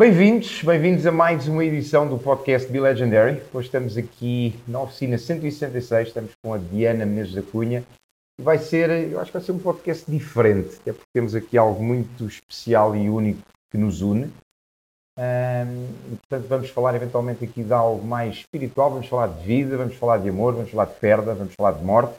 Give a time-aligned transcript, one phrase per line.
[0.00, 3.42] Bem-vindos, bem-vindos a mais uma edição do podcast Be Legendary.
[3.52, 7.84] Hoje estamos aqui na oficina 166, estamos com a Diana Menezes da Cunha.
[8.40, 11.84] Vai ser, eu acho que vai ser um podcast diferente, até porque temos aqui algo
[11.84, 14.32] muito especial e único que nos une.
[15.18, 19.96] Um, portanto, vamos falar eventualmente aqui de algo mais espiritual, vamos falar de vida, vamos
[19.96, 22.18] falar de amor, vamos falar de perda, vamos falar de morte,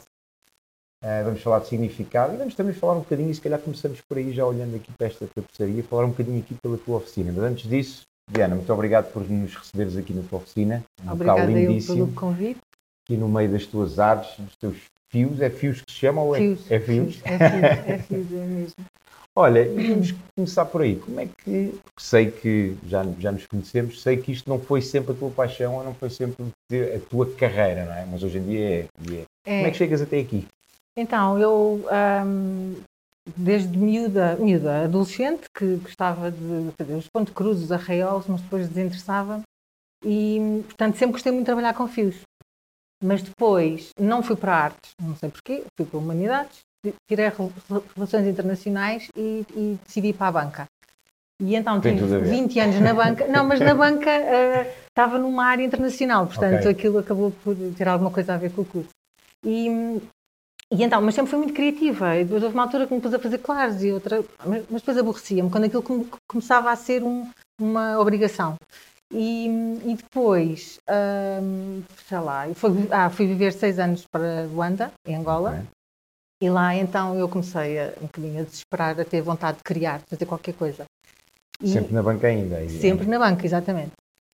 [1.02, 4.00] uh, vamos falar de significado e vamos também falar um bocadinho, e se calhar começamos
[4.00, 7.32] por aí já olhando aqui para esta tapeçaria, falar um bocadinho aqui pela tua oficina.
[7.34, 10.82] Mas antes disso, Diana, muito obrigado por nos receberes aqui na tua oficina.
[11.04, 12.60] Um Obrigada lindíssimo, pelo convite.
[13.04, 14.76] Aqui no meio das tuas artes, dos teus
[15.10, 17.20] fios, é fios que se chamam ou é, fios, é fios?
[17.24, 18.74] É fios, é fios, é mesmo.
[19.34, 20.96] Olha, vamos começar por aí.
[20.96, 25.12] Como é que, sei que já, já nos conhecemos, sei que isto não foi sempre
[25.12, 28.06] a tua paixão ou não foi sempre a tua carreira, não é?
[28.10, 28.78] Mas hoje em dia é.
[28.78, 29.14] é.
[29.46, 29.56] é.
[29.56, 30.46] Como é que chegas até aqui?
[30.96, 31.84] Então, eu,
[32.26, 32.76] hum,
[33.36, 39.42] desde miúda, miúda, adolescente, que gostava de fazer os pontos cruzes, arraiolos, mas depois desinteressava.
[40.04, 42.20] E, portanto, sempre gostei muito de trabalhar com fios.
[43.02, 46.60] Mas depois não fui para artes, não sei porquê, fui para humanidades
[47.08, 47.30] tirei
[47.94, 50.66] Relações Internacionais e, e decidi ir para a banca.
[51.40, 53.26] E então tive 20 anos na banca.
[53.26, 56.72] Não, mas na banca uh, estava numa área internacional, portanto okay.
[56.72, 58.90] aquilo acabou por ter alguma coisa a ver com o curso.
[59.44, 60.00] E,
[60.72, 62.16] e então, mas sempre fui muito criativa.
[62.16, 64.24] E depois houve uma altura que me pus a fazer claros e outra.
[64.46, 65.84] Mas, mas depois aborrecia-me quando aquilo
[66.26, 67.28] começava a ser um,
[67.60, 68.56] uma obrigação.
[69.12, 69.46] E,
[69.84, 70.78] e depois,
[71.42, 75.66] um, sei lá, fui, ah, fui viver seis anos para Luanda, em Angola, okay.
[76.42, 79.98] E lá então eu comecei a, um bocadinho a desesperar, a ter vontade de criar,
[79.98, 80.86] de fazer qualquer coisa.
[81.60, 82.68] E sempre na banca ainda?
[82.68, 83.92] Sempre na banca, exatamente.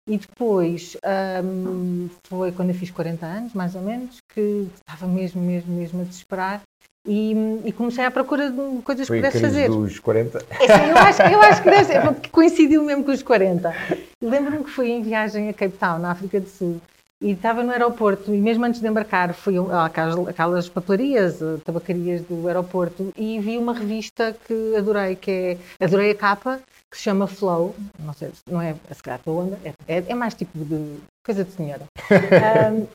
[0.09, 0.97] E depois
[1.45, 6.01] um, foi quando eu fiz 40 anos, mais ou menos, que estava mesmo, mesmo, mesmo
[6.03, 6.62] a desesperar
[7.07, 7.33] e,
[7.65, 9.69] e comecei à procura de coisas foi que pudesse fazer.
[9.69, 10.39] dos 40?
[10.39, 13.75] É, sim, eu, acho, eu acho que deve ser, porque coincidiu mesmo com os 40.
[14.21, 16.81] Lembro-me que fui em viagem a Cape Town, na África do Sul,
[17.23, 22.23] e estava no aeroporto, e mesmo antes de embarcar, fui àquelas, aquelas papelarias, eh, tabacarias
[22.23, 26.61] do aeroporto, e vi uma revista que adorei, que é, adorei a capa,
[26.97, 30.33] que se chama Flow, não sei, não é a secreta onda, é, é, é mais
[30.33, 31.83] tipo de coisa de senhora.
[32.73, 32.87] um,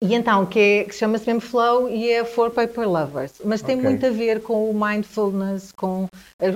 [0.00, 3.34] E então, que, é, que chama-se mesmo Flow e é For Paper Lovers.
[3.44, 3.88] Mas tem okay.
[3.88, 6.08] muito a ver com o mindfulness, com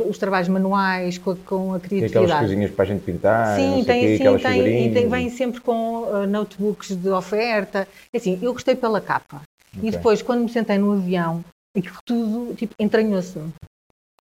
[0.09, 2.13] os trabalhos manuais, com a, com a criatividade.
[2.13, 5.31] Tem aquelas coisinhas para a gente pintar, sim, tem, quê, sim, tem, e tem, vem
[5.31, 7.87] sempre com uh, notebooks de oferta.
[8.13, 9.43] É assim, eu gostei pela capa.
[9.77, 9.89] Okay.
[9.89, 11.45] E depois, quando me sentei no avião,
[11.77, 13.53] aquilo tudo tipo, entranhou-se-me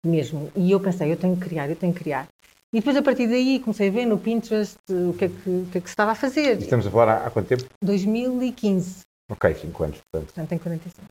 [0.04, 0.50] mesmo.
[0.56, 2.26] E eu pensei, eu tenho que criar, eu tenho que criar.
[2.72, 5.69] E depois, a partir daí, comecei a ver no Pinterest o que é que, o
[5.72, 6.56] que, é que se estava a fazer.
[6.58, 7.64] Estamos a falar há, há quanto tempo?
[7.82, 9.00] 2015.
[9.31, 10.32] Ok, 5 anos, portanto.
[10.32, 11.06] Portanto, tenho 45.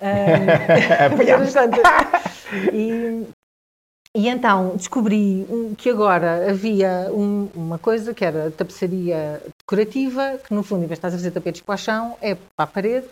[0.00, 0.06] Um,
[2.72, 3.26] e,
[4.16, 10.62] e então descobri que agora havia um, uma coisa que era tapeçaria decorativa, que no
[10.62, 13.06] fundo, em vez de estás a fazer tapetes para o chão, é para a parede,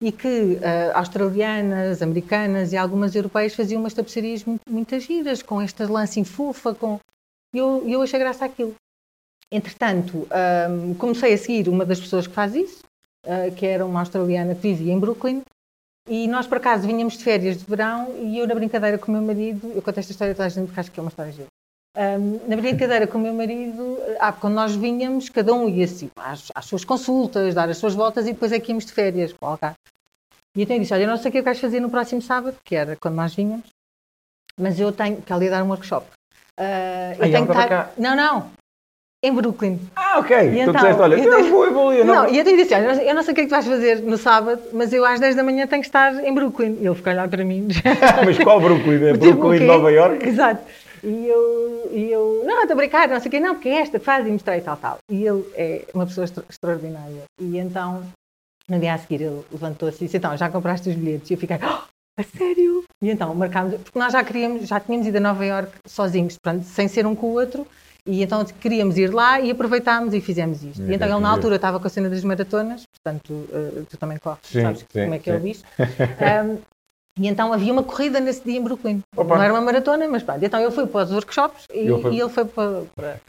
[0.00, 0.60] e que uh,
[0.94, 6.24] australianas, americanas e algumas europeias faziam umas tapeçarias muito, muito giras, com esta lã em
[6.24, 6.98] fofa, com...
[7.52, 8.74] E eu, eu achei graça aquilo.
[9.50, 10.26] Entretanto,
[10.70, 12.82] um, comecei a seguir uma das pessoas que faz isso,
[13.26, 15.42] uh, que era uma australiana que vivia em Brooklyn,
[16.08, 19.14] e nós, por acaso, vinhamos de férias de verão e eu, na brincadeira com o
[19.14, 21.32] meu marido, eu conto esta história toda a gente porque acho que é uma história
[21.32, 21.46] gira.
[21.94, 26.10] Um, na brincadeira com o meu marido, ah, quando nós vinhamos, cada um ia assim,
[26.16, 29.32] às, às, suas consultas, dar as suas voltas e depois é que íamos de férias
[29.32, 29.74] para o.
[30.56, 32.22] E então eu disse: Olha, eu não sei o que eu quero fazer no próximo
[32.22, 33.68] sábado, que era quando nós vinhamos,
[34.58, 36.06] mas eu tenho que ali dar um workshop.
[36.58, 37.92] Uh, eu tenho que estar...
[37.98, 38.50] Não, não,
[39.24, 39.78] em Brooklyn.
[39.94, 40.36] Ah, ok.
[40.36, 42.04] E tu então, disseste, olha, eu, eu vou evoluir.
[42.04, 43.52] Não, não, e eu tenho disse, olha, eu não sei o que é que tu
[43.52, 46.78] vais fazer no sábado, mas eu às 10 da manhã tenho que estar em Brooklyn.
[46.80, 47.68] E ele ficou a olhar para mim.
[48.26, 49.06] mas qual Brooklyn?
[49.06, 50.26] É Brooklyn de Nova York?
[50.26, 50.62] Exato.
[51.04, 53.80] E eu, e eu não, estou a brincar, não sei o quê, não, porque é
[53.80, 54.98] esta que faz e mostrei tal, tal.
[55.08, 57.22] E ele é uma pessoa extraordinária.
[57.40, 58.02] E então,
[58.68, 61.30] no dia a seguir, ele levantou-se e disse, então, já compraste os bilhetes?
[61.30, 61.82] E eu fiquei, oh,
[62.18, 62.84] a sério?
[63.02, 66.86] E então, marcámos, porque nós já queríamos, já tínhamos ido a Nova York sozinhos, sem
[66.86, 67.66] ser um com o outro,
[68.06, 70.82] e então queríamos ir lá e aproveitámos e fizemos isto.
[70.82, 74.18] E então ele na altura estava com a cena das maratonas, portanto uh, tu também
[74.18, 75.30] corres, sim, sabes sim, como é que sim.
[75.30, 75.62] é o bicho.
[76.44, 76.58] Um,
[77.18, 79.00] e então havia uma corrida nesse dia em Brooklyn.
[79.14, 79.36] Opa.
[79.36, 80.42] Não era uma maratona, mas pronto.
[80.42, 83.20] Então ele foi para os workshops e, e ele foi para, para...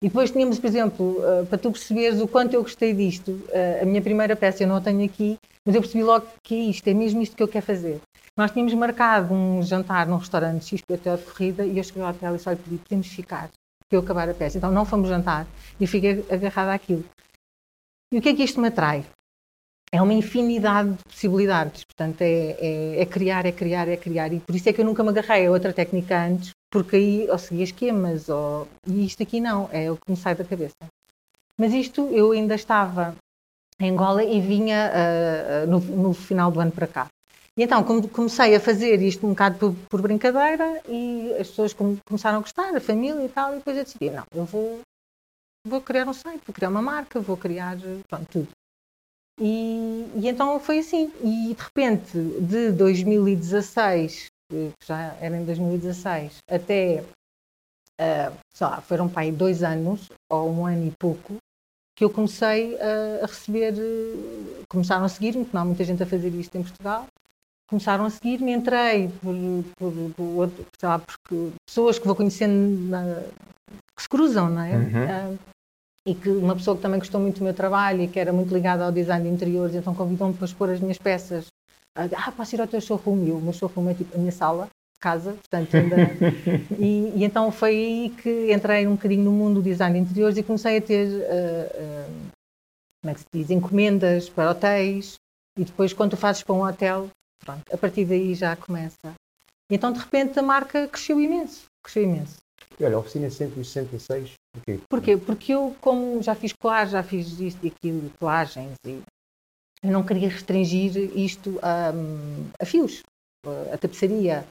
[0.00, 3.82] E depois tínhamos, por exemplo, uh, para tu perceberes o quanto eu gostei disto, uh,
[3.82, 5.36] a minha primeira peça eu não a tenho aqui,
[5.66, 8.00] mas eu percebi logo que é isto, é mesmo isto que eu quero fazer.
[8.36, 12.34] Nós tínhamos marcado um jantar num restaurante XPTO de corrida e eu cheguei ao hotel
[12.34, 13.48] e só lhe pedi, podemos ficar
[13.88, 14.58] para eu acabar a peça.
[14.58, 15.46] Então não fomos jantar
[15.80, 17.04] e fiquei agarrada àquilo.
[18.12, 19.04] E o que é que isto me atrai?
[19.92, 21.84] É uma infinidade de possibilidades.
[21.84, 24.32] Portanto, é, é, é, criar, é criar, é criar.
[24.32, 27.30] E por isso é que eu nunca me agarrei a outra técnica antes, porque aí
[27.30, 28.66] ou seguia esquemas, ou...
[28.86, 30.74] e isto aqui não, é o que me sai da cabeça.
[31.56, 33.14] Mas isto eu ainda estava
[33.78, 37.08] em Angola e vinha uh, no, no, final do ano para cá.
[37.56, 42.38] E então comecei a fazer isto um bocado por, por brincadeira e as pessoas começaram
[42.38, 44.80] a gostar, a família e tal, e depois eu decidi, não, eu vou,
[45.64, 47.76] vou criar um site, vou criar uma marca, vou criar,
[48.08, 48.48] pronto, tudo.
[49.40, 51.12] E, e então foi assim.
[51.20, 57.04] E de repente, de 2016, que já era em 2016, até,
[58.00, 61.36] uh, sei lá, foram para aí dois anos, ou um ano e pouco,
[61.96, 63.74] que eu comecei a, receber,
[64.68, 67.06] começaram a seguir-me, porque não há muita gente a fazer isto em Portugal,
[67.74, 69.34] começaram a seguir-me, entrei por,
[69.76, 73.20] por, por, outro, sei lá, porque pessoas que vou conhecendo na,
[73.96, 74.76] que se cruzam, não é?
[74.76, 75.32] Uhum.
[75.32, 75.38] Uh,
[76.06, 78.54] e que uma pessoa que também gostou muito do meu trabalho e que era muito
[78.54, 81.46] ligada ao design de interiores, então convidou-me para expor as minhas peças.
[81.96, 83.26] Ah, posso ir ao teu showroom?
[83.26, 84.68] E o meu showroom é tipo a minha sala,
[85.00, 85.96] casa, portanto ainda...
[86.78, 90.36] e, e, então foi aí que entrei um bocadinho no mundo do design de interiores
[90.36, 92.30] e comecei a ter, uh, uh,
[93.02, 95.14] como é que se diz, encomendas para hotéis
[95.58, 97.08] e depois quando tu fazes para um hotel,
[97.44, 99.14] pronto, a partir daí já começa.
[99.70, 102.38] E então de repente a marca cresceu imenso, cresceu imenso.
[102.78, 104.80] E olha, a oficina 166 Porquê?
[104.88, 105.16] Porquê?
[105.16, 109.02] Porque eu, como já fiz colagens, já fiz isto e aquilo, colagens, e
[109.82, 111.92] eu não queria restringir isto a,
[112.60, 113.02] a fios,
[113.72, 114.46] a tapeçaria,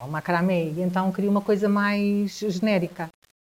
[0.00, 3.10] ao macramé, e então queria uma coisa mais genérica.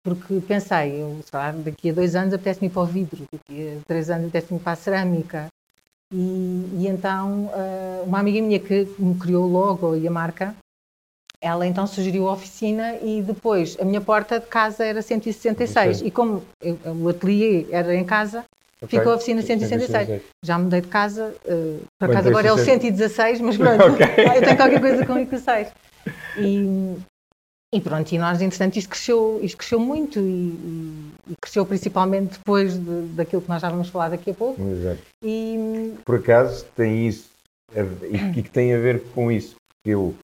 [0.03, 3.85] Porque pensei, eu, lá, daqui a dois anos apetece-me ir para o vidro, daqui a
[3.87, 5.49] três anos apetece-me para a cerâmica.
[6.13, 7.51] E, e então,
[8.05, 10.55] uma amiga minha que me criou o logo e a marca,
[11.43, 16.09] ela então sugeriu a oficina e depois a minha porta de casa era 166 okay.
[16.09, 18.45] e como eu, o ateliê era em casa,
[18.83, 18.99] okay.
[18.99, 19.91] ficou a oficina 166.
[19.91, 20.23] 166.
[20.45, 24.07] Já mudei de casa, uh, por acaso agora é o 116, mas pronto, okay.
[24.37, 25.69] eu tenho qualquer coisa com o 6.
[26.39, 26.97] E,
[27.73, 32.77] e pronto, e nós, entretanto, isto cresceu, isto cresceu muito e, e cresceu principalmente depois
[32.77, 34.61] de, daquilo que nós já vamos falar daqui a pouco.
[34.61, 35.03] Exato.
[35.23, 37.31] E, por acaso tem isso,
[38.37, 39.55] e que tem a ver com isso.
[39.85, 40.15] Eu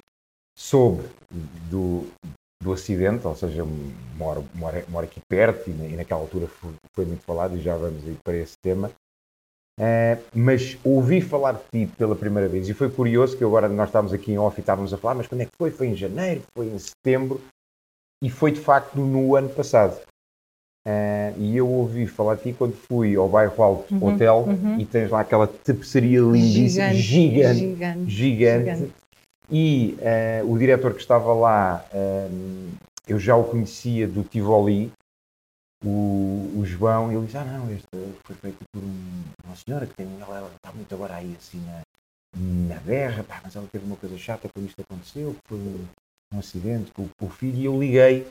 [0.59, 1.05] soube
[1.71, 2.05] do,
[2.63, 3.65] do acidente, ou seja,
[4.17, 8.05] moro, moro, moro aqui perto e, naquela altura foi, foi, muito falado e já vamos
[8.05, 8.91] aí para esse tema.
[9.79, 13.89] Uh, mas ouvi falar de ti pela primeira vez e foi curioso que agora nós
[13.89, 15.71] estávamos aqui em off e estávamos a falar, mas quando é que foi?
[15.71, 17.43] Foi em janeiro, foi em setembro
[18.25, 20.01] e foi de facto no ano passado.
[20.89, 24.81] Uh, e eu ouvi falar de ti quando fui ao bairro Alto uhum, Hotel uhum.
[24.81, 28.93] e tens lá aquela tapeçaria lindíssima, gigante, gigante, gigante, gigante, gigante
[29.51, 31.85] e uh, o diretor que estava lá,
[33.07, 34.91] eu já o conhecia do Tivoli,
[35.85, 37.87] o, o João, ele disse: Ah, não, este
[38.25, 41.61] foi feito por um, uma senhora que tem, ela, ela está muito agora aí assim
[41.61, 41.83] na,
[42.75, 45.87] na berra, pá, mas ela teve uma coisa chata quando isto aconteceu, foi um,
[46.39, 48.27] acidente com, com, o filho, e eu liguei.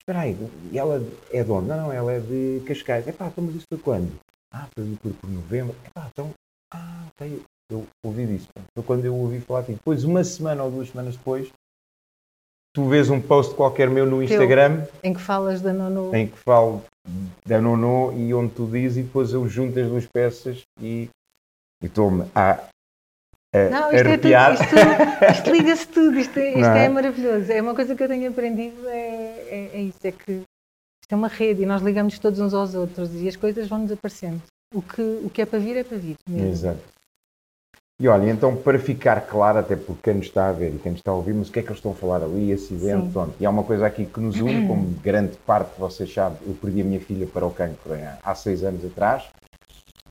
[0.00, 0.36] Espera aí,
[0.72, 1.68] e ela é de onde?
[1.68, 3.06] Não, não, ela é de Cascais.
[3.06, 4.18] É pá, então, mas isso foi quando?
[4.52, 5.76] Ah, foi por, por novembro.
[5.84, 6.30] É pá, então,
[6.72, 8.48] ah, ok, eu ouvi disso.
[8.74, 9.74] Foi quando eu ouvi falar assim.
[9.74, 11.52] Depois, uma semana ou duas semanas depois,
[12.72, 14.86] tu vês um post qualquer meu no Instagram.
[15.02, 16.14] em que falas da Nono.
[16.14, 16.82] Em que falo
[17.46, 21.08] da Nono e onde tu dizes e depois eu junto as duas peças e
[21.82, 22.68] estou-me a,
[23.54, 24.52] a não, isto arrepiar.
[24.52, 26.84] É tudo, isto, isto liga-se tudo, isto, é, isto é?
[26.84, 26.88] é?
[26.88, 27.52] maravilhoso.
[27.52, 28.98] É uma coisa que eu tenho aprendido, é,
[29.48, 32.74] é, é, isso, é que isto é uma rede e nós ligamos todos uns aos
[32.74, 34.42] outros e as coisas vão desaparecendo.
[34.72, 36.16] O que, o que é para vir é para vir.
[36.28, 36.48] Mesmo.
[36.48, 36.99] Exato.
[38.00, 40.92] E olha, então para ficar claro, até porque quem nos está a ver e quem
[40.92, 43.12] nos está a ouvir, mas o que é que eles estão a falar ali, acidente,
[43.12, 43.34] pronto.
[43.38, 46.54] E há uma coisa aqui que nos une, como grande parte de vocês sabem, eu
[46.54, 47.92] perdi a minha filha para o cancro
[48.22, 49.24] há seis anos atrás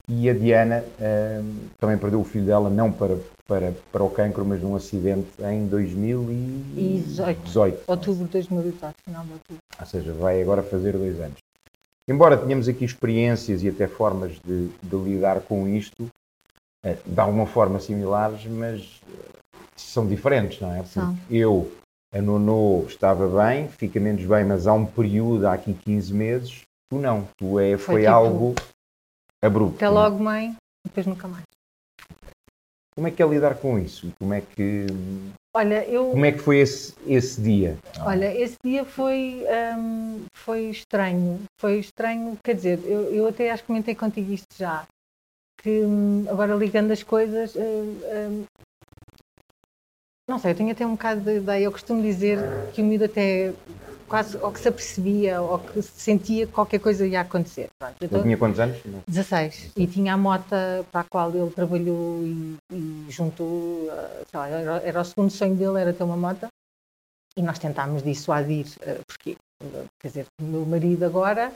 [0.08, 3.16] e a Diana hum, também perdeu o filho dela, não para,
[3.46, 7.42] para, para o cancro, mas num acidente em 2018.
[7.42, 7.84] 18.
[7.88, 9.62] Outubro de 2018, final de outubro.
[9.78, 11.38] Ou seja, vai agora fazer dois anos.
[12.08, 16.19] Embora tenhamos aqui experiências e até formas de, de lidar com isto, é,
[16.82, 20.84] de alguma forma similares, mas eh, são diferentes, não é?
[20.84, 21.16] São.
[21.30, 21.70] Eu,
[22.12, 26.62] a Nono, estava bem, fica menos bem, mas há um período, há aqui 15 meses,
[26.90, 27.28] tu não.
[27.38, 28.54] Tu é, foi, foi tipo, algo
[29.44, 29.76] abrupto.
[29.76, 30.56] Até logo, mãe,
[30.86, 31.44] depois nunca mais.
[32.94, 34.10] Como é que é lidar com isso?
[34.18, 34.86] Como é que.
[35.54, 36.10] Olha, eu...
[36.10, 37.76] Como é que foi esse, esse dia?
[38.00, 39.44] Olha, esse dia foi,
[39.76, 41.40] hum, foi estranho.
[41.60, 44.86] Foi estranho, quer dizer, eu, eu até acho que comentei contigo isto já
[45.62, 45.82] que
[46.28, 48.44] agora ligando as coisas, uh, uh,
[50.28, 51.64] não sei, eu tenho até um bocado de ideia.
[51.64, 52.38] Eu costumo dizer
[52.72, 53.52] que o miúdo até
[54.08, 57.68] quase ou que se apercebia ou que sentia que qualquer coisa ia acontecer.
[57.78, 58.78] Pronto, ele tinha quantos anos?
[59.06, 59.72] 16.
[59.76, 60.54] E tinha a moto
[60.90, 63.88] para a qual ele trabalhou e, e juntou,
[64.30, 66.48] sei lá, era, era, o segundo sonho dele, era ter uma moto.
[67.36, 69.36] e nós tentámos dissuadir, uh, porque,
[70.00, 71.52] quer dizer, o meu marido agora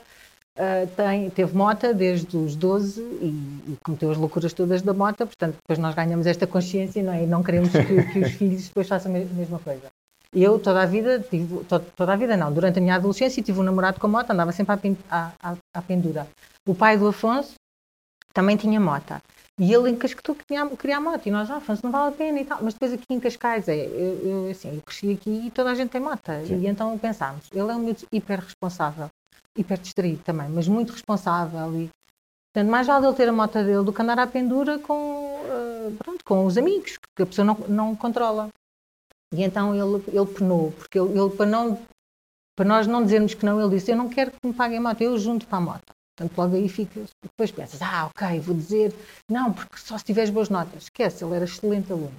[0.57, 3.25] uh, tem, teve mota desde os 12 e,
[3.67, 7.23] e, cometeu as loucuras todas da mota, portanto, depois nós ganhamos esta consciência não é?
[7.23, 9.91] e não queremos que, que os filhos depois façam a mesma coisa.
[10.33, 13.59] Eu, toda a vida, tive, toda, toda a vida não, durante a minha adolescência tive
[13.59, 16.27] um namorado com moto, andava sempre à, à, à pendura.
[16.67, 17.53] O pai do Afonso
[18.33, 19.15] também tinha moto.
[19.57, 21.25] E ele encasquetou que queria a moto.
[21.25, 22.59] E nós, ah, Afonso, não vale a pena e tal.
[22.61, 25.75] Mas depois aqui em Cascais, é, eu, eu, assim, eu cresci aqui e toda a
[25.75, 26.29] gente tem moto.
[26.45, 26.59] Sim.
[26.59, 29.09] E então pensámos, ele é um miúdo hiper responsável,
[29.57, 31.73] hiper distraído também, mas muito responsável.
[31.75, 31.89] E,
[32.53, 35.95] portanto, mais vale ele ter a moto dele do que andar à pendura com, uh,
[35.97, 38.49] pronto, com os amigos, que a pessoa não, não controla.
[39.33, 41.79] E então ele, ele penou, porque ele, ele, para, não,
[42.55, 44.81] para nós não dizermos que não, ele disse: Eu não quero que me paguem a
[44.81, 45.95] moto, eu junto para a moto.
[46.17, 47.09] Portanto, logo aí ficas.
[47.21, 48.93] Depois pensas: Ah, ok, vou dizer.
[49.29, 50.83] Não, porque só se tiveres boas notas.
[50.83, 52.15] Esquece, ele era excelente aluno.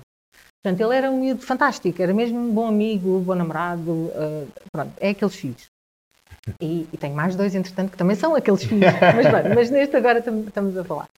[0.62, 3.90] Portanto, ele era um miúdo fantástico, era mesmo um bom amigo, um bom namorado.
[3.90, 5.66] Uh, pronto, é aqueles filhos.
[6.60, 8.92] E, e, tenho mais dois, entretanto, que também são aqueles filhos.
[9.00, 11.08] mas, bem, mas neste agora estamos a falar.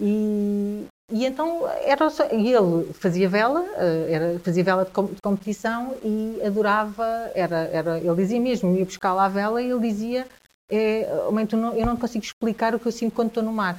[0.00, 5.04] E, e então era só, e ele fazia vela, eh, era, fazia vela de, com,
[5.06, 9.70] de, competição e adorava, era, era, ele dizia mesmo, ia buscar lá a vela e
[9.70, 10.26] ele dizia,
[10.68, 13.78] é, mãe, não, eu não consigo explicar o que eu sinto quando estou no mar.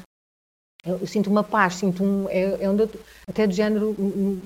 [0.86, 2.90] Eu, eu sinto uma paz, sinto um, é, é onde eu,
[3.28, 4.42] até do género, e um,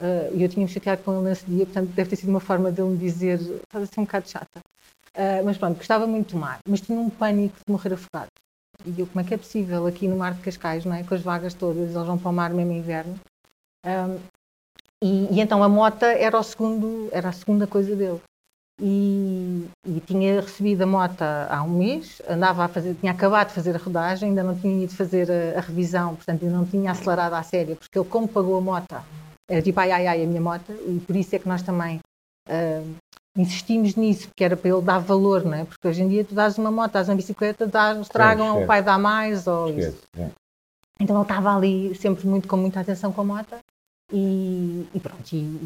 [0.00, 2.90] uh, eu tinha-me chateado com ele nesse dia, portanto deve ter sido uma forma dele
[2.90, 4.60] me dizer, estás assim um bocado chata.
[5.16, 8.30] Uh, mas pronto, gostava muito do mar, mas tinha um pânico de morrer afogado.
[8.84, 11.04] E eu, como é que é possível aqui no Mar de Cascais, não é?
[11.04, 13.18] Com as vagas todas, eles vão para o mar mesmo inverno.
[13.86, 14.18] Um,
[15.02, 18.20] e, e, então a mota era, o segundo, era a segunda coisa dele.
[18.80, 23.54] E, e, tinha recebido a mota há um mês, andava a fazer, tinha acabado de
[23.54, 26.90] fazer a rodagem, ainda não tinha ido fazer a, a revisão, portanto ainda não tinha
[26.90, 29.04] acelerado à séria, porque ele como pagou a mota,
[29.48, 32.00] era tipo ai ai ai a minha mota, e por isso é que nós também
[32.48, 32.96] uh,
[33.36, 35.64] insistimos nisso, porque era para ele dar valor, não é?
[35.64, 38.82] Porque hoje em dia tu dás uma moto, dás uma bicicleta, dás, estragam, o pai
[38.82, 40.02] dá mais, ou isso.
[40.16, 40.28] É.
[41.00, 43.56] Então ele estava ali sempre muito com muita atenção com a moto
[44.12, 45.58] e, e pronto, e,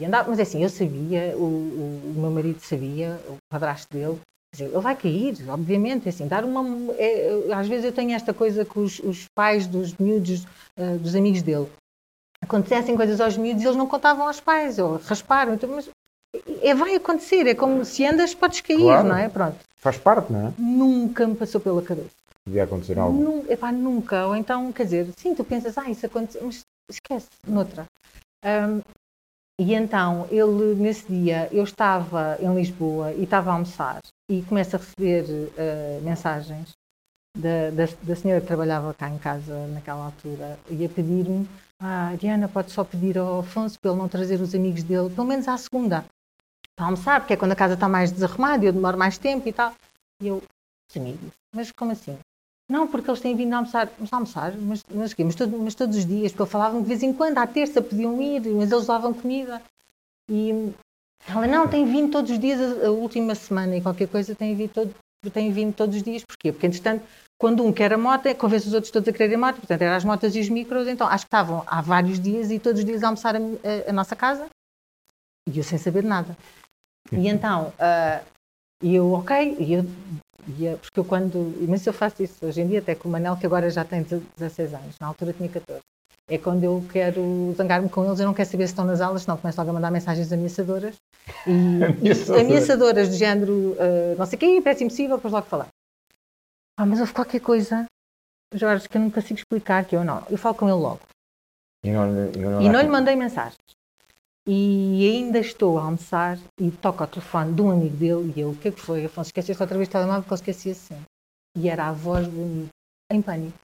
[0.00, 0.28] e, andava.
[0.28, 4.18] Mas é assim, eu sabia, o, o, o, meu marido sabia, o padrasto dele,
[4.52, 6.92] dizer, ele vai cair, obviamente, é assim, dar uma...
[6.94, 10.44] É, às vezes eu tenho esta coisa com os, os pais dos miúdos,
[10.76, 11.68] uh, dos amigos dele,
[12.42, 15.88] acontecessem coisas aos miúdos e eles não contavam aos pais, ou rasparam, então, mas
[16.62, 19.08] é, vai acontecer, é como se andas podes cair, claro.
[19.08, 19.28] não é?
[19.28, 19.58] Pronto.
[19.76, 20.52] Faz parte, não é?
[20.58, 22.10] Nunca me passou pela cabeça.
[22.44, 23.22] Podia acontecer algo?
[23.22, 24.26] Nunca, epá, nunca.
[24.26, 27.86] Ou então, quer dizer, sim, tu pensas, ah, isso aconteceu, mas esquece, noutra.
[28.44, 28.80] Um,
[29.60, 34.74] e então, ele, nesse dia, eu estava em Lisboa e estava a almoçar e começo
[34.74, 36.72] a receber uh, mensagens
[37.36, 41.48] da, da, da, senhora que trabalhava cá em casa naquela altura e a pedir-me,
[41.80, 45.26] ah, Diana, pode só pedir ao Afonso para ele não trazer os amigos dele, pelo
[45.26, 46.04] menos à segunda
[46.76, 49.48] para almoçar, porque é quando a casa está mais desarrumada e eu demoro mais tempo
[49.48, 49.74] e tal.
[50.20, 50.42] E eu,
[50.96, 52.18] amigos, mas como assim?
[52.68, 53.90] Não, porque eles têm vindo a almoçar.
[53.98, 54.56] Mas almoçar?
[54.56, 57.46] Mas, mas, mas, todo, mas todos os dias, porque falavam de vez em quando, à
[57.46, 59.60] terça podiam ir, mas eles levavam comida.
[60.30, 60.72] E
[61.28, 64.54] ela, não, tem vindo todos os dias, a, a, última semana e qualquer coisa tem
[64.54, 64.94] vindo, todo,
[65.32, 66.24] tem vindo todos os dias.
[66.24, 66.52] Porquê?
[66.52, 67.04] Porque, entretanto,
[67.38, 69.82] quando um quer a moto, é convence os outros todos a quererem a moto, portanto,
[69.82, 72.80] eram as motas e os micros, então acho que estavam há vários dias e todos
[72.80, 74.48] os dias a almoçar a, a, a nossa casa
[75.48, 76.36] e eu sem saber nada.
[77.10, 78.24] E então, uh,
[78.82, 79.84] eu, ok, e eu,
[80.48, 83.36] e porque eu quando, mas eu faço isso hoje em dia, até com o Manel,
[83.36, 84.02] que agora já tem
[84.36, 85.80] 16 anos, na altura tinha 14.
[86.28, 89.22] É quando eu quero zangar-me com eles, eu não quero saber se estão nas aulas,
[89.22, 90.94] senão começo logo a mandar mensagens ameaçadoras.
[91.46, 92.40] E, Ameaçadora.
[92.40, 95.68] ameaçadoras do género, uh, não sei o quê, parece impossível, depois logo falar.
[96.78, 97.86] Ah, mas houve qualquer coisa,
[98.54, 100.24] Jorge, que eu não consigo explicar, que eu não.
[100.30, 101.00] Eu falo com ele logo.
[101.84, 103.58] E não, não, e não lhe mandei mensagens.
[104.46, 108.50] E ainda estou a almoçar e toco ao telefone de um amigo dele e eu,
[108.50, 109.04] o que é que foi?
[109.04, 111.00] Afonso, esqueceste outra vez o telemóvel porque eu esqueci assim.
[111.56, 112.68] E era a voz do amigo,
[113.12, 113.58] em pânico.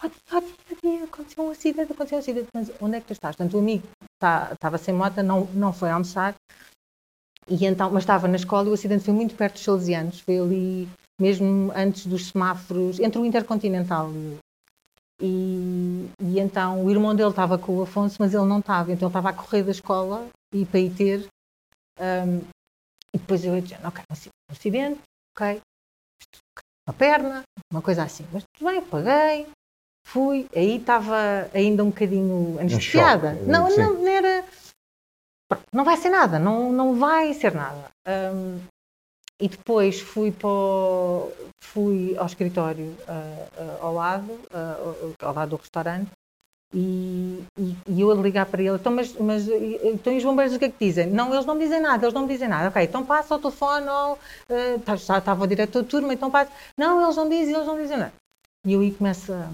[0.00, 3.34] Aconteceu um acidente, aconteceu um acidente, mas onde é que tu estás?
[3.34, 3.86] Portanto, o amigo
[4.18, 6.34] tá, estava sem moto, não, não foi almoçar,
[7.50, 10.38] e então, mas estava na escola e o acidente foi muito perto dos Salesianos, foi
[10.38, 14.10] ali mesmo antes dos semáforos, entre o Intercontinental
[15.20, 19.08] e, e, então o irmão dele estava com o Afonso, mas ele não estava, então
[19.08, 21.28] ele estava a correr da escola e para ir ter.
[22.00, 22.38] Um,
[23.14, 25.00] e depois eu ia dizendo, ok, um acidente,
[25.34, 25.60] ok,
[26.88, 28.26] uma perna, uma coisa assim.
[28.32, 29.46] Mas tudo bem, paguei,
[30.06, 31.16] fui, aí estava
[31.52, 33.30] ainda um bocadinho anestesiada.
[33.42, 34.44] Um não, não, não era.
[35.72, 37.90] Não vai ser nada, não, não vai ser nada.
[38.06, 38.60] Um,
[39.40, 45.50] e depois fui, para o, fui ao escritório uh, uh, ao lado, uh, ao lado
[45.50, 46.10] do restaurante,
[46.74, 49.48] E, e, e, eu a ligar para ele, então, mas, mas
[49.82, 51.06] então, os bombeiros o que é que dizem?
[51.06, 52.68] Não, eles não me dizem nada, eles não me dizem nada.
[52.68, 56.52] Ok, então passa ao telefone, ou, uh, estava o diretor de turma, então passa.
[56.76, 58.12] Não, eles não dizem, eles não dizem nada.
[58.66, 59.48] E eu aí começo a,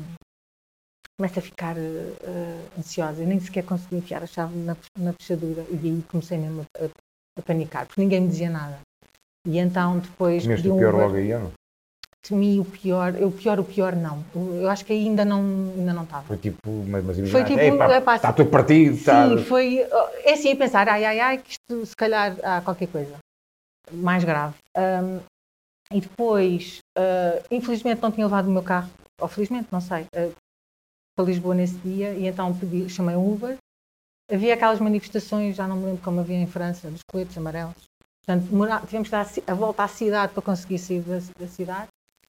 [1.17, 5.65] começo a ficar uh, ansiosa, eu nem sequer consegui enfiar a chave na, na fechadura,
[5.71, 6.89] e aí comecei mesmo a, a,
[7.39, 8.81] a, panicar, porque ninguém me dizia nada.
[9.47, 10.43] E então depois.
[10.43, 11.53] Comeste o pior logo aí, não?
[12.25, 14.25] temi o pior, o pior, o pior não.
[14.35, 15.41] Eu acho que ainda não,
[15.77, 16.25] ainda não estava.
[16.25, 16.59] Foi tipo,
[16.89, 18.97] mas, mas foi tipo, está tá tudo partido.
[18.97, 19.39] Sim, tá...
[19.47, 19.81] foi,
[20.25, 23.19] é assim, a pensar, ai, ai, ai, que isto se calhar há qualquer coisa
[23.93, 24.55] mais grave.
[24.77, 25.21] Um,
[25.93, 30.33] e depois, uh, infelizmente não tinha levado o meu carro, ou felizmente, não sei, uh,
[31.15, 33.57] para Lisboa nesse dia, e então pedi, chamei um Uber.
[34.33, 37.75] Havia aquelas manifestações, já não me lembro como havia em França, dos coletes amarelos.
[38.27, 41.89] Portanto, tivemos que dar a volta à cidade para conseguir sair da, da cidade.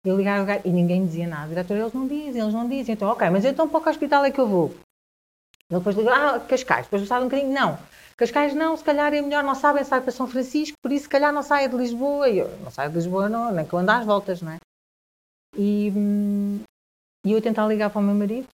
[0.04, 1.46] Eu ligava, ligava e ninguém dizia nada.
[1.46, 2.94] O diretor, eles não dizem, eles não dizem.
[2.94, 4.68] Então, ok, mas então para que hospital é que eu vou?
[5.70, 6.86] Ele depois ligou, ah, Cascais.
[6.86, 7.78] Depois gostava um bocadinho, não.
[8.16, 11.08] Cascais não, se calhar é melhor, não sabem, sai para São Francisco, por isso se
[11.08, 12.28] calhar não saia de Lisboa.
[12.28, 14.58] E eu, não saio de Lisboa, não, nem que eu ando às voltas, não é?
[15.56, 16.60] E, hum,
[17.24, 18.48] e eu tentar ligar para o meu marido,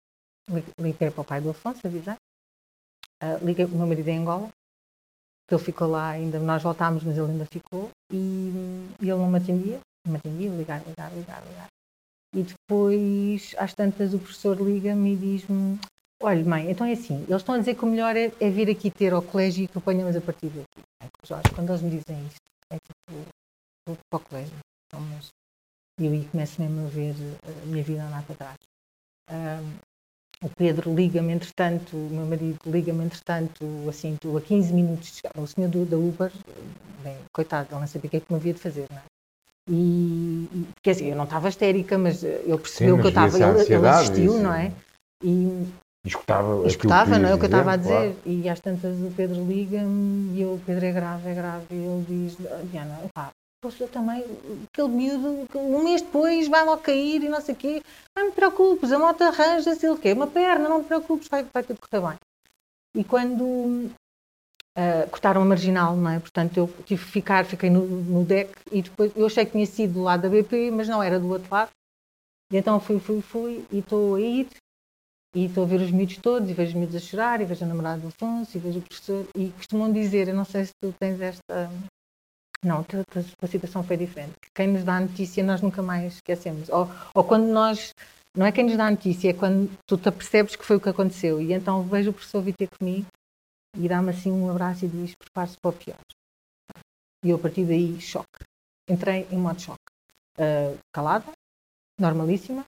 [0.79, 2.17] liguei para o pai do Afonso, avisar.
[3.21, 4.49] Uh, liguei o meu marido em Angola,
[5.47, 9.29] que ele ficou lá ainda, nós voltámos, mas ele ainda ficou, e, e ele não
[9.29, 11.67] me atendia me atendia, ligar, ligar, ligar, ligar.
[12.35, 15.79] E depois, às tantas, o professor liga-me e diz-me:
[16.21, 18.69] Olha, mãe, então é assim, eles estão a dizer que o melhor é, é vir
[18.69, 20.81] aqui ter ao colégio e que apanhamos a partir daqui.
[21.01, 22.37] É, Jorge, quando eles me dizem isto,
[22.71, 23.31] é tipo,
[23.87, 24.55] vou para o colégio.
[24.87, 25.29] Então, mas...
[25.99, 28.57] E eu aí começo mesmo a ver a minha vida andar para trás.
[29.29, 29.92] Um,
[30.43, 35.31] o Pedro liga-me, entretanto, o meu marido liga-me, entretanto, assim, a 15 minutos de chegar.
[35.41, 36.31] O senhor do, da Uber,
[37.01, 39.01] bem, coitado, ele não sabia o que é que me havia de fazer, não é?
[39.69, 43.37] E, e quer dizer, eu não estava histérica, mas ele percebeu Sim, que eu estava,
[43.37, 44.73] ele, ele assistiu, não é?
[45.23, 45.65] E,
[46.05, 48.13] escutava, escutava não é o que eu estava a dizer.
[48.13, 48.17] Claro.
[48.25, 51.65] E às tantas o Pedro liga-me e eu, o Pedro é grave, é grave.
[51.71, 52.37] E ele diz:
[52.69, 53.31] Diana, pá,
[53.79, 54.23] eu também,
[54.71, 57.81] aquele miúdo, um mês depois vai logo cair e não sei o quê.
[58.15, 60.13] Não me preocupes, a moto arranja-se, ele quê?
[60.13, 62.19] Uma perna, não me preocupes, vai, vai tudo correr bem.
[62.95, 63.91] E quando
[64.75, 66.19] Uh, cortaram a marginal, não é?
[66.19, 69.67] Portanto, eu tive que ficar, fiquei no, no, deck e depois eu achei que tinha
[69.67, 71.69] sido do lado da BP, mas não era do outro lado.
[72.51, 74.47] E então fui, fui, fui e estou a ir
[75.35, 77.63] e estou a ver os miúdos todos e vejo os miúdos a chorar e vejo
[77.63, 80.71] a namorada do Afonso e vejo o professor e costumam dizer, eu não sei se
[80.81, 81.69] tu tens esta...
[82.63, 83.03] Não, a tua,
[83.41, 84.33] a situação foi diferente.
[84.55, 86.69] Quem nos dá a notícia nós nunca mais esquecemos.
[86.69, 87.93] Ou, ou quando nós...
[88.35, 90.81] Não é quem nos dá a notícia, é quando tu te apercebes que foi o
[90.81, 91.39] que aconteceu.
[91.39, 93.05] E então vejo o professor vir ter comigo
[93.77, 95.99] e dá-me assim um abraço e diz: prepare-se para o pior.
[97.23, 98.43] E eu, a partir daí, choque.
[98.89, 99.79] Entrei em modo choque.
[100.37, 101.31] Uh, calada,
[101.99, 102.65] normalíssima.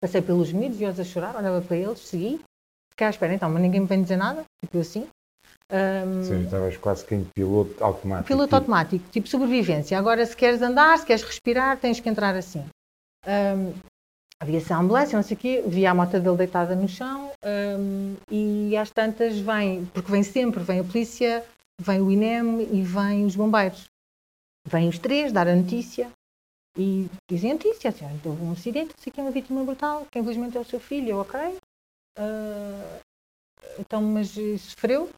[0.00, 2.40] Passei pelos miúdos e eles a chorar, olhava para eles, segui.
[2.90, 5.08] Fiquei à espera, então, mas ninguém me vem dizer nada, tipo assim.
[5.72, 8.28] Um, Sim, estavas quase que em piloto automático.
[8.28, 8.56] Piloto tipo...
[8.56, 9.98] automático, tipo sobrevivência.
[9.98, 12.64] Agora, se queres andar, se queres respirar, tens que entrar assim.
[13.26, 13.72] Um,
[14.40, 18.14] havia-se a ambulância, não sei o quê, via a moto dele deitada no chão um,
[18.30, 21.44] e às tantas vem, porque vem sempre, vem a polícia,
[21.80, 23.84] vem o INEM e vem os bombeiros.
[24.66, 26.10] Vêm os três dar a notícia
[26.76, 30.18] e dizem a notícia, assim, houve um acidente, sei que é uma vítima brutal, que
[30.18, 31.40] infelizmente é o seu filho, ok?
[32.18, 33.00] Uh,
[33.78, 35.08] então, mas sofreu?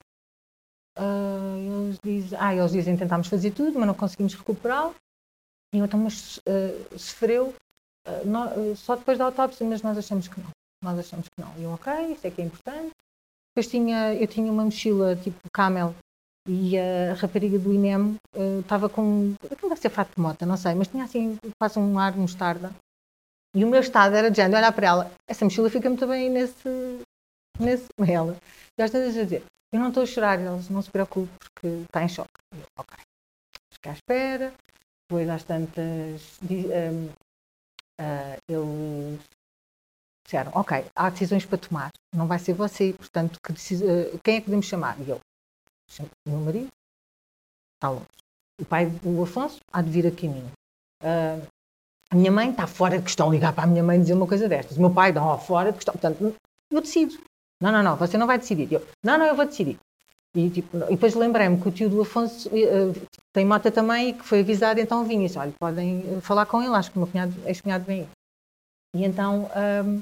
[0.98, 4.94] Uh, eles dizem, ah, eles dizem tentámos fazer tudo, mas não conseguimos recuperá-lo.
[5.74, 7.54] E então, mas uh, sofreu?
[8.76, 10.50] só depois da autópsia, mas nós achamos que não.
[10.82, 11.52] Nós achamos que não.
[11.58, 12.90] E eu, ok, isso é que é importante.
[13.50, 15.94] Depois tinha, eu tinha uma mochila tipo camel
[16.48, 19.34] e a rapariga do INEM uh, estava com.
[19.50, 22.72] Aquilo deve ser fato de moto, não sei, mas tinha assim, quase um ar mostarda.
[23.54, 27.00] E o meu estado era de olhar para ela, essa mochila fica muito bem nesse.
[27.58, 28.36] nesse ela.
[28.78, 29.42] E às vezes a dizer,
[29.76, 32.30] eu não estou a chorar, eles não se preocupem porque está em choque.
[32.52, 32.98] Eu, ok.
[33.72, 34.54] Fiquei à espera,
[35.08, 36.38] depois às tantas.
[36.42, 37.06] Um,
[38.00, 39.20] uh, eles
[40.24, 44.40] disseram, ok, há decisões para tomar, não vai ser você, portanto, que uh, quem é
[44.40, 45.00] que podemos chamar?
[45.00, 45.20] E eu,
[46.00, 46.68] o meu marido,
[47.76, 48.06] está longe.
[48.60, 50.50] O pai do Afonso há de vir a caminho.
[51.02, 51.46] Uh,
[52.10, 54.48] a minha mãe está fora de questão, ligar para a minha mãe dizer uma coisa
[54.48, 54.76] destas.
[54.76, 55.92] O meu pai está fora de questão.
[55.92, 56.34] Portanto,
[56.70, 57.18] eu decido.
[57.60, 58.70] Não, não, não, você não vai decidir.
[58.70, 59.78] Eu, não, não, eu vou decidir.
[60.36, 64.12] E, tipo, e depois lembrei-me que o tio do Afonso uh, tem moto também e
[64.12, 66.98] que foi avisado, então vinha e disse, olha, podem eh, falar com ele, acho que
[66.98, 68.08] o meu cunhado, ex-cunhado vem aí.
[68.94, 69.50] E então,
[69.84, 70.00] um,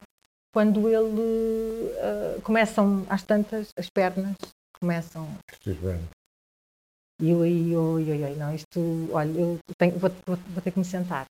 [0.52, 4.34] quando ele, uh, começam às tantas, as pernas
[4.80, 5.28] começam...
[7.20, 10.72] E eu aí, oi, oi, oi, não, isto, olha, eu tenho, vou, vou, vou, ter
[10.72, 11.26] que me sentar.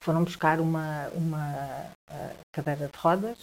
[0.00, 1.90] Foram buscar uma, uma
[2.52, 3.38] cadeira de rodas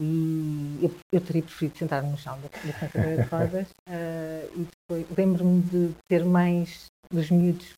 [0.00, 3.68] E eu, eu teria preferido sentar no chão da, da cadeira de rodas.
[3.68, 7.74] uh, e depois lembro-me de ter mães dos miúdos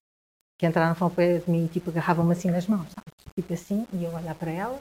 [0.58, 3.10] que entraram ao pé de mim e tipo, agarravam-me assim nas mãos, sabe?
[3.34, 4.80] tipo assim, e eu olhar para ela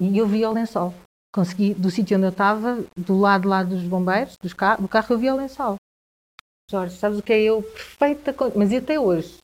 [0.00, 0.94] e eu via o lençol.
[1.34, 5.06] Consegui, do sítio onde eu estava, do lado lá dos bombeiros, dos carro, do carro
[5.10, 5.76] eu via o lençol.
[6.70, 7.62] Jorge, sabes o que é eu?
[7.62, 9.38] Perfeita, mas até hoje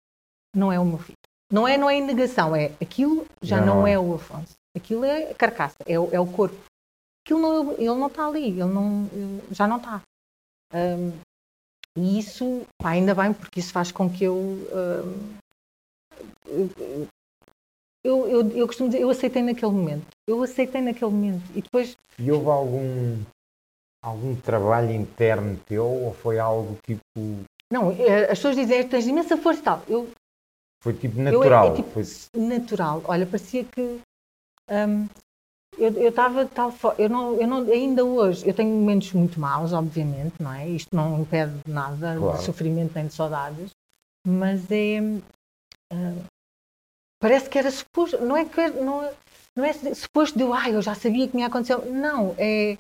[0.55, 1.17] não é o meu filho.
[1.53, 4.55] Não é, não é negação, é aquilo já não, não é o Afonso.
[4.77, 6.59] Aquilo é a carcaça, é o, é o corpo.
[7.25, 10.03] Aquilo não, ele não está ali, ele não, ele já não está.
[10.75, 11.13] Um,
[11.97, 15.39] e isso, pá, ainda bem, porque isso faz com que eu, um,
[18.05, 20.07] eu, eu, eu, costumo dizer, eu aceitei naquele momento.
[20.27, 21.43] Eu aceitei naquele momento.
[21.55, 21.97] E depois.
[22.19, 23.23] E houve algum,
[24.03, 27.03] algum trabalho interno teu ou foi algo tipo.
[27.71, 29.83] Não, eh, as pessoas dizem, tens imensa força e tal.
[29.89, 30.11] Eu,
[30.83, 31.69] foi tipo natural.
[31.69, 32.05] Eu, é, tipo, foi...
[32.37, 33.03] Natural.
[33.07, 34.01] Olha, parecia que.
[34.71, 35.09] Um,
[35.79, 37.01] eu estava tal forma.
[37.01, 40.69] Eu não, eu não, ainda hoje, eu tenho momentos muito maus, obviamente, não é?
[40.69, 42.39] Isto não impede nada claro.
[42.39, 43.71] de sofrimento nem de saudades,
[44.27, 45.01] mas é.
[45.93, 46.25] Uh,
[47.21, 48.19] parece que era suposto.
[48.19, 48.69] Não é que.
[48.69, 49.11] Não,
[49.57, 51.77] não é suposto de, ah, eu já sabia que me ia acontecer.
[51.87, 52.77] Não, é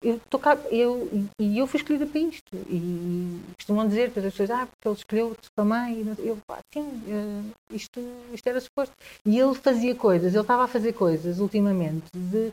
[0.00, 2.54] eu, tô, eu, e eu fui escolhida para isto.
[2.68, 6.16] E costumam dizer para as pessoas, ah, porque ele escolheu-te para mãe.
[6.18, 8.00] Eu, ah, sim, eh, isto,
[8.32, 8.94] isto era suposto.
[9.26, 12.52] E ele fazia coisas, ele estava a fazer coisas ultimamente de.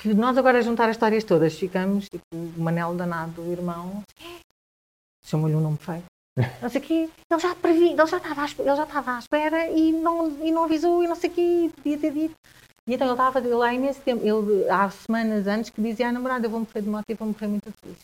[0.00, 4.02] Que nós agora a juntar as histórias todas ficamos, tipo, o Manel danado, o irmão,
[5.22, 6.02] chamou-lhe um nome feio.
[6.62, 9.18] Não sei o quê, ele já previ, ele já estava à, ele já estava à
[9.18, 12.34] espera e não, e não avisou e não sei o quê, podia ter dito.
[12.86, 14.22] E então ele estava a fazer lá imenso tempo.
[14.24, 17.28] Ele, há semanas antes que dizia à namorada: Eu vou morrer de moto e vou
[17.28, 17.98] morrer muito feliz.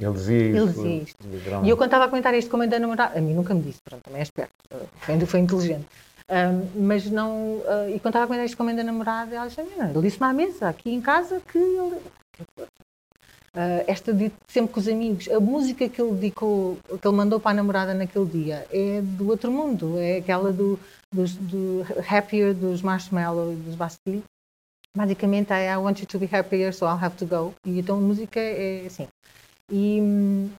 [0.00, 0.56] Ele dizia isso.
[0.56, 1.18] Ele dizia isto.
[1.64, 3.52] E eu, quando estava a comentar isto com a mãe da namorada, a mim nunca
[3.52, 4.54] me disse, pronto, também é esperto,
[5.00, 5.86] foi, foi inteligente.
[6.30, 7.56] Um, mas não.
[7.56, 9.90] Uh, e quando estava a comentar isto com a mãe da namorada, ela disse: Não,
[9.90, 11.96] ele disse-me à mesa, aqui em casa, que ele.
[13.52, 17.40] Uh, esta de sempre com os amigos, a música que ele dedicou, que ele mandou
[17.40, 20.78] para a namorada naquele dia é do outro mundo, é aquela do
[21.12, 24.22] dos, do Happier dos Marshmallow e dos Bastille.
[24.96, 27.54] Basicamente é I want you to be happier, so I'll have to go.
[27.64, 29.06] E então a música é assim.
[29.70, 30.50] E,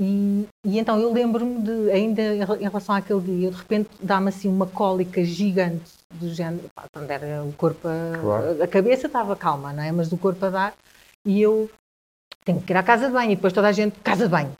[0.00, 4.48] e, e então eu lembro-me de, ainda em relação àquele dia, de repente dá-me assim
[4.48, 8.62] uma cólica gigante do género, pá, quando era o corpo, a, claro.
[8.62, 9.90] a cabeça estava calma, não é?
[9.90, 10.74] Mas do corpo a dar.
[11.26, 11.68] E eu
[12.44, 14.52] tenho que ir à casa de banho e depois toda a gente, casa de banho,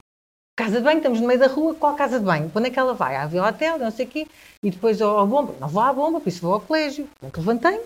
[0.55, 2.51] Casa de banho, estamos no meio da rua, qual casa de banho?
[2.51, 3.17] Quando é que ela vai?
[3.17, 4.27] À Vila Hotel, não sei o quê.
[4.63, 5.55] E depois ao, bomba.
[5.59, 7.09] Não vou à bomba, por isso vou ao colégio.
[7.33, 7.81] Que levantei?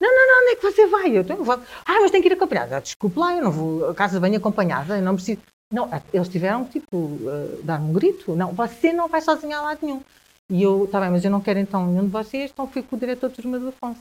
[0.00, 1.16] Não, não, não, onde é que você vai?
[1.16, 1.42] Eu tenho.
[1.50, 2.76] Ah, mas tem que ir acompanhada.
[2.76, 5.40] Ah, desculpe lá, eu não vou à casa de banho acompanhada, eu não preciso.
[5.72, 8.36] Não, é, eles tiveram, tipo, uh, dar um grito.
[8.36, 10.00] Não, você não vai sozinha a lado nenhum.
[10.48, 12.94] E eu, está bem, mas eu não quero então nenhum de vocês, então fui com
[12.94, 13.98] o diretor de turma do Afonso.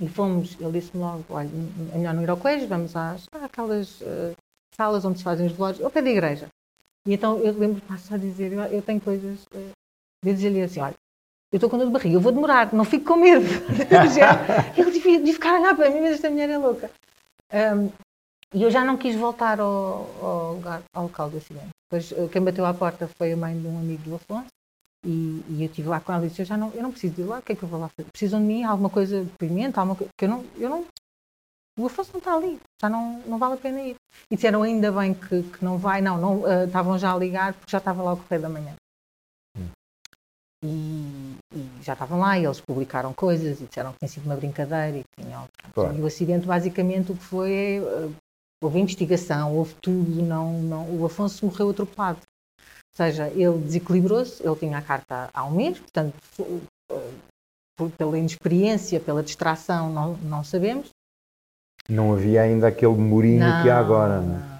[0.00, 1.50] E fomos, ele disse-me logo, olha,
[1.92, 4.34] é melhor não ir ao colégio, vamos às, àquelas uh,
[4.74, 6.48] salas onde se fazem os velórios, ao pé da igreja.
[7.06, 9.70] E então eu lembro passo a dizer, eu, eu tenho coisas, uh,
[10.24, 10.96] de dizer-lhe assim, olha,
[11.52, 13.44] eu estou com dor de barriga, eu vou demorar, não fico com medo.
[14.76, 16.90] Ele devia, devia ficar a olhar para mim, mas esta mulher é louca.
[17.52, 17.90] Um,
[18.54, 21.68] e eu já não quis voltar ao, ao, lugar, ao local do acidente.
[21.88, 24.48] Depois, eh, quem bateu à porta foi a mãe de um amigo do Afonso.
[25.04, 27.14] E, e eu estive lá com ela e disse: Eu já não, eu não preciso
[27.14, 28.08] de ir lá, o que é que eu vou lá fazer?
[28.10, 30.10] Precisam de mim, alguma coisa de pimenta, alguma coisa.
[30.18, 30.84] Que eu não, eu não,
[31.78, 33.96] o Afonso não está ali, já não, não vale a pena ir.
[34.30, 37.54] E disseram ainda bem que, que não vai, não, não uh, estavam já a ligar
[37.54, 38.74] porque já estava lá o correio da manhã.
[39.56, 39.68] Hum.
[40.64, 44.36] E, e, já estavam lá e eles publicaram coisas e disseram que tinha sido uma
[44.36, 45.46] brincadeira e tinham.
[45.72, 45.96] Claro.
[45.96, 48.14] E o acidente basicamente o que foi uh,
[48.62, 52.20] houve investigação, houve tudo, não, não, o Afonso morreu atropelado.
[52.58, 59.00] Ou seja, ele desequilibrou-se, ele tinha a carta há um mês, portanto, uh, pela inexperiência,
[59.00, 60.90] pela distração, não, não sabemos,
[61.92, 64.50] não havia ainda aquele murinho não, que há agora, não é?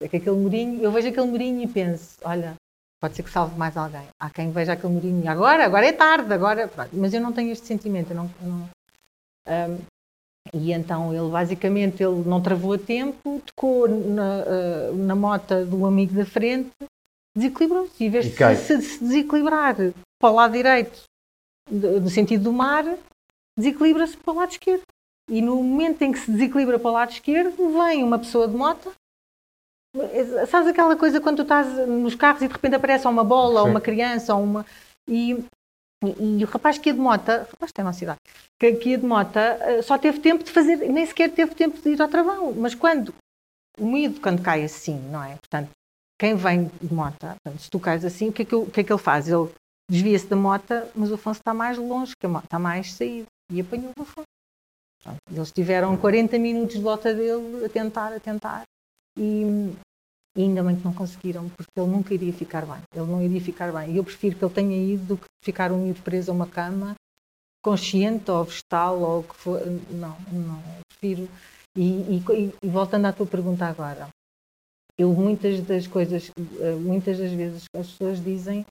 [0.00, 2.54] É que aquele murinho, eu vejo aquele murinho e penso, olha,
[3.00, 4.06] pode ser que salve mais alguém.
[4.20, 6.68] Há quem veja aquele murinho, agora, agora é tarde, agora.
[6.68, 6.90] Pronto.
[6.92, 8.30] Mas eu não tenho este sentimento, eu não.
[8.42, 8.68] Eu não
[9.48, 9.78] um,
[10.54, 15.84] e então ele basicamente ele não travou a tempo, tocou na, uh, na mota do
[15.84, 16.70] amigo da frente,
[17.36, 18.04] desequilibrou-se.
[18.04, 19.76] Em vez de se, se, desequilibrar
[20.18, 21.02] para o lado direito,
[21.70, 22.84] no sentido do mar,
[23.56, 24.82] desequilibra-se para o lado esquerdo.
[25.30, 28.56] E no momento em que se desequilibra para o lado esquerdo, vem uma pessoa de
[28.56, 28.92] moto.
[30.48, 33.68] Sabes aquela coisa quando tu estás nos carros e de repente aparece uma bola, ou
[33.68, 34.66] uma criança, ou uma.
[35.08, 35.32] E,
[36.04, 38.18] e, e, o rapaz que ia de moto, rapaz tem uma cidade,
[38.58, 41.80] que, que ia de moto, eh, só teve tempo de fazer, nem sequer teve tempo
[41.80, 42.52] de ir ao travão.
[42.52, 43.14] Mas quando
[43.78, 45.36] o medo, quando cai assim, não é?
[45.36, 45.70] Portanto,
[46.18, 48.80] quem vem de moto, portanto, se tu cais assim, o que é que, o que,
[48.80, 49.28] é que ele faz?
[49.28, 49.48] Ele
[49.90, 53.26] desvia-se da moto, mas o Afonso está mais longe que a moto, está mais saído.
[53.52, 54.26] E apanhou o Afonso.
[55.30, 58.62] Eles tiveram 40 minutos de volta dele a tentar, a tentar,
[59.18, 59.72] e,
[60.36, 62.82] e ainda bem que não conseguiram, porque ele nunca iria ficar bem.
[62.94, 63.92] Ele não iria ficar bem.
[63.92, 66.94] E eu prefiro que ele tenha ido do que ficar um preso a uma cama,
[67.62, 69.60] consciente ou vegetal ou o que for.
[69.90, 70.62] Não, não.
[70.88, 71.28] Prefiro.
[71.76, 72.24] E, e,
[72.62, 74.08] e, voltando à tua pergunta agora,
[74.98, 78.66] eu muitas das coisas, eh, muitas das vezes as pessoas dizem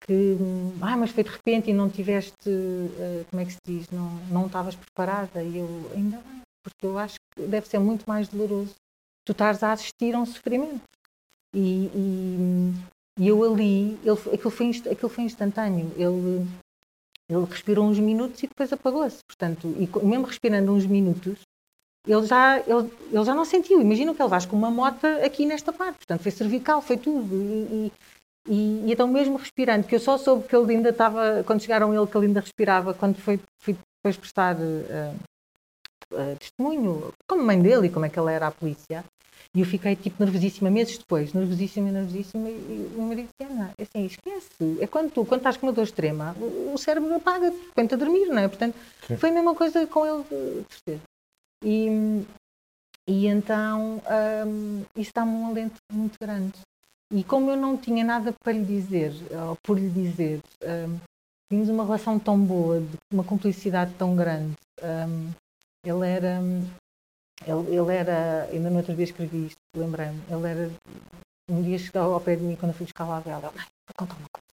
[0.00, 0.36] que
[0.80, 4.10] ah, mas foi de repente e não tiveste, eh, como é que se diz, não,
[4.30, 8.28] não estavas preparada e eu ainda bem, porque eu acho que deve ser muito mais
[8.28, 8.74] doloroso
[9.28, 10.80] tu estares a assistir a um sofrimento.
[11.54, 12.72] E, e,
[13.20, 15.92] e eu ali, ele, aquilo, foi, aquilo foi instantâneo.
[15.96, 16.46] Ele,
[17.28, 19.18] ele respirou uns minutos e depois apagou-se.
[19.26, 21.40] Portanto, e mesmo respirando uns minutos,
[22.06, 23.82] ele já, ele, ele já não sentiu.
[23.82, 25.98] Imagina que ele vais com uma moto aqui nesta parte.
[25.98, 27.34] Portanto, foi cervical, foi tudo.
[27.34, 27.92] E, e,
[28.48, 32.06] e, então, mesmo respirando, que eu só soube que ele ainda estava, quando chegaram ele,
[32.06, 35.14] que ele ainda respirava, quando foi, fui depois prestar uh,
[36.12, 39.04] uh, testemunho, como mãe dele e como é que ele era a polícia,
[39.54, 43.82] e eu fiquei tipo nervosíssima meses depois, nervosíssima, nervosíssima, e o marido disse, Ana, é
[43.82, 44.78] assim, esquece.
[44.80, 47.96] É quando tu, quando estás com uma dor extrema, o, o cérebro apaga, põe-te a
[47.96, 48.48] dormir, não é?
[48.48, 49.16] Portanto, Sim.
[49.16, 51.02] foi a mesma coisa com ele, de certeza.
[51.64, 52.24] E,
[53.06, 54.02] e então,
[54.46, 56.58] um, isso dá-me um alento muito grande.
[57.12, 59.12] E como eu não tinha nada para lhe dizer,
[59.48, 60.98] ou por lhe dizer, um,
[61.50, 64.52] tínhamos uma relação tão boa, uma cumplicidade tão grande.
[64.82, 65.32] Um,
[65.84, 66.40] ele era
[67.46, 70.70] ele, ele era, ainda no outro dia escrevi isto, lembrei-me, ele era,
[71.48, 73.64] um dia chegou ao pé de mim quando eu fui buscar lá a vela, ele,
[73.96, 74.46] conta uma coisa,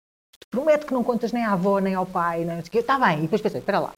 [0.52, 3.41] prometo que não contas nem à avó, nem ao pai, quê, está bem, e depois
[3.41, 3.94] pensei, espera lá,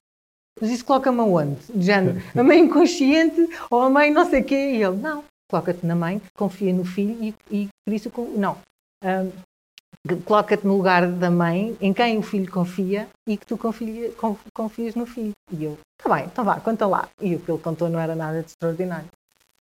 [0.60, 1.60] mas isso coloca-me aonde?
[1.74, 5.24] De género, a mãe inconsciente ou a mãe não sei o quê, e ele, não,
[5.50, 8.58] coloca-te na mãe confia no filho e, e por isso, não,
[9.04, 9.32] um,
[10.26, 14.12] coloca-te no lugar da mãe em quem o filho confia e que tu confia,
[14.54, 15.32] confias no filho.
[15.52, 17.10] E eu, tá bem, então vá, conta lá.
[17.22, 19.10] E o que ele contou não era nada de extraordinário.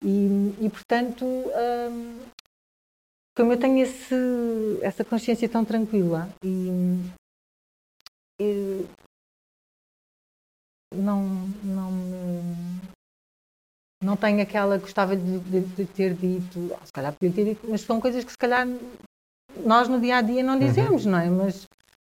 [0.03, 2.19] E, e portanto, hum,
[3.35, 4.15] como eu tenho esse,
[4.81, 6.69] essa consciência tão tranquila e,
[8.39, 8.85] e
[10.93, 11.23] não,
[11.63, 11.91] não
[14.03, 17.81] não tenho aquela gostava de, de, de, ter dito, se calhar podia ter dito, mas
[17.81, 18.67] são coisas que se calhar
[19.63, 20.59] nós no dia a dia não uhum.
[20.59, 21.11] dizemos, uhum.
[21.11, 21.29] não é?
[21.29, 21.63] Mas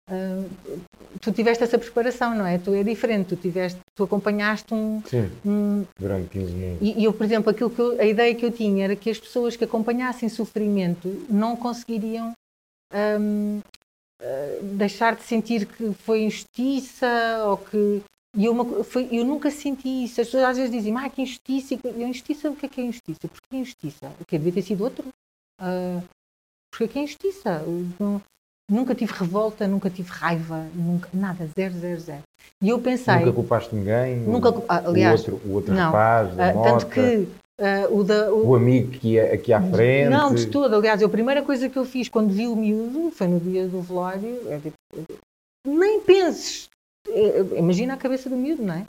[0.10, 0.80] uh,
[1.20, 2.58] tu tiveste essa preparação, não é?
[2.58, 5.02] Tu é diferente, tu tiveste, tu acompanhaste um.
[5.06, 6.88] Sim, um, durante 15 minutos.
[6.88, 9.10] E, e, eu, por exemplo, aquilo que eu, a ideia que eu tinha era que
[9.10, 12.32] as pessoas que acompanhassem sofrimento não conseguiriam.
[12.94, 13.62] Um, uh,
[14.22, 17.08] ah, deixar de sentir que foi injustiça
[17.46, 18.02] ou que
[18.36, 20.22] e eu, foi, eu nunca senti isso.
[20.22, 21.76] As pessoas às vezes dizem, ah, que injustiça.
[21.76, 23.28] E injustiça, o que é que é injustiça?
[23.28, 24.12] Porque é injustiça?
[24.22, 25.06] O que devia ter sido outro?
[25.60, 26.02] Uh,
[26.72, 27.64] porque aqui é injustiça.
[28.70, 32.24] nunca tive revolta, nunca tive raiva, nunca, nada, zero, zero, zero.
[32.62, 33.18] E eu pensei.
[33.18, 34.18] Nunca culpaste ninguém?
[34.22, 37.28] Nunca, aliás, o outro, o outro não, rapaz, da uh, Tanto que.
[37.60, 40.10] Uh, o, da, o, o, amigo que ia aqui à frente.
[40.10, 40.74] Não, de todo.
[40.74, 43.82] Aliás, a primeira coisa que eu fiz quando vi o miúdo foi no dia do
[43.82, 44.42] velório.
[44.50, 44.76] É tipo,
[45.68, 46.70] nem penses.
[47.08, 48.86] É, imagina a cabeça do miúdo, não é?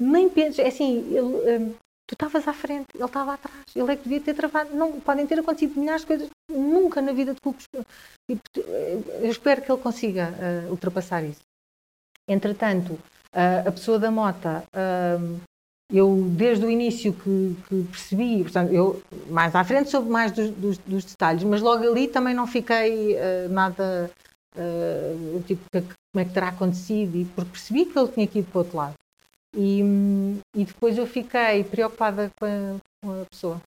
[0.00, 0.58] Nem penses.
[0.58, 1.74] É assim, ele,
[2.12, 4.76] Tu estavas à frente, ele estava atrás, ele é que devia ter travado.
[4.76, 7.66] Não, podem ter acontecido milhares de coisas, nunca na vida de clubes.
[8.28, 11.40] Eu espero que ele consiga uh, ultrapassar isso.
[12.28, 15.40] Entretanto, uh, a pessoa da mota, uh,
[15.90, 20.50] eu desde o início que, que, percebi, portanto, eu mais à frente soube mais dos,
[20.50, 23.16] dos, dos detalhes, mas logo ali também não fiquei
[23.48, 24.10] nada.
[25.46, 28.58] Tipo, como é que terá acontecido, e porque percebi que ele tinha que ir para
[28.58, 28.94] o outro lado.
[29.56, 29.80] E,
[30.56, 33.60] e depois eu fiquei preocupada com a, com a, pessoa.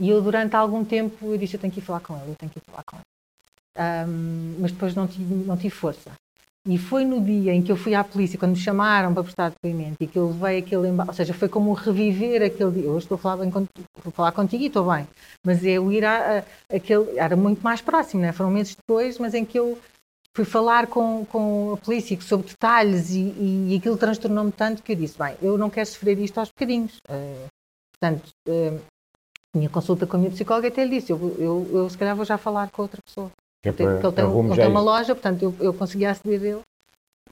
[0.00, 2.36] E eu, durante algum tempo, eu disse: Eu tenho que ir falar com ele, eu
[2.36, 3.04] tenho que ir falar com ele.
[4.08, 6.10] Um, mas depois não tive, não tive força.
[6.70, 9.48] E foi no dia em que eu fui à polícia, quando me chamaram para prestar
[9.48, 12.90] depoimento, e que eu levei aquele embalo, ou seja, foi como reviver aquele dia.
[12.90, 13.64] Hoje estou a falar, bem, estou
[14.04, 15.08] a falar contigo e estou bem,
[15.42, 18.32] mas é eu ir a, a, aquele, era muito mais próximo, né?
[18.32, 19.78] foram meses depois, mas em que eu
[20.36, 24.92] fui falar com, com a polícia sobre detalhes e, e, e aquilo transtornou-me tanto que
[24.92, 26.98] eu disse, bem, eu não quero sofrer isto aos bocadinhos.
[27.08, 27.46] Uh,
[27.94, 28.78] portanto, uh,
[29.56, 32.26] minha consulta com a minha psicóloga até lhe disse, eu, eu, eu, se calhar vou
[32.26, 33.32] já falar com outra pessoa.
[33.64, 36.62] É porque ele tem, ele tem uma loja, portanto eu, eu consegui aceder dele.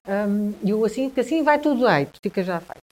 [0.08, 2.86] Um, e eu assim, porque assim vai tudo aí, fica já feito.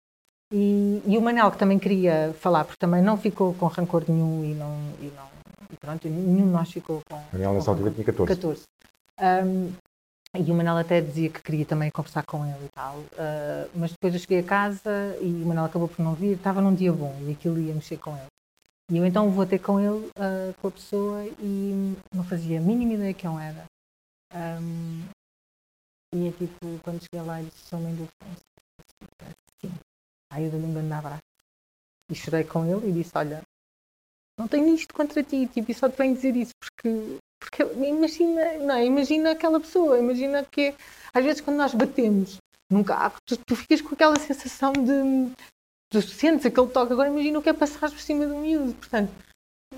[0.52, 4.44] E, e, o Manel, que também queria falar, porque também não ficou com rancor nenhum
[4.44, 4.76] e não.
[5.00, 5.34] E não
[5.72, 7.20] e pronto, nenhum de nós ficou com.
[7.32, 8.36] Manel, nessa altura tinha 14.
[8.36, 8.62] 14.
[9.20, 9.72] Um,
[10.36, 12.96] e o Manel até dizia que queria também conversar com ele e tal.
[12.96, 16.36] Uh, mas depois eu cheguei a casa e o Manel acabou por não vir.
[16.36, 18.26] Estava num dia bom e aquilo ia mexer com ele.
[18.90, 22.62] E eu então vou ter com ele, uh, com a pessoa, e não fazia a
[22.62, 23.64] mínima ideia quem era.
[24.34, 25.02] Um,
[26.14, 28.08] e é tipo, quando cheguei lá, ele disse: Sou mãe do.
[29.60, 29.72] Sim.
[30.30, 31.22] Aí eu dei-lhe um grande abraço.
[32.10, 33.42] E chorei com ele e disse, olha,
[34.38, 38.58] não tenho isto contra ti, tipo, e só te venho dizer isso, porque, porque imagina,
[38.58, 40.74] não, imagina aquela pessoa, imagina que
[41.14, 42.38] às vezes quando nós batemos
[42.70, 45.32] num carro, tu, tu ficas com aquela sensação de,
[46.02, 49.11] sentes aquele toque, agora imagina o que é passar por cima um miúdo, portanto,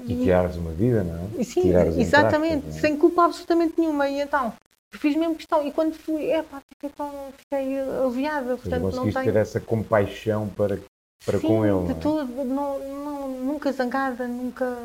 [0.05, 1.45] E tirares uma vida, não é?
[1.45, 2.73] Sim, Tirares, exatamente, é?
[2.73, 4.09] sem culpa absolutamente nenhuma.
[4.09, 4.53] E então,
[4.93, 5.67] fiz mesmo questão.
[5.67, 8.57] E quando fui, é pá, fiquei, tão, fiquei aliviada.
[8.57, 9.25] Portanto, não tenho.
[9.33, 10.79] ter essa compaixão para,
[11.25, 11.79] para Sim, com ele.
[11.79, 11.95] de não é?
[11.95, 14.77] todo, não, não, nunca zangada, nunca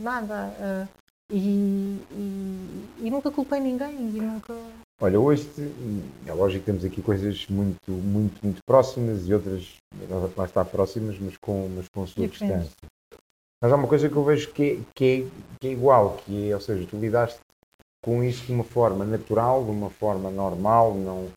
[0.00, 0.52] nada.
[0.60, 0.88] eh,
[1.32, 3.92] e, e, e nunca culpei ninguém.
[3.92, 4.52] E nunca.
[5.02, 5.48] Olha, hoje
[6.26, 9.76] é lógico que temos aqui coisas muito, muito, muito próximas e outras
[10.36, 12.70] lá está próximas, mas com, mas com a sua distância.
[13.62, 16.50] Mas há uma coisa que eu vejo que é, que é, que é igual, que
[16.50, 17.38] é, ou seja, tu lidaste
[18.04, 21.28] com isso de uma forma natural, de uma forma normal, não,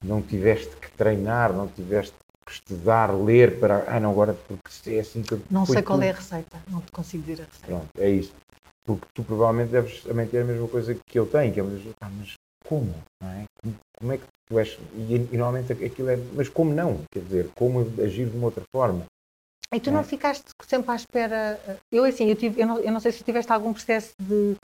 [0.00, 2.14] não tiveste que treinar, não tiveste
[2.46, 5.98] que estudar, ler para, ah não, agora porque é assim que eu Não sei qual
[5.98, 6.06] tudo.
[6.06, 6.62] é a receita.
[6.68, 7.66] Não te consigo dizer a receita.
[7.66, 8.32] Pronto, é isso.
[8.86, 11.62] Porque tu provavelmente deves também ter a mesma coisa que eu tenho, que é,
[12.00, 12.34] ah, mas
[12.70, 12.94] como?
[13.22, 13.44] Não é?
[13.98, 14.12] como?
[14.12, 14.78] é que tu és?
[14.94, 17.00] E, e normalmente aquilo é, mas como não?
[17.12, 19.04] Quer dizer, como agir de uma outra forma?
[19.74, 19.92] E tu É.
[19.92, 21.60] não ficaste sempre à espera.
[21.92, 24.56] Eu, assim, eu, tive, eu, não, eu não sei se tiveste algum processo de,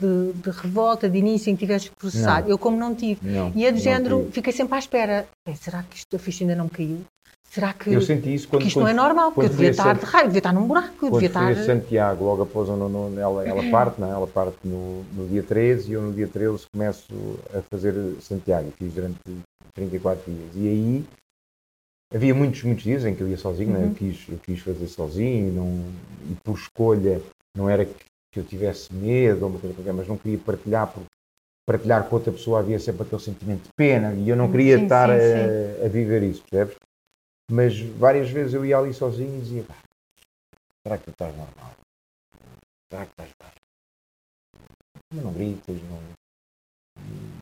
[0.00, 2.42] de, de revolta, de início em que tiveste que processar.
[2.42, 2.48] Não.
[2.50, 3.26] Eu, como não tive.
[3.26, 4.32] Não, E é do não género, tive.
[4.32, 5.26] fiquei sempre à espera.
[5.46, 7.00] Bem, será que isto, a ficha ainda não me caiu?
[7.54, 9.30] Será que, Eu senti isso quando, que isto quando, não é normal?
[9.30, 11.54] Porque eu devia estar de raio, devia estar num buraco, eu devia estar.
[11.64, 14.10] Santiago, logo após no, no, ela, ela parte, não é?
[14.10, 17.14] ela parte no, no dia 13 e eu no dia 13 começo
[17.54, 18.72] a fazer Santiago.
[18.76, 19.20] Fiz durante
[19.72, 20.50] 34 dias.
[20.56, 21.04] E aí
[22.12, 23.78] havia muitos, muitos dias em que eu ia sozinho, né?
[23.78, 23.84] Uhum.
[23.90, 25.84] eu, quis, eu quis fazer sozinho não,
[26.28, 27.22] e por escolha
[27.56, 30.88] não era que, que eu tivesse medo ou uma coisa qualquer, mas não queria partilhar
[30.88, 31.06] porque
[31.64, 34.82] partilhar com outra pessoa havia sempre aquele sentimento de pena e eu não queria Sim,
[34.82, 36.76] estar sim, a, a viver isso, percebes?
[37.50, 39.74] Mas várias vezes eu ia ali sozinho e dizia, "Pá,
[40.86, 41.72] será que tu estás normal?
[42.90, 43.52] Será que estás bem?
[45.12, 46.00] Mas não gritas, não,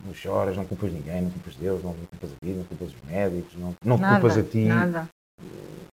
[0.05, 3.01] não choras, não culpas ninguém, não culpas Deus, não culpas a vida, não culpas os
[3.03, 4.65] médicos, não, não nada, culpas a ti.
[4.65, 5.09] Nada.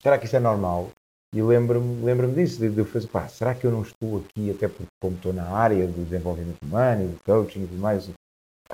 [0.02, 0.90] Será que isso é normal?
[1.32, 4.50] E lembro-me lembro disso, de, de eu fazer, pá, será que eu não estou aqui,
[4.50, 8.10] até porque como estou na área do desenvolvimento humano e do coaching e tudo mais,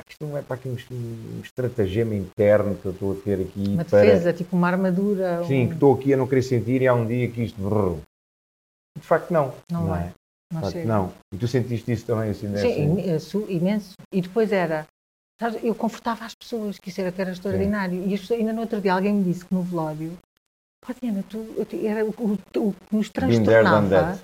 [0.09, 3.69] isto não é para aqui um, um estratagema interno que eu estou a ter aqui
[3.69, 4.01] Uma para...
[4.05, 5.43] defesa, tipo uma armadura.
[5.45, 7.61] Sim, um- que estou aqui a não querer sentir e há um dia que isto...
[7.61, 7.99] brrr.
[8.99, 9.55] De facto não.
[9.71, 10.13] Não vai, é?
[10.53, 11.13] não facto não.
[11.33, 12.67] E tu sentiste isso também assim, dessa...
[12.67, 13.95] Sim, imenso, imenso.
[14.13, 14.87] E depois era.
[15.41, 18.07] sabes, Eu confortava as pessoas, que isso era que era extraordinário.
[18.07, 20.17] E as pessoas- ainda no outro dia alguém me disse que no velório,
[20.87, 22.33] pá, Diana, tu, eu era o, o-
[22.69, 24.19] o que nos transtornava.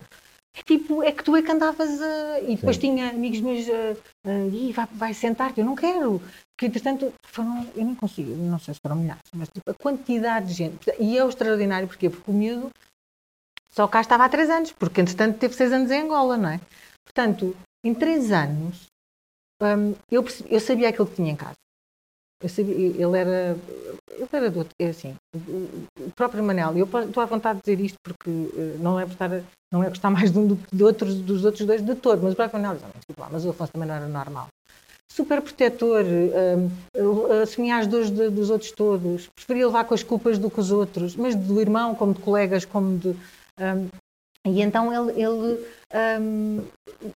[0.65, 2.41] Tipo, é que tu é que andavas a.
[2.41, 2.83] E depois Sim.
[2.83, 3.67] tinha amigos meus
[4.53, 6.21] "Ih, vai, vai sentar-te, eu não quero.
[6.55, 7.67] Porque, entretanto, foram.
[7.75, 10.93] Eu nem consigo, não sei se foram milhares, mas tipo, a quantidade de gente.
[11.01, 12.11] E é o extraordinário, porquê?
[12.11, 12.71] Porque o miúdo
[13.73, 16.61] só cá estava há três anos, porque entretanto teve seis anos em Angola, não é?
[17.05, 18.87] Portanto, em três anos,
[19.63, 21.55] hum, eu, percebi- eu sabia aquilo que tinha em casa.
[22.49, 23.57] Sabia, ele era.
[24.11, 24.67] Ele era do.
[24.79, 28.99] É assim, o- próprio Manel, eu estou à vontade de dizer isto porque eh, não
[29.01, 29.31] é por estar
[29.73, 32.23] não é gostar mais de um do que de outros, dos outros dois de todo,
[32.23, 34.07] mas o próprio Manel diz, "Ah, mas, desculpa lá, mas o Afonso também não era
[34.09, 34.47] normal.
[35.11, 40.03] Super protetor, hum, eh, assumia as dores de- dos outros todos, preferia levar com as
[40.03, 43.15] culpas do que os outros, mas do irmão, como de colegas, como de.
[44.47, 45.23] E então ele.
[45.23, 45.71] ele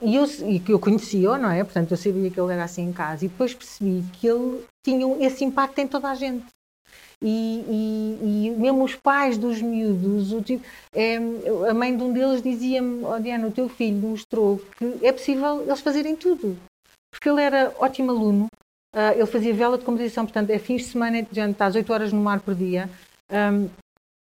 [0.03, 0.25] e eu,
[0.69, 1.63] eu conhecia, não é?
[1.63, 3.25] Portanto, eu sabia que ele era assim em casa.
[3.25, 6.47] E depois percebi que ele tinha esse impacto em toda a gente.
[7.21, 11.17] E, e- e mesmo os pais dos miúdos, o tipo, é,
[11.71, 15.63] a mãe de um deles dizia-me: oh, Diana, o teu filho mostrou que é possível
[15.63, 16.57] eles fazerem tudo.
[17.13, 18.47] Porque ele era ótimo aluno,
[18.95, 22.13] ah, ele fazia vela de competição, portanto, é fins de semana, está às 8 horas
[22.13, 22.91] no mar por dia.
[23.31, 23.69] Ahm,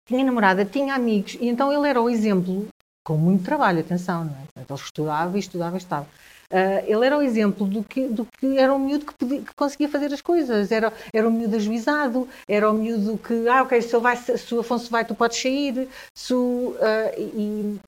[0.09, 2.67] tinha namorada, tinha amigos, e então ele era o exemplo,
[3.09, 4.43] com muito trabalho, atenção, não é?
[4.53, 6.07] Portanto, ele estudava e estudava e estudava.
[6.53, 9.55] Ah, ele era o exemplo do que, do que era um miúdo que, podia- que
[9.57, 10.71] conseguia fazer as coisas.
[10.71, 14.55] Era, era um miúdo ajuizado, era um miúdo que, ah, ok, se, ele vai, se
[14.55, 15.89] o Afonso vai, tu podes sair.
[16.15, 17.79] Se o, ah, e,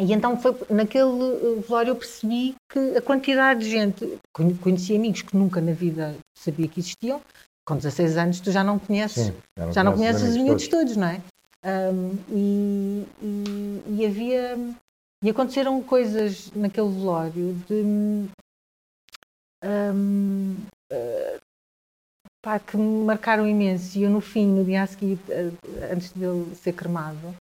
[0.00, 1.04] e então foi naquele
[1.58, 5.72] eh, velório eu percebi que a quantidade de gente, conhe- conheci amigos que nunca na
[5.72, 7.20] vida sabia que existiam.
[7.64, 9.34] Com 16 anos tu já não conheces Sim,
[9.72, 11.20] já não conheces conheces os miúdos todos, não é?
[11.64, 14.56] Ahm, e, e- e havia.
[15.24, 18.28] E aconteceram coisas naquele velório de.
[19.62, 20.54] ahm,
[20.92, 21.38] ah,
[22.42, 23.98] pá, que me marcaram imenso.
[23.98, 27.34] E eu, no fim, no dia a seguir, ah, antes dele ser cremado,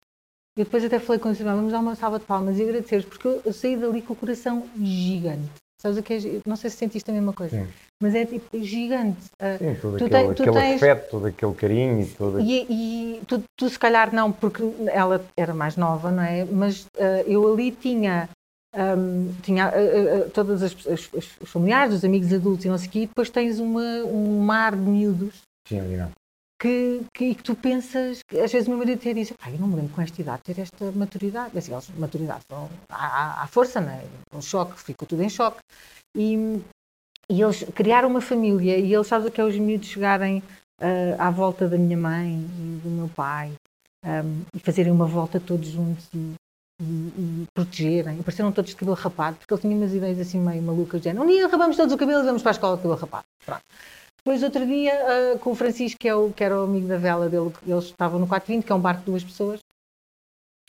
[0.56, 3.28] eu depois até falei com ele, vamos dar uma salva de palmas e agradecer porque
[3.28, 5.52] eu, eu saí dali com o coração gigante.
[5.82, 6.18] Sabes o que é?
[6.46, 7.72] Não sei se sentiste a mesma coisa, Sim.
[8.04, 9.18] Mas é tipo gigante.
[9.42, 12.66] Uh, Sim, todo Tu aquele, tens- aquele tens- afeto, todo aquele carinho e todo E,
[12.70, 16.44] e tu, tu se calhar não, porque ela era mais nova, não é?
[16.44, 18.28] Mas ah, eu ali tinha,
[18.76, 22.78] ahm, tinha ah, ah, ah, todas as, as- os familiares, os amigos adultos e não
[22.78, 26.12] sei o quê, e depois tens uma, um mar de miúdos Sim, ali não.
[26.62, 29.50] que, que, e que tu pensas, que às vezes o meu marido até diz, "Pá,
[29.50, 31.58] eu não me lembro com esta idade ter esta maturidade.
[31.58, 32.70] Assim, eles, maturidade, são,
[33.48, 34.04] força, não é?
[34.34, 35.60] Um choque, ficou tudo em choque.
[36.18, 36.60] E,
[37.30, 40.44] e eles criaram uma família e eles sabem que é os miúdos chegarem
[40.80, 43.54] ah, à volta da minha mãe e do meu pai
[44.06, 46.34] ahm, e fazerem uma volta todos juntos e,
[46.82, 48.20] e, e protegerem.
[48.20, 51.10] E pareceram todos de cabelo rapado, porque eles tinham umas ideias assim meio malucas, de
[51.10, 53.26] um dia rapamos todos o cabelo e vamos para a escola de cabelo rapado.
[53.46, 53.64] Pronto.
[54.18, 56.98] Depois, outro dia, ah, com o Francisco, que, é o, que era o amigo da
[56.98, 59.60] vela dele, eles estavam no 420, que é um barco de duas pessoas.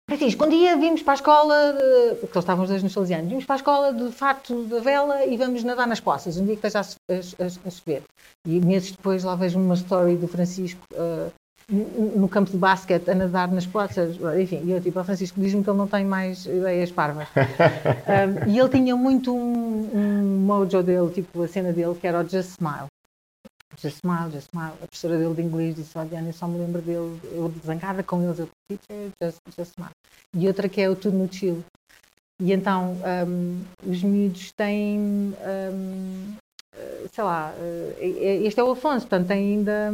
[0.09, 3.29] Francisco, um dia vimos para a escola, de- porque eles estavam os dois nos salesianos,
[3.29, 6.57] vimos para a escola de fato da vela e vamos nadar nas poças, um dia
[6.57, 8.03] que esteja a, a- a- chover.
[8.47, 11.29] E meses depois lá vejo uma story do Francisco ah,
[11.71, 15.65] no campo de basquete a nadar nas poças, enfim, e eu tipo, "Ó, Francisco diz-me
[15.65, 17.27] que ele não tem mais ideias parvas.
[17.35, 22.21] Um, e ele tinha muito um, um mojo dele, tipo a cena dele, que era
[22.21, 22.89] o Just Smile.
[23.81, 24.75] Just Smile, Just Smile.
[24.83, 28.23] A professora dele de inglês disse, olha, eu só me lembro dele, eu zangada com
[28.23, 29.93] eles, eu teacher, just, just Smile.
[30.35, 31.63] E outra que é o Tudo no Chill.
[32.41, 32.97] E então,
[33.27, 36.35] um, os miúdos têm, um,
[36.77, 39.93] eh, sei lá, eh, este é o Afonso, portanto, tem ainda...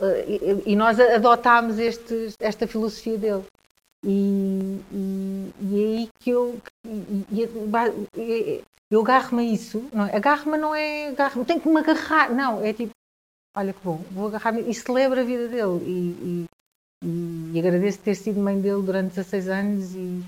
[0.00, 0.24] eh,
[0.66, 3.44] e, e nós adotámos este, esta filosofia dele.
[4.06, 6.60] E, e, e é aí que eu,
[8.16, 9.88] e- eu agarro-me a isso.
[9.92, 10.14] Não é?
[10.16, 12.32] Agarro-me não é agarro tenho que me agarrar.
[12.32, 12.92] Não, é tipo,
[13.56, 15.80] olha que bom, vou agarrar-me e celebro a vida dele.
[15.84, 16.46] E,
[17.04, 20.22] e, e agradeço ter sido mãe dele durante 16 anos e,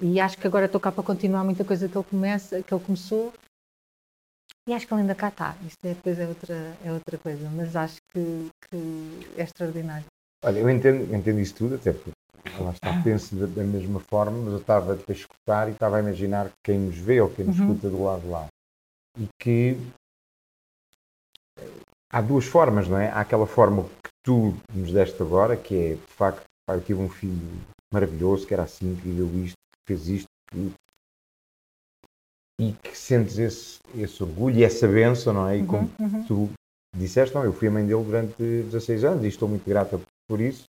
[0.00, 2.84] e acho que agora estou cá para continuar muita coisa que ele, começa, que ele
[2.84, 3.32] começou.
[4.66, 5.54] E acho que ele ainda cá está.
[5.66, 10.06] Isto é, depois é outra, é outra coisa, mas acho que, que é extraordinário.
[10.44, 12.10] Olha, eu entendo, entendo isso tudo, até porque
[12.60, 16.50] lá está, penso da, mesma forma, mas eu estava a escutar e estava a imaginar
[16.64, 17.72] quem nos vê ou quem nos Uhum.
[17.72, 18.46] escuta do lado de lá.
[19.18, 19.76] E que
[21.58, 21.68] eh,
[22.10, 23.08] há duas formas, não é?
[23.10, 27.00] Há aquela forma que tu nos deste agora, que é, de facto, pá, eu tive
[27.00, 27.40] um filho
[27.92, 30.72] maravilhoso, que era assim, que viveu isto, que fez isto, que-
[32.60, 35.58] e que sentes esse, esse orgulho e essa benção, não é?
[35.58, 36.24] E como Uhum, uhum.
[36.26, 36.50] tu
[36.96, 40.40] disseste, não, eu fui a mãe dele durante 16 anos e estou muito grata por
[40.40, 40.64] isso,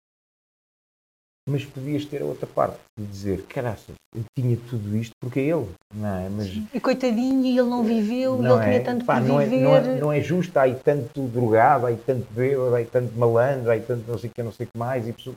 [1.50, 5.44] mas podias ter a outra parte de dizer, caraças, eu tinha tudo isto porque é
[5.44, 6.30] ele, não é?
[6.30, 9.24] Mas E coitadinho, e ele não viveu, e não ele é, tinha tanto pá, para
[9.26, 12.76] não, é, não, é, não é justo, há aí tanto drogado, há aí tanto bêbado,
[12.76, 14.78] há aí tanto malandro, há aí tanto não sei o que, não sei o que
[14.78, 15.36] mais, e pessoa...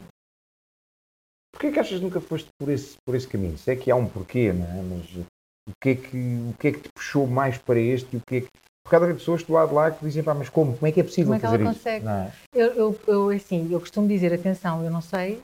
[1.52, 3.58] Porquê que achas que nunca foste por esse, por esse caminho?
[3.58, 4.82] Sei que há um porquê, não é?
[4.82, 5.26] Mas
[5.68, 8.22] o que é que, o que, é que te puxou mais para este e o
[8.26, 8.48] que é que...
[8.84, 10.74] Por causa de pessoas do lado lá que dizem, pá, mas como?
[10.76, 11.64] Como é que é possível Como é que ela isso?
[11.64, 12.06] consegue?
[12.08, 12.32] É?
[12.52, 15.40] Eu, eu, eu, assim, eu costumo dizer, atenção, eu não sei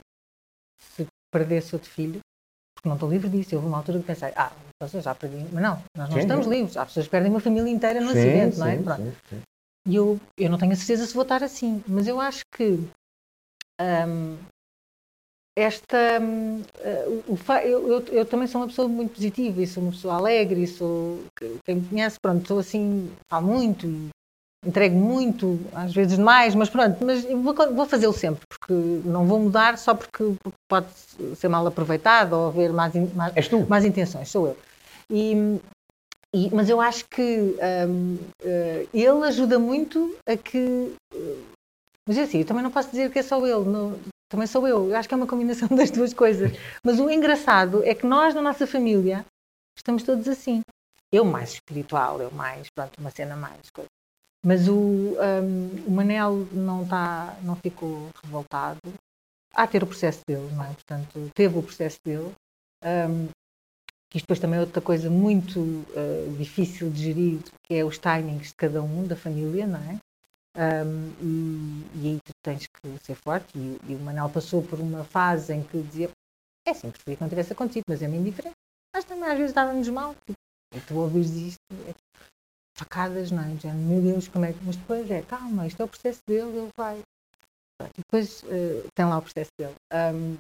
[0.79, 2.21] se perdesse outro filho,
[2.75, 3.55] porque não estou livre disso.
[3.55, 5.45] Eu houve uma altura que pensei, ah, eu já perdi.
[5.53, 6.51] Mas não, nós não Sim, estamos sim.
[6.51, 6.77] livres.
[6.77, 8.77] Há pessoas que perdem uma família inteira no Sim, acidente, não é?
[8.77, 9.03] sim, Pronto.
[9.03, 9.43] sim, sim.
[9.87, 12.79] E eu, eu não tenho a certeza se vou estar assim, mas eu acho que
[13.81, 14.37] hum,
[15.57, 16.21] esta.
[16.21, 17.05] hum, eh,
[17.65, 20.67] eu, eu, eu também sou uma pessoa muito positiva e sou uma pessoa alegre e
[20.67, 21.25] sou.
[21.65, 24.11] Quem me conhece, pronto, sou assim, falo muito e
[24.69, 28.73] entrego muito, às vezes demais, mas pronto, mas vou, vou fazê-lo sempre, porque
[29.09, 30.25] não vou mudar só porque
[30.71, 30.89] pode
[31.37, 32.93] ser mal aproveitado ou haver más,
[33.69, 34.57] más, intenções, sou eu.
[35.11, 35.59] E,
[36.35, 37.57] e- mas eu acho que
[37.89, 40.93] hum, eh, ele ajuda muito a que.
[41.15, 41.37] eh,
[42.07, 43.99] mas é assim, eu também não posso dizer que é só ele, não-
[44.31, 44.91] também sou eu.
[44.91, 46.53] Eu acho que é uma combinação das duas coisas.
[46.85, 49.25] Mas o engraçado é que nós, na nossa família,
[49.77, 50.61] estamos todos assim.
[51.13, 53.61] Eu mais espiritual, eu mais, pronto, uma cena mais.
[53.73, 53.89] Coisa.
[54.45, 58.81] Mas o, hum, o Manel não, tá, não ficou revoltado.
[59.55, 60.73] Há ter o processo dele, não é?
[60.73, 62.33] Portanto, teve o processo dele.
[64.11, 67.99] Que isto depois também é outra coisa muito uh, difícil de gerir, que é os
[67.99, 69.99] timings de cada um, da família, não é?
[70.57, 73.57] Um, e, e aí tu tens que ser forte.
[73.59, 76.11] E, e o Manel passou por uma fase em que dizia:
[76.67, 78.57] É assim, preferia que não tivesse acontecido, mas é meio indiferente.
[78.95, 80.15] Mas também às vezes dava-nos mal.
[80.27, 80.39] Tipo,
[80.75, 81.95] e tu ouves isto, é,
[82.79, 83.57] facadas, não é?
[83.61, 84.65] Já, meu Deus, como é que.
[84.65, 87.01] Mas depois é, calma, isto é o processo dele, ele vai.
[87.83, 89.75] E depois uh, tem lá o processo dele.
[89.93, 90.37] Um,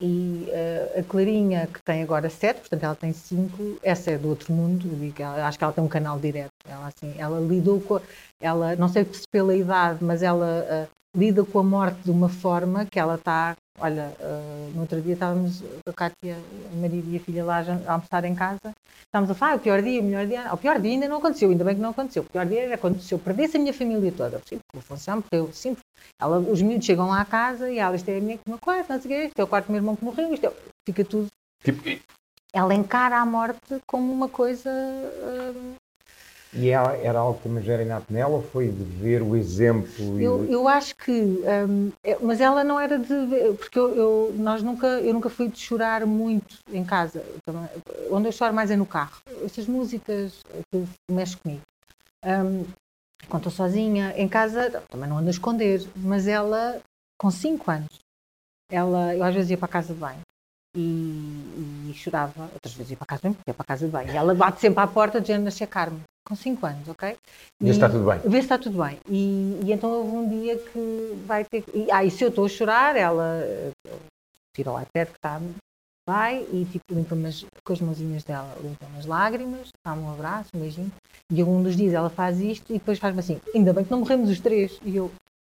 [0.00, 4.28] e uh, a Clarinha, que tem agora sete, portanto ela tem cinco, essa é do
[4.28, 6.52] outro mundo, digo, ela, acho que ela tem um canal direto.
[6.64, 8.00] Ela, assim, ela lidou com.
[8.40, 12.28] Ela, não sei se pela idade, mas ela uh, lida com a morte de uma
[12.28, 16.36] forma que ela está olha, uh, no outro dia estávamos, a Cátia,
[16.72, 18.72] a marido e a filha lá a almoçar em casa,
[19.06, 21.18] estávamos a falar, ah, o pior dia, o melhor dia, o pior dia ainda não
[21.18, 23.60] aconteceu, ainda bem que não aconteceu, o pior dia era quando se eu perdesse a
[23.60, 25.76] minha família toda, sim, porque funciona, porque eu, sim,
[26.20, 28.92] ela, os miúdos chegam lá à casa e ela, isto é a minha, meu quarto,
[28.92, 30.52] não sei o quê, isto é o quarto do meu irmão que morreu, isto é,
[30.86, 31.28] fica tudo...
[31.62, 31.82] Tipo...
[32.52, 35.74] Ela encara a morte como uma coisa uh,
[36.52, 40.20] e ela, era algo que era inato nela ou foi de ver o exemplo?
[40.20, 43.08] Eu, eu acho que, um, é, mas ela não era de
[43.58, 47.22] porque eu, eu, nós nunca, eu nunca fui de chorar muito em casa.
[48.10, 49.20] Onde eu choro mais é no carro.
[49.44, 50.42] Essas músicas
[50.72, 51.62] que mexem comigo.
[52.24, 52.64] Um,
[53.28, 56.80] quando estou sozinha, em casa, também não ando a esconder, mas ela,
[57.18, 57.98] com 5 anos,
[58.70, 60.20] ela, eu às vezes ia para a casa de banho
[60.74, 63.66] e, e, chorava, outras vezes ia para a casa de banho, porque ia para a
[63.66, 64.12] casa de banho.
[64.12, 67.16] E ela bate sempre à porta dizendo a checar-me com 5 anos, ok?
[67.60, 68.18] Vê se está tudo bem.
[68.20, 68.98] Vê se está tudo bem.
[69.08, 71.64] E, e, então houve um dia que vai ter.
[71.74, 73.42] E, ah, e se eu estou a chorar, ela
[74.54, 75.40] tira o iPad que está,
[76.08, 77.30] vai e tipo, limpa-me
[77.62, 80.92] com as mãozinhas dela, limpa-me as lágrimas, dá-me um abraço, um beijinho.
[81.30, 84.00] E um dos dias ela faz isto e depois faz-me assim: ainda bem que não
[84.00, 84.78] morremos os três.
[84.82, 85.10] E eu,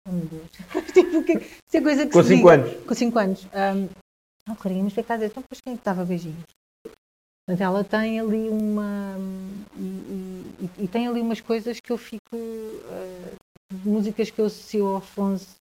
[0.08, 0.50] oh meu Deus,
[0.92, 2.86] tipo, que, isso é coisa que Com 5 anos.
[2.86, 3.44] Com 5 anos.
[3.44, 3.88] Um,
[4.48, 5.30] não, Clarinha, mas o que é que está a dizer?
[5.30, 6.57] Então, depois quem é que estava beijinhos?
[7.48, 9.16] Mas ela tem ali uma.
[9.74, 12.36] E, e, e, tem ali umas coisas que eu fico.
[12.36, 13.36] Uh,
[13.84, 15.56] músicas que eu associo ao Afonso.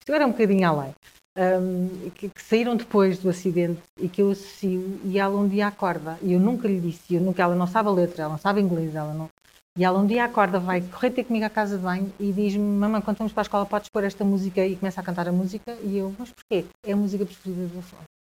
[0.00, 0.94] Isto agora é um bocadinho além.
[1.36, 4.98] Um, que, que, saíram depois do acidente e que eu associo.
[5.04, 6.18] E ela um dia acorda.
[6.22, 7.14] E eu nunca lhe disse.
[7.14, 9.28] Eu nunca, ela não sabe a letra, ela não sabe inglês, ela não.
[9.76, 12.64] E ela um dia acorda, vai correr ter comigo à casa de banho e diz-me:
[12.64, 15.32] Mamãe, quando vamos para a escola, podes pôr esta música e começa a cantar a
[15.32, 15.76] música.
[15.82, 16.64] E eu: Mas porquê?
[16.86, 18.17] É a música preferida do Afonso.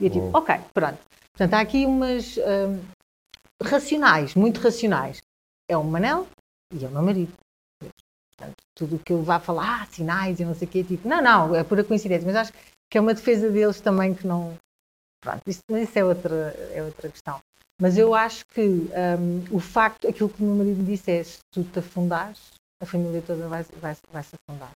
[0.00, 0.98] E eu tipo: Ok, pronto.
[1.32, 2.82] Portanto, há aqui umas hum,
[3.62, 5.22] racionais, muito racionais.
[5.68, 6.26] É o Manel
[6.74, 7.32] e é o meu marido.
[7.78, 11.06] Portanto, tudo o que eu vá falar, ah, sinais e não sei o quê, tipo,
[11.06, 12.52] não, não, é pura coincidência, mas acho
[12.90, 14.56] que é uma defesa deles também que não.
[15.22, 17.38] Pronto, isso, isso é, outra, é outra questão.
[17.80, 21.38] Mas eu acho que um, o facto, aquilo que o meu marido disse é: se
[21.52, 24.72] tu te afundares, a família toda vai, vai, vai se afundar.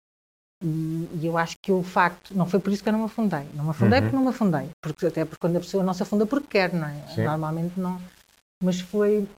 [0.64, 3.04] E, e, eu acho que o facto, não foi por isso que eu não me
[3.04, 3.46] afundei.
[3.52, 4.04] Não me afundei uhum.
[4.04, 4.70] porque não me afundei.
[4.80, 7.06] Porque, até porque quando a pessoa não se afunda porque quer, não é?
[7.14, 7.24] Sim.
[7.24, 8.00] Normalmente não.
[8.62, 9.28] Mas foi.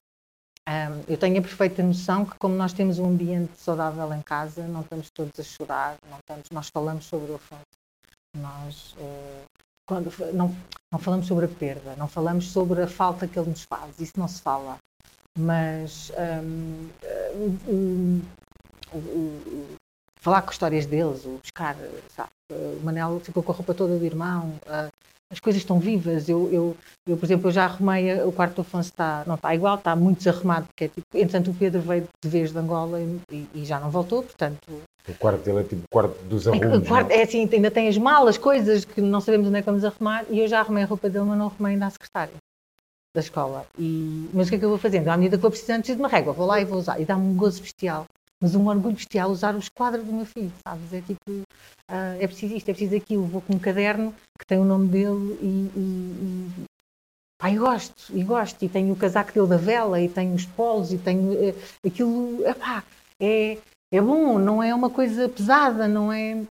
[0.69, 4.67] Um, eu tenho a perfeita noção que, como nós temos um ambiente saudável em casa,
[4.69, 7.63] não estamos todos a chorar, não estamos, nós falamos sobre o fato.
[8.37, 8.93] Nós.
[8.93, 9.45] Uh,
[9.89, 10.55] quando, não,
[10.93, 14.15] não falamos sobre a perda, não falamos sobre a falta que ele nos faz, isso
[14.17, 14.79] não se fala.
[15.39, 16.89] Mas um,
[17.69, 18.23] um,
[18.95, 19.77] um,
[20.27, 21.77] falar com histórias deles, o buscar,
[22.09, 22.31] sabe?
[22.51, 24.91] O Manel ficou com a roupa toda do irmão, uh,
[25.31, 26.29] as coisas estão vivas.
[26.29, 29.55] Eu, eu, eu, por exemplo, eu já arrumei, o quarto do Afonso está, não está
[29.55, 33.01] igual, está muito desarrumado, porque é tipo, entretanto o Pedro veio de vez de Angola
[33.01, 34.83] e, e já não voltou, portanto...
[35.09, 37.87] O quarto dele é tipo o quarto dos arrumos, é, quarto, é assim, ainda tem
[37.87, 40.83] as malas, coisas que não sabemos onde é que vamos arrumar, e eu já arrumei
[40.83, 42.35] a roupa dele, mas não arrumei ainda a secretária
[43.15, 43.65] da escola.
[43.79, 45.07] E, mas o que é que eu vou fazendo?
[45.07, 47.01] À medida que vou precisando, preciso de uma régua, vou lá e vou usar.
[47.01, 48.05] E dá-me um gozo bestial
[48.43, 50.93] mas um orgulho bestial usar os quadros do meu filho, sabes?
[50.93, 53.27] É tipo, uh, é preciso isto, é preciso aquilo.
[53.27, 58.63] Vou com um caderno que tem o nome dele e, e, e gosto, e gosto.
[58.63, 62.47] E tenho o casaco dele da vela, e tenho os polos, e tenho uh, aquilo,
[62.47, 62.85] epá,
[63.21, 63.59] é,
[63.93, 66.45] é bom, não é uma coisa pesada, não é.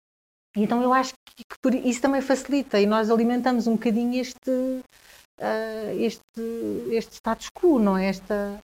[0.57, 5.99] Então eu acho que, que isso também facilita e nós alimentamos um bocadinho este, uh,
[5.99, 6.41] este,
[6.91, 8.07] este status quo, não é?
[8.07, 8.59] Esta,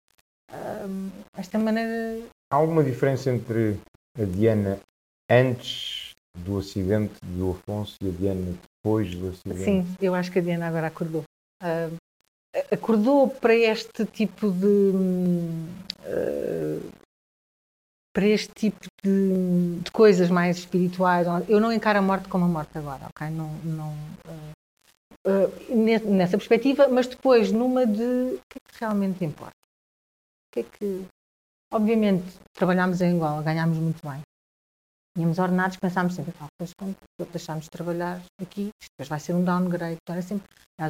[1.36, 3.80] esta maneira Há alguma diferença entre
[4.18, 4.80] a Diana
[5.30, 9.64] antes do acidente do Afonso e a Diana depois do acidente?
[9.64, 11.24] Sim, eu acho que a Diana agora acordou.
[11.62, 11.96] Uh,
[12.72, 14.66] acordou para este tipo de.
[16.08, 16.92] Uh,
[18.12, 21.28] para este tipo de, de, coisas mais espirituais.
[21.48, 23.30] Eu não encaro a morte como a morte agora, ok?
[23.30, 23.94] Não, não,
[25.28, 29.54] uh, nessa perspectiva, mas depois numa de o que é que realmente importa?
[29.54, 31.06] O que é que
[31.72, 34.22] Obviamente, trabalhámos em Angola, ganhámos muito bem.
[35.16, 36.96] Tínhamos ordenados, pensámos sempre, ah, depois quando
[37.32, 39.98] deixámos de trabalhar aqui, depois vai ser um downgrade.
[40.02, 40.48] Então era sempre,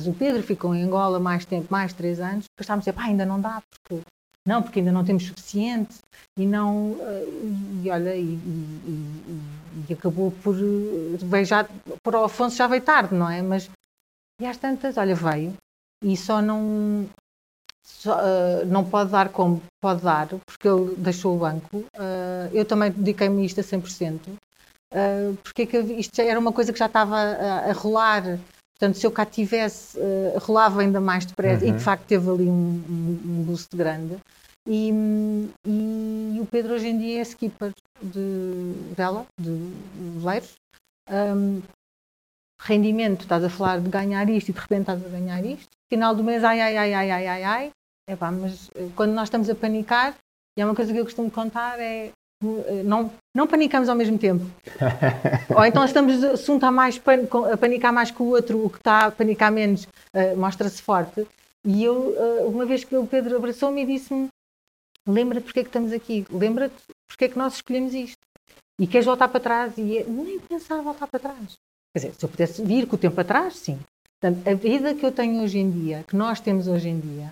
[0.08, 3.26] o Pedro ficou em Angola mais tempo, mais três anos, depois estávamos a dizer, ainda
[3.26, 4.04] não dá, porque
[4.48, 5.98] não, porque ainda não temos suficiente
[6.38, 7.26] e não, eh,
[7.84, 11.68] e olha, e, e, e, e acabou por, veio já,
[12.04, 13.42] por o Afonso já veio tarde, não é?
[13.42, 13.70] Mas,
[14.42, 15.54] e às tantas, olha, veio
[16.04, 17.10] e só não,
[18.06, 21.78] uh, não pode dar como pode dar, porque ele deixou o banco.
[21.78, 26.74] Uh, eu também dediquei-me isto a 100%, uh, porque é que isto era uma coisa
[26.74, 28.24] que já estava a, a rolar.
[28.78, 31.72] Portanto, se eu cá tivesse, uh, rolava ainda mais depressa uhum.
[31.72, 34.18] e de facto teve ali um, um, um boost grande.
[34.68, 34.92] E,
[35.66, 37.72] e, o Pedro hoje em dia é skipper
[38.02, 39.74] de vela, de
[40.20, 40.54] veleiros.
[41.10, 41.62] Um,
[42.62, 45.70] rendimento, estás a falar de ganhar isto e de repente estás a ganhar isto.
[45.92, 47.72] Final do mês, ai, ai, ai, ai, ai, ai, ai.
[48.10, 50.16] Epá, mas eh, quando nós estamos a panicar,
[50.57, 54.18] e é uma coisa que eu costumo contar, é eh, não, não panicamos ao mesmo
[54.18, 54.45] tempo.
[55.55, 56.99] Ou então estamos, um está mais
[57.51, 59.84] a panicar mais que o outro, o que está a panicar menos
[60.16, 61.28] uh, mostra-se forte.
[61.66, 64.30] E eu, uh, uma vez que o Pedro abraçou-me e disse-me:
[65.07, 66.76] Lembra-te porque é que estamos aqui, lembra-te
[67.07, 68.18] porque é que nós escolhemos isto.
[68.80, 69.78] E queres voltar para trás?
[69.78, 71.53] E eu nem pensar voltar para trás.
[71.93, 73.78] Quer dizer, se eu pudesse vir com o tempo atrás, sim.
[74.22, 77.32] Portanto, a vida que eu tenho hoje em dia, que nós temos hoje em dia,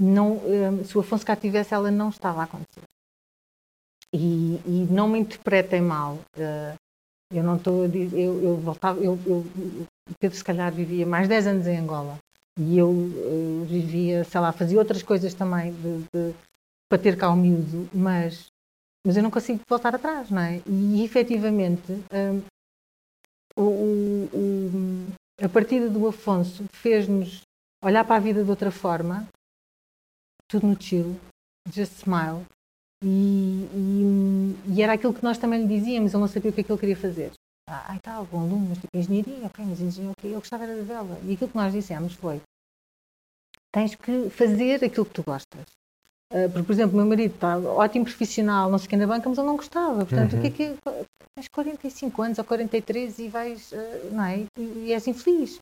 [0.00, 2.82] não, um, se o Afonso cá tivesse, ela não estava a acontecer.
[4.12, 6.14] E, e não me interpretem mal.
[6.36, 6.76] Uh,
[7.32, 8.18] eu não estou a dizer.
[8.18, 9.00] Eu, eu voltava.
[9.00, 9.44] Eu, eu,
[10.20, 12.18] Pedro, se calhar, vivia mais 10 anos em Angola.
[12.58, 16.34] E eu uh, vivia, sei lá, fazia outras coisas também de, de,
[16.88, 18.46] para ter cá o miúdo, mas,
[19.06, 20.62] mas eu não consigo voltar atrás, não é?
[20.66, 22.42] E efetivamente, um,
[23.58, 27.42] o, o, a partida do Afonso fez-nos
[27.84, 29.28] olhar para a vida de outra forma,
[30.48, 31.18] tudo no chill,
[31.72, 32.44] just smile.
[33.04, 36.60] E, e, e, era aquilo que nós também lhe dizíamos, ele não sabia o que
[36.60, 37.32] é que ele queria fazer.
[37.68, 40.76] Ah, ai tal, bom aluno, mas tipo engenharia, ok, mas engenharia, ok, eu gostava era
[40.76, 41.18] da vela.
[41.24, 42.40] E aquilo que nós dissemos foi,
[43.72, 45.66] tens que fazer aquilo que tu gostas.
[46.32, 49.06] Uh, porque, por exemplo, o meu marido está ótimo profissional, não sei o que na
[49.06, 50.04] banca, mas ele não gostava.
[50.06, 50.38] Portanto, uhum.
[50.38, 51.04] o que é que é?
[51.36, 54.46] Tens 45 anos ou 43 e vais, uh, não é?
[54.58, 55.58] E, e és infeliz.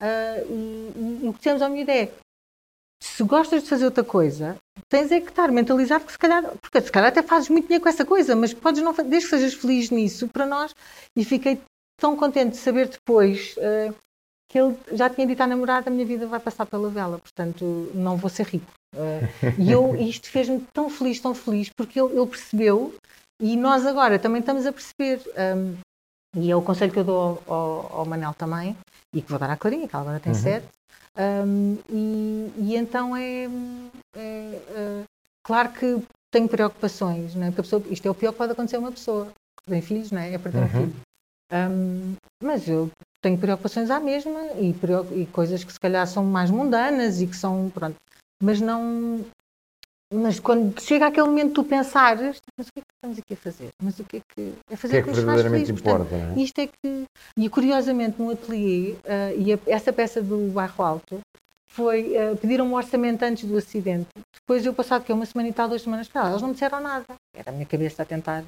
[0.00, 2.10] Uh, e, e, o que temos ao miúdo é,
[3.02, 4.56] se gostas de fazer outra coisa,
[4.88, 7.82] tens é que estar mentalizado que se calhar, porque se calhar até fazes muito dinheiro
[7.82, 10.74] com essa coisa, mas podes não, desde que sejas feliz nisso, para nós,
[11.16, 11.60] e fiquei
[12.00, 13.94] tão contente de saber depois uh,
[14.50, 17.90] que ele já tinha dito à namorada, a minha vida vai passar pela vela, portanto
[17.94, 18.70] não vou ser rico.
[18.94, 22.94] Uh, e eu, isto fez-me tão feliz, tão feliz, porque ele, ele, percebeu
[23.40, 25.20] e nós agora também estamos a perceber.
[25.56, 25.76] Um,
[26.38, 28.76] e é o conselho que eu dou ao, ao, ao, Manel também,
[29.14, 30.38] e que vou dar à Clarinha, que ela agora tem uhum.
[30.38, 30.68] sete.
[31.18, 33.46] Um, e, e, então é,
[34.14, 35.02] é, é,
[35.42, 37.50] claro que tenho preocupações, não é?
[37.50, 40.10] Porque pessoa, isto é o pior que pode acontecer a uma pessoa que tem filhos,
[40.10, 40.34] não é?
[40.34, 40.64] É perder uhum.
[40.64, 40.96] um filho.
[41.52, 42.90] Um, mas eu
[43.22, 44.74] tenho preocupações à mesma e,
[45.14, 47.96] e, coisas que se calhar são mais mundanas e que são, pronto,
[48.42, 49.24] mas não.
[50.12, 53.34] Mas quando chega aquele momento de tu pensares, mas o que é que estamos aqui
[53.34, 53.68] a fazer?
[53.82, 54.52] Mas o que é que.
[54.70, 55.80] É fazer o que é que verdadeiramente feliz.
[55.80, 56.42] importa, Portanto, é?
[56.42, 57.04] Isto é que.
[57.36, 61.20] E curiosamente no ateliê, uh, e a, essa peça do Bairro Alto,
[61.72, 62.16] foi.
[62.16, 64.08] Uh, pediram um orçamento antes do acidente.
[64.32, 66.54] Depois eu, passado que é uma semana e tal, duas semanas para elas não me
[66.54, 67.06] disseram nada.
[67.34, 68.44] Era a minha cabeça a tentar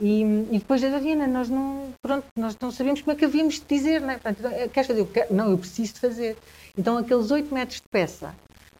[0.00, 3.54] e, e, depois da Diana, nós não, pronto, nós não sabíamos como é que havíamos
[3.54, 4.18] de dizer, não é?
[4.18, 5.06] Portanto, eh, queres fazer?
[5.30, 6.36] Não, eu preciso de fazer.
[6.76, 8.34] Então, aqueles oito metros de peça,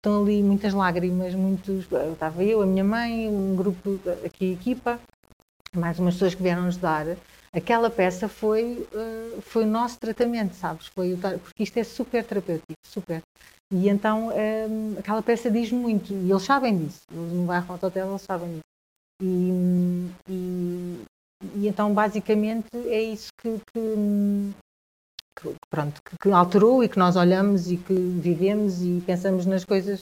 [0.06, 1.88] estão ali muitas lágrimas, muitos.
[2.12, 5.00] Estava eu, a minha mãe, um grupo, aqui equipa,
[5.74, 7.06] mais umas pessoas que vieram ajudar.
[7.52, 10.86] Aquela peça foi, uh, foi o nosso tratamento, sabes?
[10.88, 13.22] Foi, porque isto é super terapêutico, super.
[13.72, 17.00] E então, eh, aquela peça diz muito, e eles sabem disso.
[17.10, 18.60] Eles no bairro Hotel, eles sabem disso.
[19.20, 21.04] E, e,
[21.56, 24.52] e, então, basicamente, é isso que, que,
[25.36, 29.64] que pronto, que, que, alterou e que nós olhamos e que vivemos e pensamos nas
[29.64, 30.00] coisas,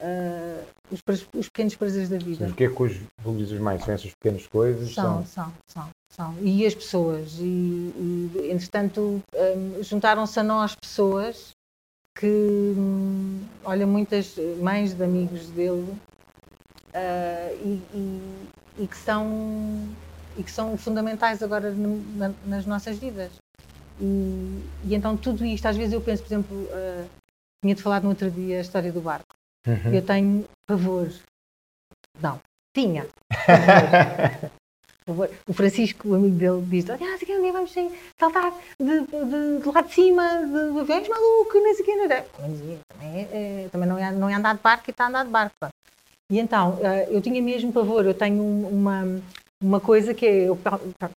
[0.00, 1.00] uh, os,
[1.34, 2.46] os, pequenos prazeres da vida.
[2.46, 3.84] O que é que os valorizas mais?
[3.84, 4.94] São essas pequenas coisas?
[4.94, 5.90] São, são, são.
[6.10, 6.34] são.
[6.40, 7.36] E as pessoas.
[7.38, 11.50] E, e entretanto, um, juntaram-se a nós pessoas
[12.16, 15.92] que, hum, olha, muitas mães de amigos dele
[16.94, 19.26] uh, e, e, e, que são,
[20.36, 21.74] e que são fundamentais agora
[22.46, 23.32] nas nossas vidas.
[24.00, 27.08] E, e, então tudo isto, às vezes eu penso, por exemplo, uh,
[27.62, 29.34] tinha de falar no outro dia a história do barco.
[29.66, 29.94] Uhum.
[29.94, 31.10] Eu tenho pavor.
[32.20, 32.40] Não,
[32.74, 33.06] tinha.
[35.46, 37.72] o Francisco, o amigo dele, diz: Ah, sei que um dia vamos
[38.18, 41.96] saltar de, de, de, lá de cima de aviões maluco, não sei o que.
[42.88, 45.30] Também, é, também não, é, não é andar de barco e está a andar de
[45.30, 45.56] barco.
[46.30, 49.20] E então, eh, eu tinha mesmo pavor, eu tenho uma,
[49.62, 50.58] uma coisa que é, eu,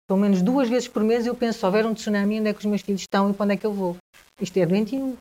[0.09, 2.59] pelo menos duas vezes por mês eu penso, se houver um tsunami, onde é que
[2.59, 3.97] os meus filhos estão e para onde é que eu vou?
[4.41, 5.17] Isto é doentio.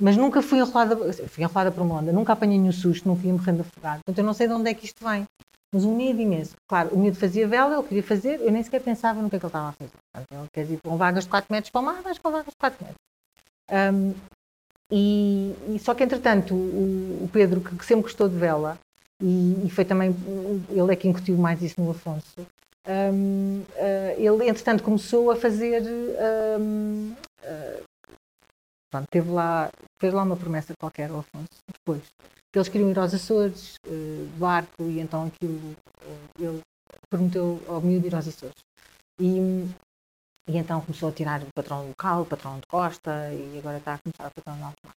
[0.00, 3.32] Mas nunca fui enrolada, fui enrolada por uma onda, nunca apanhei nenhum susto, nunca fui
[3.32, 4.00] morrendo afogado.
[4.04, 5.24] Portanto, eu não sei de onde é que isto vem.
[5.72, 6.54] Mas um medo imenso.
[6.66, 9.38] Claro, o medo fazia vela, eu queria fazer, eu nem sequer pensava no que é
[9.38, 9.92] que ele estava a fazer.
[10.30, 12.56] Ele quer ir com vagas de 4 metros para o mar, vais com vagas de
[12.58, 12.98] 4 metros.
[13.70, 14.14] Um,
[14.90, 18.78] e, e, só que, entretanto, o, o Pedro, que, que sempre gostou de vela,
[19.22, 20.14] e, e, foi também,
[20.70, 22.46] ele é que incutiu mais isso no Afonso.
[22.86, 25.82] Um, uh, eh, ele, entretanto, começou a fazer.
[25.82, 27.82] Um, uh, eh,
[28.90, 32.02] pronto, teve lá, fez lá uma promessa qualquer ao Afonso, depois.
[32.54, 35.76] Eles queriam ir aos Açores, uh, barco, e então aquilo.
[36.40, 36.60] ele
[37.10, 38.56] prometeu ao miúdo ir aos Açores.
[39.20, 39.66] E,
[40.48, 43.94] E então começou a tirar o patrão local, o patrão de Costa, e agora está
[43.94, 44.88] a começar o patrão de Alto.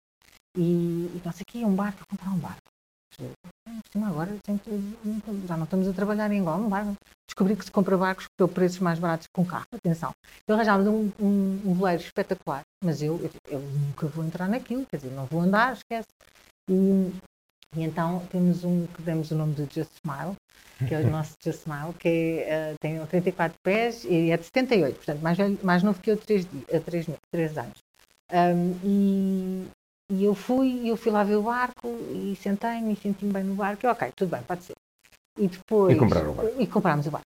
[0.57, 2.71] E, e nós aqui, um barco, comprar um barco.
[3.97, 4.37] Agora
[5.49, 6.85] já não estamos a trabalhar em Angola, não vai.
[7.29, 9.67] Descobri que se compra barcos por preços mais baratos com carro.
[9.73, 10.13] Atenção.
[10.47, 14.87] Eu arranjámos um, um, um veleiro espetacular, mas eu, eu, eu, nunca vou entrar naquilo,
[14.87, 16.07] quer dizer, não vou andar, esquece.
[16.69, 17.13] E,
[17.75, 20.37] e então temos um que demos o nome de Just Smile,
[20.87, 24.45] que é o nosso Just Smile, que é, uh, tem 34 pés e é de
[24.45, 26.47] 78, portanto, mais, velho, mais novo que eu, 3,
[26.85, 27.79] 3, 3 anos.
[28.33, 29.67] Um, e,
[30.11, 33.55] e eu fui, eu fui lá ver o barco e sentei-me e senti-me bem no
[33.55, 33.87] barco.
[33.87, 34.75] E ok, tudo bem, pode ser.
[35.39, 35.97] E depois.
[35.97, 36.63] E compraram o barco.
[36.63, 37.27] E comprámos o barco.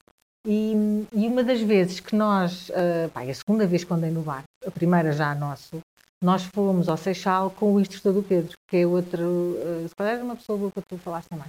[0.46, 4.22] E, e uma das vezes que nós, uh, pá, a segunda vez que andei no
[4.22, 5.80] barco, a primeira já nosso,
[6.22, 10.14] nós fomos ao Seixal com o instrutor do Pedro, que é outro, uh, se calhar
[10.14, 11.48] era uma pessoa boa para tu falaste também,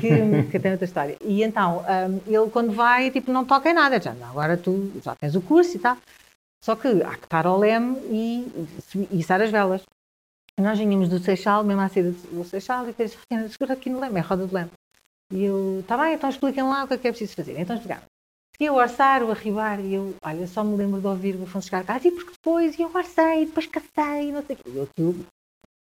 [0.00, 1.16] que, que tem outra história.
[1.22, 5.14] E então, um, ele quando vai, tipo, não toca em nada, já, agora tu já
[5.14, 5.96] tens o curso e tal.
[6.62, 8.68] Só que há que estar ao leme e,
[9.10, 9.82] e içar as velas.
[10.60, 14.00] Nós vinhamos do Seixal, mesmo à saída do Seixal, e disse, Cristina, segura aqui no
[14.00, 14.70] leme, é roda de leme.
[15.32, 17.58] E eu, está bem, então expliquem lá o que é que é preciso fazer.
[17.58, 18.04] Então explicaram.
[18.54, 21.68] Seguia o orçar, o arribar, e eu, olha, só me lembro de ouvir o Afonso
[21.68, 24.70] chegar cá, e porque depois eu orcei, depois cacei, não sei o quê.
[24.70, 25.26] E eu, aquilo,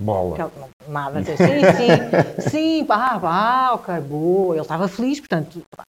[0.02, 0.52] Bola.
[0.88, 4.56] Nada, sim, sim, sim, pá, pá, ok, boa.
[4.56, 5.84] Ele estava feliz, portanto, pá,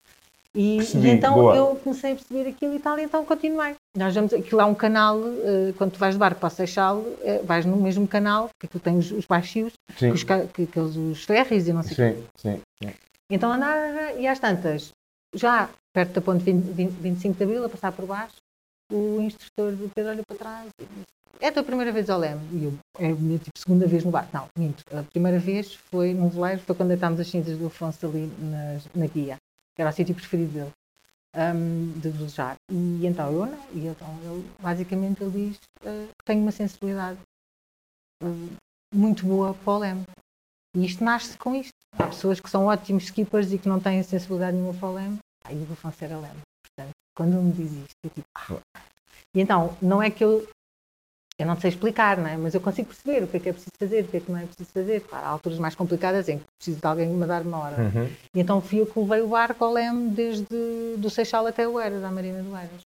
[0.55, 1.55] e, e então boa.
[1.55, 3.75] eu comecei a perceber aquilo e tal, e então continuei.
[3.95, 6.97] Nós vamos, aquilo há um canal, uh, quando tu vais de barco para o Seixal,
[6.97, 9.73] uh, vais no mesmo canal, que aquilo tem os, os baixios,
[10.11, 12.23] os, que, que, os ferries e não sei o quê.
[12.35, 12.93] Sim, sim.
[13.29, 14.91] Então andava, e às tantas,
[15.35, 18.37] já perto da ponte 20, 20, 25 de Abril, a passar por baixo,
[18.91, 21.05] o instrutor do Pedro olha para trás e disse,
[21.39, 22.41] é a tua primeira vez ao leme?
[22.51, 24.31] E eu, é a minha tipo, segunda vez no barco.
[24.33, 24.83] Não, minto.
[24.91, 28.79] A primeira vez foi num veleiro, foi quando deitámos as cinzas do Afonso ali na,
[28.95, 29.37] na guia
[29.81, 30.73] era o sítio preferido dele,
[31.35, 32.55] um, de velejar.
[32.71, 37.19] E então eu não, e então ele, basicamente ele diz uh, que tenho uma sensibilidade
[38.23, 38.49] uh,
[38.93, 40.05] muito boa para o leme.
[40.75, 41.73] E isto nasce com isto.
[41.97, 45.19] Há pessoas que são ótimos skippers e que não têm sensibilidade nenhuma para o leme.
[45.45, 46.41] Aí o Afonso era leme.
[46.63, 48.81] Portanto, quando ele me diz isto, eu tipo, ah.
[49.35, 50.47] E então, não é que eu
[51.39, 52.35] eu não sei explicar, não é?
[52.35, 54.29] mas eu consigo perceber o que é que é preciso fazer, o que é que
[54.31, 54.99] não é preciso fazer.
[54.99, 57.81] Claro, há alturas mais complicadas em que preciso de alguém me dar uma hora.
[57.81, 58.09] Uhum.
[58.35, 60.45] E então fui eu que levei o barco ao leme desde
[60.97, 62.81] do Seixal até o Eiras, à Marina do Eiras.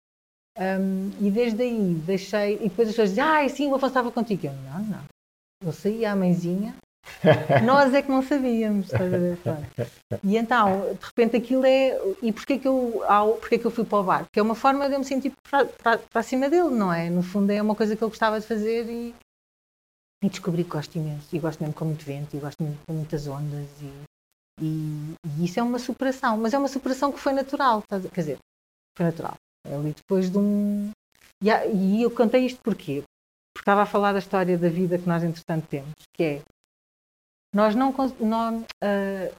[0.58, 2.56] Um, e desde aí deixei.
[2.56, 4.46] E depois as pessoas dizem, ah, sim, Afonso estava contigo.
[4.46, 5.04] Eu, não, não.
[5.64, 6.74] Eu saí à mãezinha
[7.64, 9.38] nós é que não sabíamos, estás a ver?
[10.22, 11.98] E então, de repente aquilo é.
[12.22, 13.02] E porquê que eu,
[13.40, 14.24] porquê que eu fui para o bar?
[14.24, 17.10] Porque é uma forma de eu me sentir para, para, para cima dele, não é?
[17.10, 19.14] No fundo é uma coisa que ele gostava de fazer e,
[20.22, 21.28] e descobri que gosto imenso.
[21.34, 23.68] E gosto mesmo com muito vento, e gosto mesmo com muitas ondas.
[23.80, 23.92] E,
[24.60, 26.36] e, e isso é uma superação.
[26.36, 28.38] Mas é uma superação que foi natural, quer dizer,
[28.96, 29.34] foi natural.
[29.66, 30.90] Ali depois de um.
[31.42, 33.02] E, e eu contei isto porquê?
[33.54, 36.42] Porque estava a falar da história da vida que nós, entretanto, temos, que é
[37.54, 37.90] nós não.
[37.92, 39.34] uh,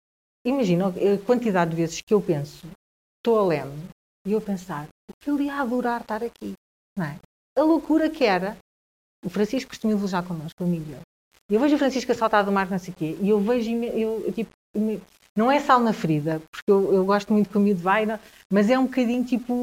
[0.46, 2.68] imagina a quantidade de vezes que eu penso,
[3.18, 3.90] estou a leme,
[4.28, 6.54] e eu pensar, o que ele ia adorar estar aqui,
[6.98, 7.20] não é?
[7.58, 8.58] A loucura que era.
[9.26, 11.00] O Francisco costuma viajar connosco, o.
[11.50, 13.40] E eu vejo o Francisco a saltar do mar, não sei o quê, e eu
[13.40, 14.52] vejo, eu, tipo,
[15.36, 18.06] não é sal na ferida, porque eu, eu gosto muito que o miúdo vai,
[18.52, 19.54] mas é um bocadinho tipo.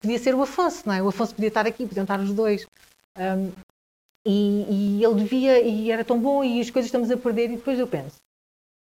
[0.00, 1.02] podia ser o Afonso, não é?
[1.02, 2.66] O Afonso podia estar aqui, podiam estar os dois.
[3.18, 3.52] Um,
[4.26, 7.56] e, e, ele devia, e era tão bom, e as coisas estamos a perder, e
[7.56, 8.16] depois eu penso,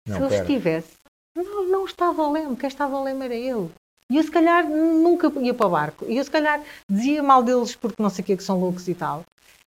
[0.07, 0.93] não, se ele estivesse,
[1.35, 3.69] não, não estava ao leme, quem estava ao leme era ele.
[4.09, 6.05] E eu se calhar nunca ia para o barco.
[6.07, 8.87] E eu se calhar dizia mal deles porque não sei o que, que são loucos
[8.87, 9.23] e tal.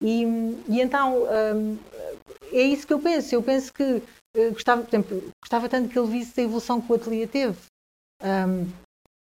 [0.02, 0.22] E,
[0.68, 1.76] e então hum,
[2.52, 3.34] é isso que eu penso.
[3.34, 3.82] Eu penso que
[4.36, 7.58] uh, gostava, por exemplo, gostava tanto que ele visse a evolução que o ateliê teve.
[8.22, 8.70] Um,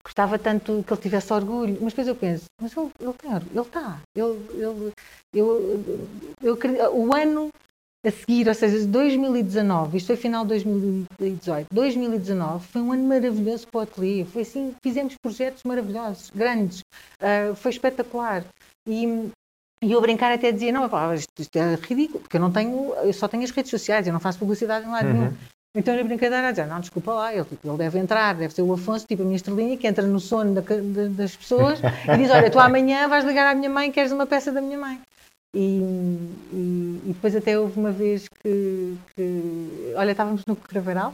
[0.05, 3.51] gostava tanto que ele tivesse orgulho, mas depois eu penso, mas ele, ele tem orgulho,
[3.51, 4.93] ele está, ele, ele,
[5.33, 5.73] eu,
[6.41, 7.49] eu, eu, o ano
[8.05, 13.67] a seguir, ou seja, 2019, isto foi final de 2018, 2019 foi um ano maravilhoso
[13.67, 16.81] para o ateliê, foi assim, fizemos projetos maravilhosos, grandes,
[17.19, 18.45] uh, foi espetacular,
[18.87, 19.31] e,
[19.83, 20.85] e eu brincar até dizia, não,
[21.15, 24.13] isto, isto, é ridículo, porque eu não tenho, eu só tenho as redes sociais, eu
[24.13, 25.13] não faço publicidade em lado uhum.
[25.13, 25.33] nenhum.
[25.75, 28.73] Então na brincadeira dizer, não, desculpa lá, ele, tipo, ele deve entrar, deve ser o
[28.73, 32.31] Afonso, tipo a minha estrelinha, que entra no sono da, da, das pessoas e diz,
[32.31, 35.01] olha, tu amanhã vais ligar à minha mãe, queres uma peça da minha mãe.
[35.53, 35.79] E,
[36.53, 41.13] e, e depois até houve uma vez que, que olha, estávamos no Craveiral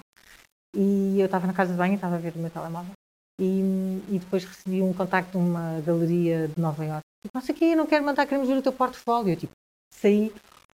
[0.76, 2.93] e eu estava na casa de banho, estava a ver o meu telemóvel
[3.41, 7.01] e, e depois recebi um contacto de uma galeria de Nova Iorque.
[7.26, 9.34] Tipo, não sei o quê, não quero mandar, queremos ver o teu portfólio.
[9.34, 9.53] Eu, tipo,
[9.93, 10.32] saí,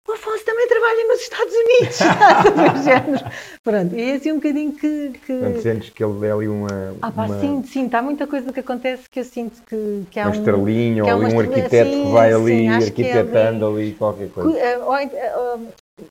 [0.07, 3.23] o Afonso também trabalha nos Estados Unidos.
[3.61, 5.09] Pronto, é assim um bocadinho que...
[5.25, 5.33] que...
[5.33, 6.95] Portanto, sentes que ele é ali uma...
[7.01, 7.39] Ah pá, uma...
[7.41, 10.39] sinto, sinto, há muita coisa que acontece que eu sinto que, que há uma um...
[10.39, 13.03] estrelinha que há ou ali uma um arquiteto sim, que vai sim, ali acho que
[13.03, 14.57] é arquitetando ali qualquer coisa.
[14.57, 14.79] Eh,
[15.13, 15.57] eh,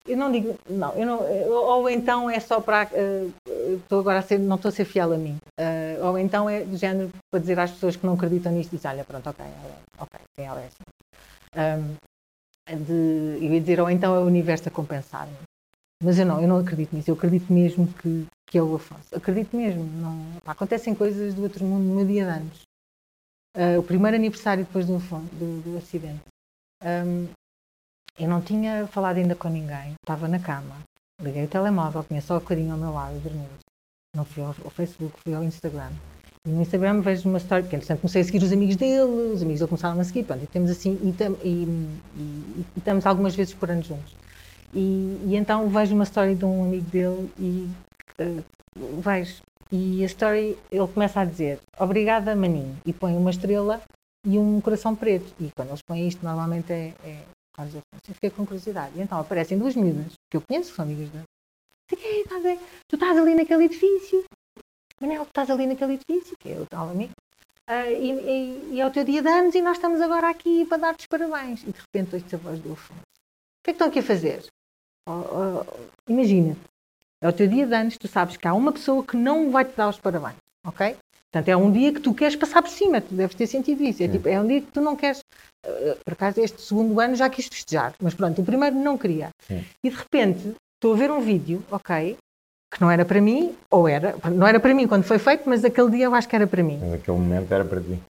[0.07, 2.91] eu não digo, não, eu não, eh, ou então é só para,
[3.49, 5.39] estou agora a ser, não estou a ser fiel a mim,
[6.03, 9.05] ou então é do género para dizer às pessoas que não acreditam nisto, diz, olha,
[9.05, 9.45] pronto, ok,
[10.01, 10.85] ok, sim, ela é assim.
[11.57, 11.95] Ahm,
[12.75, 15.37] de, eu ia dizer, ou então é o universo a compensar-me.
[16.03, 19.15] Mas eu não, eu não acredito nisso, eu acredito mesmo que, que é o Afonso.
[19.15, 22.63] Acredito mesmo, não, pá, acontecem coisas do outro mundo no dia de anos.
[23.57, 26.21] Ah, o primeiro aniversário depois do, do, do acidente.
[26.83, 27.27] Ahm,
[28.19, 30.77] eu não tinha falado ainda com ninguém, estava na cama,
[31.21, 33.59] liguei o telemóvel, tinha só o bocadinho ao meu lado, dormindo.
[34.15, 35.93] Não fui ao, ao Facebook, fui ao Instagram.
[36.47, 39.59] No Instagram vejo uma história, porque entretanto comecei a seguir os amigos dele, os amigos
[39.61, 41.65] dele começaram a seguir, pronto, e temos assim, e, tam- e-
[42.17, 44.15] e- e estamos algumas vezes por ano juntos.
[44.73, 47.69] E, então vejo uma história de um amigo dele e
[48.19, 48.43] eh,
[49.03, 49.43] vejo,
[49.73, 53.83] e a história, ele começa a dizer, obrigada maninho, e põe uma estrela
[54.25, 55.33] e um coração preto.
[55.41, 57.23] E quando eles põem isto, normalmente é, é.
[57.59, 58.93] Eu fiquei com curiosidade.
[58.97, 61.25] E então aparecem duas miúdas, que eu conheço, que são amigas dele.
[62.89, 64.25] Tu estás ali naquele edifício.
[65.01, 67.13] Manel, tu estás ali naquele edifício, que é o tal amigo.
[67.69, 70.65] Ah, e, e- e é o teu dia de anos e nós estamos agora aqui
[70.67, 71.63] para dar-te os parabéns.
[71.65, 73.01] E de repente ouço a voz do Afonso.
[73.01, 74.47] O que é que estão aqui a fazer?
[75.09, 76.57] Oh, oh, Imagina,
[77.23, 79.65] é o teu dia de anos, tu sabes que há uma pessoa que não vai
[79.65, 80.37] te dar os parabéns,
[80.67, 80.97] ok?
[81.33, 84.03] Portanto, é um dia que tu queres passar por cima, tu deves ter sentido isso.
[84.03, 85.21] É, tipo, é um dia que tu não queres.
[85.65, 89.31] eh, Por acaso, este segundo ano já quis festejar, mas pronto, o primeiro não queria.
[89.43, 89.65] Sim.
[89.85, 92.17] E de repente, estou a ver um vídeo, ok,
[92.73, 95.65] que não era para mim, ou era, não era para mim quando foi feito, mas
[95.65, 96.79] aquele dia eu acho que era para mim.
[96.81, 98.01] Mas naquele momento era para ti.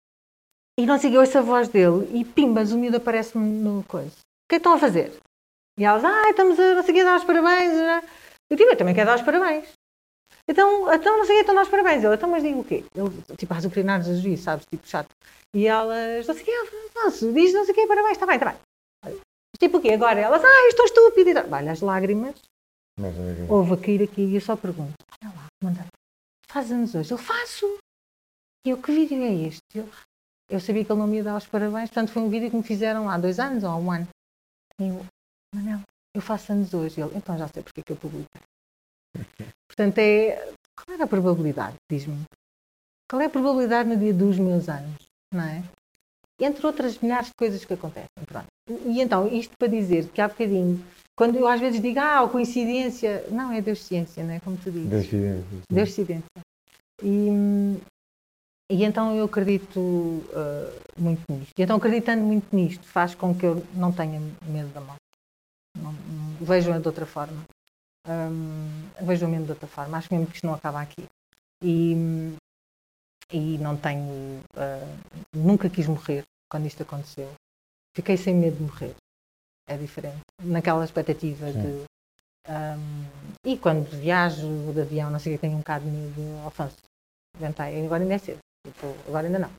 [0.78, 4.08] E não sei, eu ouço a voz dele e pimbas, o miúdo aparece-me no coisa.
[4.10, 5.12] O que é que estão a fazer?
[5.78, 7.72] E elas, ah, estamos a não sei o a dar os parabéns.
[7.72, 8.02] né?
[8.50, 9.68] Eu digo, eu também quero dar os parabéns.
[10.48, 12.04] Então, então não sei o a dar os parabéns.
[12.04, 12.84] Ele, então, mas digo o quê?
[12.94, 15.08] Ele, tipo, às ucranianas a juiz, sabes, tipo, chato.
[15.54, 18.36] E elas, não sei o quê, Afonso, diz não sei o quê, parabéns, está bem,
[18.36, 18.52] está
[19.04, 19.20] bem.
[19.58, 19.90] Tipo o quê?
[19.92, 21.46] Agora elas, ah, eu estou estúpida.
[21.50, 22.42] Olha, as lágrimas, Mas,
[23.48, 25.90] houve a cair aqui e eu só pergunto, olha lá, comandante,
[26.48, 27.12] faz anos hoje?
[27.12, 27.78] Eu faço.
[28.66, 29.60] E eu, que vídeo é este?
[29.74, 29.88] Eu,
[30.50, 32.56] eu sabia que ele não me ia dar os parabéns, portanto foi um vídeo que
[32.56, 34.08] me fizeram há dois anos ou há um ano.
[34.80, 35.06] E eu,
[35.54, 35.80] Manel,
[36.14, 37.00] eu faço anos hoje.
[37.00, 38.40] E ele, então já sei porque é que eu publiquei.
[39.68, 40.54] Portanto, é.
[40.74, 41.76] Qual era a probabilidade?
[41.90, 42.24] Diz-me.
[43.08, 45.02] Qual é a probabilidade no dia dos meus anos?
[45.32, 45.62] Não é?
[46.40, 48.08] Entre outras milhares de coisas que acontecem.
[48.26, 48.46] Pronto.
[48.86, 50.84] E então, isto para dizer que há bocadinho,
[51.16, 54.40] quando eu às vezes digo, ah, coincidência, não, é Deus ciência, não é?
[54.40, 54.90] Como tu dizes.
[54.90, 55.62] Deus fizesse.
[55.72, 56.24] Deus ciência.
[57.02, 57.28] E,
[58.70, 61.52] e então eu acredito uh, muito nisto.
[61.58, 65.00] E então, acreditando muito nisto, faz com que eu não tenha medo da morte.
[65.76, 67.44] Não, não- vejo-a de outra forma.
[68.08, 69.96] Hum, vejo-a mesmo de outra forma.
[69.98, 71.04] Acho mesmo que isto não acaba aqui.
[71.62, 71.94] E,
[73.32, 74.40] e não tenho.
[74.54, 77.32] uh, nunca quis morrer quando isto aconteceu.
[77.96, 78.94] Fiquei sem medo de morrer.
[79.68, 80.20] É diferente.
[80.42, 81.60] Naquela expectativa Sim.
[81.60, 81.84] de.
[82.48, 83.04] hum,
[83.44, 86.44] e quando viajo de avião, não sei o que, tenho um bocado de medo.
[86.44, 86.76] Alfonso,
[87.38, 87.84] ventei.
[87.84, 88.38] Agora ainda é cedo.
[88.66, 89.50] Tipo, agora ainda não.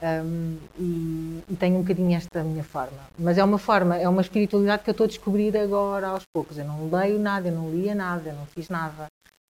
[0.00, 2.98] Hum, e, e tenho um bocadinho esta minha forma.
[3.18, 6.58] Mas é uma forma, é uma espiritualidade que eu estou a descobrir agora aos poucos.
[6.58, 9.08] Eu não leio nada, eu não lia nada, eu não fiz nada.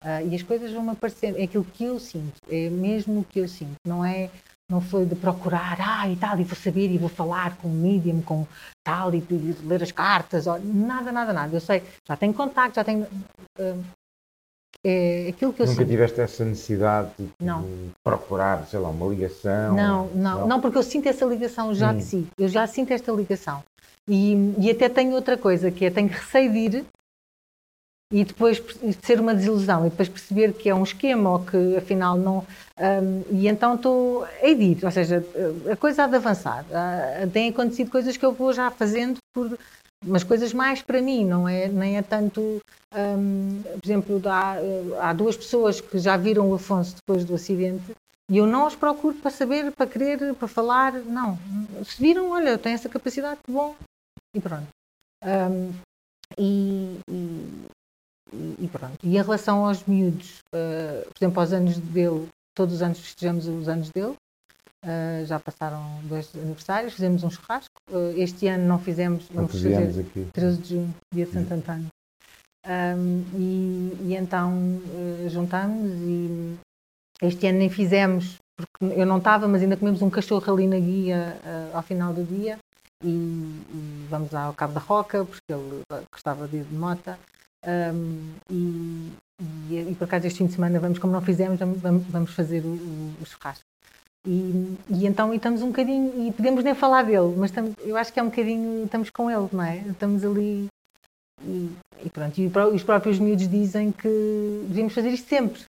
[0.05, 1.39] Ah, e as coisas vão-me aparecendo.
[1.39, 3.77] É aquilo que eu sinto, é mesmo o que eu sinto.
[3.87, 4.31] Não é,
[4.71, 7.71] não foi de procurar, ah, e tal, e vou saber, e vou falar com o
[7.73, 8.47] medium, com
[8.87, 11.55] tal, e, de ler as cartas, ou, nada, nada, nada.
[11.55, 13.07] Eu sei, já tenho contacto, já tenho.
[13.59, 13.77] ah,
[14.87, 15.89] é aquilo que eu Nunca sinto.
[15.89, 17.11] tiveste essa necessidade
[17.41, 17.63] Não.
[17.63, 19.75] de procurar, sei lá, uma ligação?
[19.75, 21.97] Não, não, não, porque eu sinto essa ligação já Hum.
[21.97, 22.27] de si.
[22.39, 23.63] Eu já sinto esta ligação.
[24.07, 26.85] E, e até tenho outra coisa, que é tenho receio de ir
[28.15, 31.77] e depois de ser uma desilusão e depois perceber que é um esquema ou que
[31.77, 32.47] afinal não.
[32.79, 35.25] hum, e então estou a ir, ou seja,
[35.69, 36.65] a coisa há de avançar.
[37.33, 39.59] Têm acontecido coisas que eu vou já fazendo por.
[40.07, 42.61] Mas coisas mais para mim, não é, nem é tanto.
[42.95, 44.59] hum, por exemplo, há,
[45.01, 47.97] há duas pessoas que já viram o Afonso depois do acidente
[48.31, 51.37] e eu não os procuro para saber, para querer, para falar, não.
[51.85, 53.75] Se viram, olha, eu tenho essa capacidade, bom.
[54.37, 54.69] E pronto.
[56.39, 57.74] E, e-
[58.59, 58.99] e pronto.
[59.03, 63.47] E em relação aos miúdos, uh, por exemplo, aos anos dele, todos os anos festejamos
[63.47, 64.15] os anos dele.
[64.85, 67.73] Uh, já passaram dois aniversários, fizemos um churrasco.
[67.91, 70.29] Uh, este ano não fizemos, vamos Quantos fazer aqui?
[70.33, 71.87] 13 de junho, dia de Santo Antônio.
[72.67, 76.57] Um, e, e então eh, juntamos e
[77.21, 80.79] este ano nem fizemos, porque eu não estava, mas ainda comemos um cachorro ali na
[80.79, 81.37] guia
[81.75, 82.59] ao final do dia
[83.05, 87.19] e, e, vamos ao Cabo da Roca, porque ele gostava de ir de mota.
[87.67, 89.13] Um, e,
[89.71, 92.63] e, e, por acaso este fim de semana vamos, como não fizemos, vamos, vamos fazer
[92.65, 92.75] o,
[93.21, 93.65] o, churrasco.
[94.27, 98.13] E, e, então e estamos um bocadinho, e podemos nem falar dele, mas eu acho
[98.13, 99.79] que é um bocadinho, estamos com ele, não é?
[99.79, 100.67] Estamos ali
[101.43, 101.71] e,
[102.05, 105.63] e pronto, e os próprios miúdos dizem que devíamos fazer isto sempre.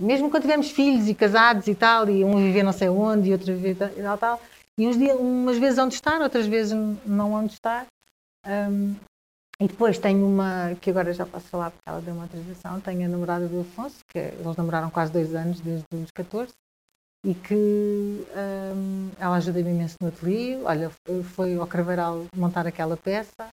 [0.00, 3.32] Mesmo quando tivermos filhos e casados e tal, e um viver não sei onde e
[3.32, 4.42] outro viver tal, tal,
[4.76, 6.72] e uns dias, umas vezes onde estar, outras vezes
[7.04, 7.86] não onde estar.
[8.46, 8.94] Um,
[9.60, 13.04] e depois tenho uma, que agora já posso falar porque ela deu uma transição, tenho
[13.04, 16.52] a namorada do Afonso, que eles namoraram quase dois anos, desde os 14,
[17.26, 20.56] e que um, ela ajuda-me imenso no ateliê.
[20.62, 20.90] Olha,
[21.34, 23.48] foi ao Craveiral montar aquela peça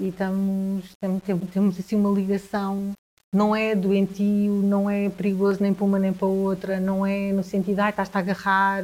[0.00, 1.22] e estamos, temos,
[1.52, 2.92] temos assim uma ligação,
[3.32, 7.44] não é doentio, não é perigoso nem para uma nem para outra, não é no
[7.44, 8.82] sentido, ah, estás-te a agarrar,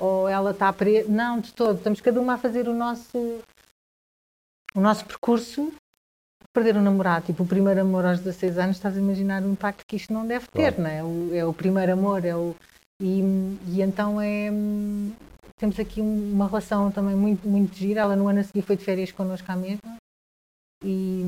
[0.00, 3.40] ou ela está presa, não, de todo, estamos cada uma a fazer o nosso,
[4.74, 5.72] o nosso percurso,
[6.54, 9.84] perder um namorado, tipo o primeiro amor aos 16 anos, estás a imaginar o impacto
[9.86, 10.82] que isto não deve ter, claro.
[10.82, 11.02] não é?
[11.02, 12.54] O, é o primeiro amor, é o,
[13.02, 13.20] e,
[13.66, 14.50] e então é,
[15.58, 18.84] temos aqui uma relação também muito, muito gira, ela no ano a seguir foi de
[18.84, 19.96] férias connosco à mesma,
[20.84, 21.22] e,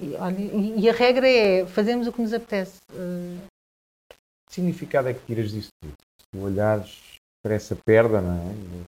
[0.00, 2.78] e, olha, e, a regra é fazemos o que nos apetece.
[2.88, 5.94] Que significado é que tiras disso tudo?
[6.20, 8.84] Se olhares para essa perda, não é?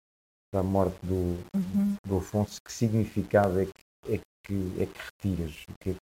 [0.51, 1.95] Da morte do, uhum.
[2.03, 3.71] do Afonso, que significado é que,
[4.43, 5.65] que, é que retiras?
[5.69, 5.99] O que é que...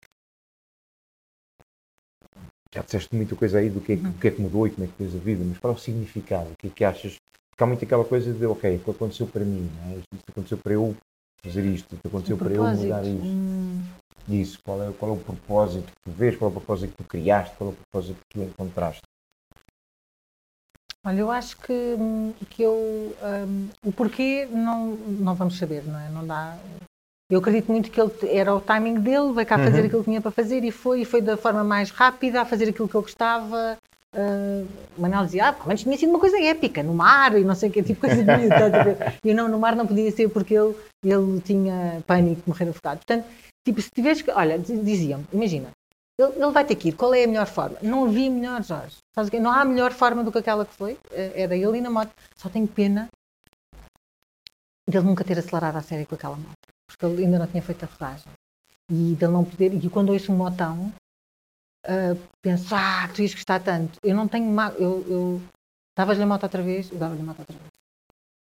[2.73, 4.85] Já disseste muita coisa aí do que, é, do que é que mudou e como
[4.85, 6.51] é que fez a vida, mas qual é o significado?
[6.51, 7.15] O que é que achas?
[7.49, 9.97] Porque há muito aquela coisa de, ok, o que aconteceu para mim, não é?
[9.97, 10.95] isto aconteceu para eu
[11.43, 13.25] fazer isto, o que aconteceu para eu mudar isto.
[13.25, 13.83] Hum.
[14.29, 17.03] Isso, qual é, qual é o propósito que tu vês, qual é o propósito que
[17.03, 19.01] tu criaste, qual é o propósito que tu encontraste?
[21.05, 21.95] Olha, eu acho que,
[22.49, 26.09] que eu um, o porquê não, não vamos saber, não é?
[26.09, 26.59] Não dá.
[27.29, 29.85] Eu acredito muito que ele era o timing dele, veio cá fazer uhum.
[29.85, 32.69] aquilo que tinha para fazer e foi, e foi da forma mais rápida a fazer
[32.69, 33.77] aquilo que ele gostava.
[34.15, 34.65] Uh,
[34.97, 37.69] Manel dizia, ah, pelo menos tinha sido uma coisa épica, no mar e não sei
[37.69, 39.13] o que, tipo coisa bonita.
[39.23, 40.73] e não, no mar não podia ser porque ele,
[41.03, 42.99] ele tinha pânico de morrer afogado.
[42.99, 43.25] Portanto,
[43.65, 45.67] tipo, se tivesse que, olha, diziam imagina,
[46.17, 47.77] ele, ele, vai ter que ir, qual é a melhor forma?
[47.81, 48.97] Não havia melhor, Jorge.
[49.39, 52.11] Não há melhor forma do que aquela que foi, eh, era ele e na moto.
[52.35, 53.09] Só tenho pena
[54.89, 57.83] dele nunca ter acelerado a série com aquela moto, porque ele ainda não tinha feito
[57.83, 58.31] a rodagem.
[58.89, 60.93] E dele não poder, e quando ouço um motão,
[61.85, 63.99] uh, penso, ah, tu ias gostar tanto.
[64.01, 64.49] Eu não tenho.
[64.49, 64.69] Ma...
[64.77, 65.41] Eu, eu
[65.97, 67.67] davas-lhe a moto outra vez, eu dava-lhe a moto outra vez.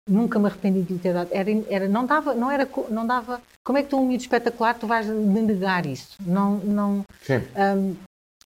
[0.09, 1.30] Nunca me arrependi de lhe ter dado.
[1.32, 3.41] Era, era, não, dava, não, era, não dava.
[3.64, 6.16] Como é que tu, um miúdo espetacular, tu vais negar isso?
[6.20, 6.59] Não.
[6.59, 7.39] não Sim.
[7.57, 7.97] Um,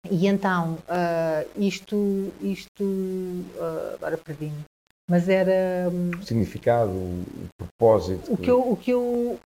[0.10, 2.32] e então, uh, isto.
[2.42, 4.66] isto uh, agora perdi-me.
[5.10, 5.90] Mas era.
[5.90, 7.26] Um, o significado, o
[7.58, 8.34] propósito.
[8.34, 9.40] O que, eu, o, que eu,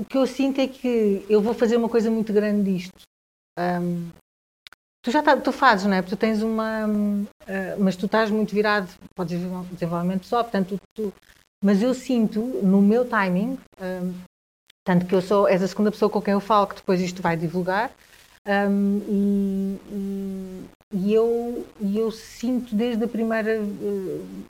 [0.00, 3.00] o que eu sinto é que eu vou fazer uma coisa muito grande disto.
[3.58, 4.10] Um,
[5.06, 6.02] Tu já tá, tu fazes, não é?
[6.02, 6.84] Porque tu tens uma.
[6.88, 11.14] Uh, mas tu estás muito virado, podes vir um desenvolvimento só, portanto, tu,
[11.62, 14.14] mas eu sinto no meu timing, um,
[14.84, 17.22] tanto que eu sou, és a segunda pessoa com quem eu falo, que depois isto
[17.22, 17.92] vai divulgar,
[18.68, 20.64] um, e,
[20.94, 23.60] e, eu, e eu sinto desde, a primeira,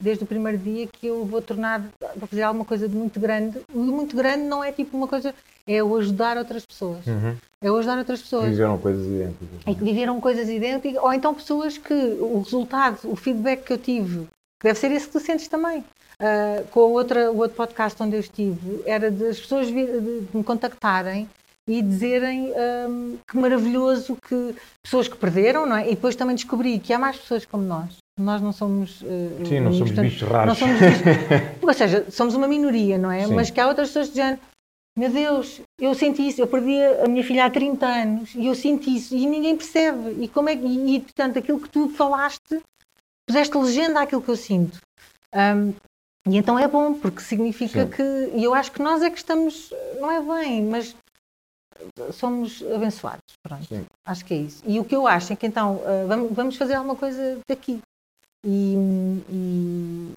[0.00, 1.82] desde o primeiro dia que eu vou tornar,
[2.14, 3.58] vou fazer alguma coisa de muito grande.
[3.74, 5.34] E muito grande não é tipo uma coisa
[5.66, 7.04] é o ajudar outras pessoas.
[7.06, 7.36] Uhum.
[7.60, 8.44] É o ajudar outras pessoas.
[8.44, 9.48] Que viveram coisas idênticas.
[9.66, 13.78] E que viveram coisas idênticas, ou então pessoas que o resultado, o feedback que eu
[13.78, 14.28] tive,
[14.60, 15.84] que deve ser esse que tu sentes também.
[16.20, 20.20] Uh, com a outra, o outro podcast onde eu estive, era das pessoas vir, de,
[20.20, 21.28] de me contactarem
[21.68, 22.52] e dizerem
[22.88, 25.86] um, que maravilhoso que pessoas que perderam, não é?
[25.86, 27.96] E depois também descobri que há mais pessoas como nós.
[28.18, 29.02] Nós não somos.
[29.02, 30.46] Uh, Sim, não somos bichos raros.
[30.46, 31.02] Não somos bichos,
[31.60, 33.26] ou seja, somos uma minoria, não é?
[33.26, 33.34] Sim.
[33.34, 34.40] Mas que há outras pessoas género
[34.98, 38.54] meu Deus, eu senti isso, eu perdi a minha filha há 30 anos e eu
[38.54, 40.24] senti isso e ninguém percebe.
[40.24, 42.62] E como é que, e, e portanto, aquilo que tu falaste,
[43.28, 44.80] puseste legenda àquilo que eu sinto.
[45.34, 45.74] Um,
[46.26, 47.90] e então é bom, porque significa Sim.
[47.90, 48.02] que.
[48.34, 49.70] E eu acho que nós é que estamos.
[50.00, 50.96] Não é bem, mas
[52.12, 53.22] somos abençoados.
[54.04, 54.62] Acho que é isso.
[54.66, 57.80] E o que eu acho é que então uh, vamos fazer alguma coisa daqui.
[58.44, 58.74] E,
[59.28, 60.14] e,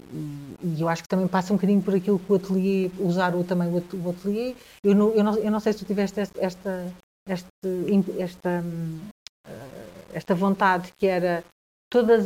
[0.62, 3.42] e, eu acho que também passa um bocadinho por aquilo que o ateliê, usar o,
[3.42, 4.54] também o ateliê.
[4.84, 6.92] Eu não, eu, não, eu não sei se tu tiveste esta, esta,
[7.28, 7.48] esta,
[8.18, 8.64] esta,
[10.12, 11.42] esta vontade que era
[11.90, 12.24] todas,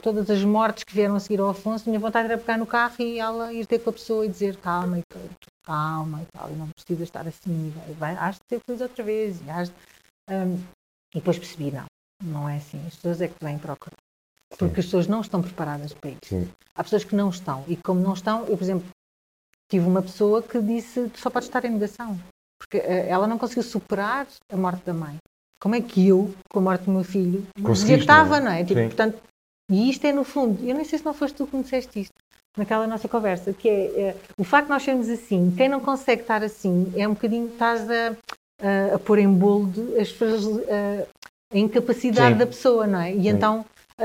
[0.00, 2.94] todas as mortes que vieram a seguir ao Afonso, minha vontade era pegar no carro
[3.00, 5.02] e ela ir ter com a pessoa e dizer calma e
[5.66, 9.40] calma e tal, e não precisa estar assim, vai, has de ser feliz outra vez.
[9.42, 9.74] E, has de,
[10.30, 10.56] um,
[11.14, 11.84] e depois percebi, não,
[12.22, 13.96] não é assim, as pessoas é que vêm procurar.
[14.56, 16.20] Porque as pessoas não estão preparadas para isso.
[16.24, 16.48] Sim.
[16.74, 17.64] Há pessoas que não estão.
[17.66, 18.86] E como não estão, eu, por exemplo,
[19.68, 22.18] tive uma pessoa que disse: tu só podes estar em negação.
[22.58, 25.16] Porque uh, ela não conseguiu superar a morte da mãe.
[25.60, 28.64] Como é que eu, com a morte do meu filho, dizia que estava, não é?
[28.64, 29.20] Tipo, portanto,
[29.70, 32.00] e isto é no fundo, eu nem sei se não foste tu que me disseste
[32.00, 32.14] isto
[32.56, 36.22] naquela nossa conversa, que é, é o facto de nós sermos assim, quem não consegue
[36.22, 38.16] estar assim é um bocadinho estás a,
[38.62, 41.06] a, a pôr em boldo as, a,
[41.54, 42.38] a incapacidade Sim.
[42.38, 43.12] da pessoa, não é?
[43.12, 43.28] E Sim.
[43.28, 43.64] então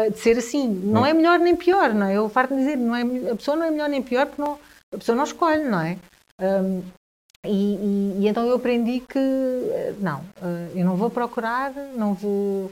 [0.10, 2.16] de ser assim, não é melhor nem pior, não é?
[2.16, 4.58] Eu farto de dizer, não é, a pessoa não é melhor nem pior porque não,
[4.94, 5.98] a pessoa não escolhe, não é?
[6.40, 6.82] Um,
[7.46, 9.20] e, e, e, então eu aprendi que
[10.00, 10.24] não,
[10.74, 12.72] eu não vou procurar, não vou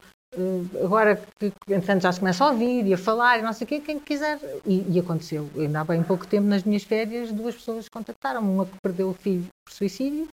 [0.84, 3.67] agora que, entretanto, já se começa a ouvir e a falar e não sei o
[3.67, 4.39] quê, quem quiser.
[4.65, 8.65] E, e, aconteceu, ainda há bem pouco tempo, nas minhas férias, duas pessoas contactaram Uma
[8.65, 10.27] que perdeu o filho por suicídio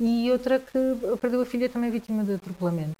[0.00, 0.78] e outra que
[1.20, 2.92] perdeu a filha também vítima de atropelamento,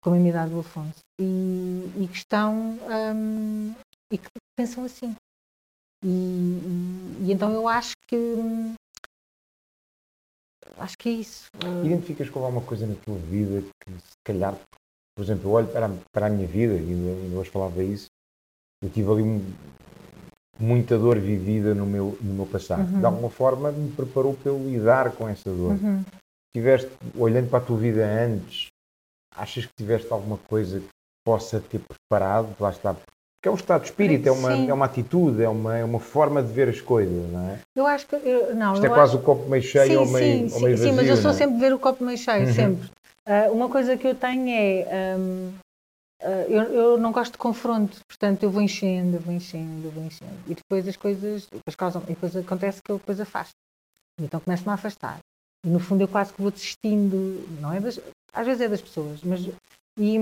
[0.00, 1.00] com a idade do Afonso.
[1.20, 2.78] E, e que estão.
[3.14, 3.74] Um,
[4.12, 5.14] e que pensam assim.
[6.04, 6.08] E,
[7.26, 8.16] e, então eu acho que.
[10.76, 11.48] Acho que é isso.
[11.84, 14.56] Identificas com alguma coisa na tua vida que se calhar
[15.18, 16.92] por exemplo, eu olho para a, para a minha vida, e
[17.24, 18.06] ainda hoje falava isso,
[18.80, 19.44] eu tive ali
[20.56, 22.88] muita dor vivida no meu, no meu passado.
[22.88, 23.00] Uhum.
[23.00, 25.72] De alguma forma me preparou para eu lidar com essa dor.
[25.72, 26.04] Uhum.
[26.54, 28.68] Tiveste, olhando para a tua vida antes,
[29.34, 30.88] achas que tiveste alguma coisa que
[31.26, 32.54] possa ter preparado?
[32.60, 32.94] Lá está.
[32.94, 35.98] Porque é um estado de espírito, é uma, é uma atitude, é uma, é uma
[35.98, 37.58] forma de ver as coisas, não é?
[37.74, 38.14] Eu acho que.
[38.14, 39.20] Eu, não, Isto é quase acho...
[39.20, 40.90] o copo meio cheio sim, ou meio, sim, ou meio sim, vazio.
[40.90, 41.34] Sim, mas eu sou é?
[41.34, 42.54] sempre ver o copo meio cheio, uhum.
[42.54, 42.90] sempre.
[43.28, 45.16] Uh, uma coisa que eu tenho é.
[45.18, 45.52] Um, uh,
[46.22, 50.32] ah, eu, eu, não gosto de confronto, portanto eu vou enchendo, vou enchendo, vou enchendo.
[50.46, 51.46] E depois as coisas.
[51.46, 53.52] Depois causam, e depois acontece que eu depois afasto.
[54.18, 55.18] Então começo-me a afastar.
[55.62, 58.00] E no fundo eu quase que vou desistindo, não é das,
[58.32, 59.40] às vezes é das pessoas, mas
[59.98, 60.16] e,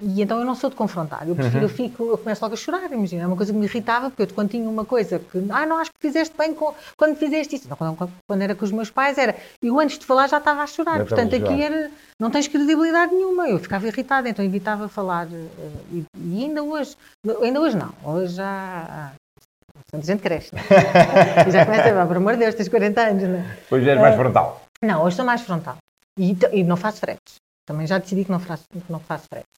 [0.00, 1.62] e, então eu não sou de confrontar, eu prefiro, uhum.
[1.62, 4.22] eu fico, eu começo logo a chorar, imagina, é uma coisa que me irritava, porque
[4.22, 7.56] eu quando tinha uma coisa que, ah, não, acho que fizeste bem com, quando fizeste
[7.56, 10.36] isso, não, quando, quando, era com os meus pais, era, eu antes de falar já
[10.36, 14.44] estava a chorar, já portanto aqui era, não tens credibilidade nenhuma, eu ficava irritada, então
[14.44, 15.46] evitava falar, eh,
[15.92, 16.94] e, e ainda hoje,
[17.40, 19.12] ainda hoje não, hoje já,
[19.92, 20.62] a gente cresce, né?
[21.50, 23.56] já começa, por amor de Deus, tens 40 anos, não é?
[23.70, 24.62] Hoje és mais frontal.
[24.82, 25.76] Não, hoje sou mais frontal.
[26.18, 27.36] E, e não faço fretes.
[27.72, 29.48] Também já decidi que não faço, que não faço fretes.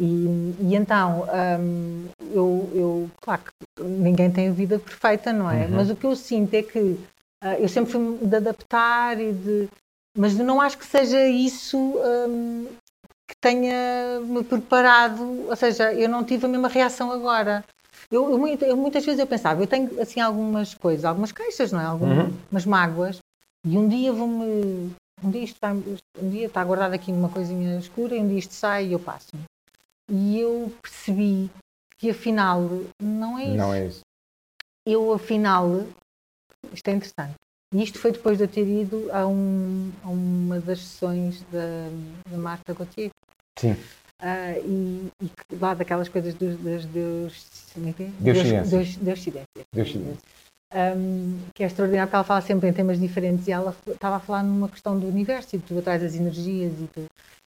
[0.00, 1.26] E, e, então,
[1.60, 5.66] hum, eu, eu, claro que ninguém tem a vida perfeita, não é?
[5.66, 5.72] Uhum.
[5.72, 9.68] Mas o que eu sinto é que uh, eu sempre fui de adaptar e de.
[10.16, 12.66] Mas não acho que seja isso um,
[13.28, 17.62] que tenha me preparado, ou seja, eu não tive a mesma reação agora.
[18.10, 21.80] Eu, eu, eu muitas vezes eu pensava, eu tenho assim algumas coisas, algumas queixas, não
[21.80, 21.84] é?
[21.84, 22.70] Algumas uhum.
[22.70, 23.18] mágoas,
[23.66, 24.90] e um dia vou-me
[25.22, 28.54] um dia, está, um dia está guardado aqui numa coisinha escura e um dia isto
[28.54, 29.28] sai e eu passo.
[30.10, 31.50] E eu percebi
[31.98, 32.62] que afinal
[33.00, 33.56] não é isso.
[33.56, 34.00] Não é isso.
[34.86, 35.86] Eu afinal,
[36.72, 37.34] isto é interessante.
[37.74, 41.90] E isto foi depois de eu ter ido a, um, a uma das sessões da,
[42.30, 43.10] da Marta Gauthier.
[43.58, 43.72] Sim.
[44.20, 47.92] Uh, e, e, lá daquelas coisas dos, dos, dos, é é?
[48.18, 50.18] Deus, Deus, Deus, Deus, Deus, Deus,
[50.74, 54.20] um, que é extraordinário porque ela fala sempre em temas diferentes e ela estava a
[54.20, 57.06] falar numa questão do universo e tudo atrás das energias e tudo.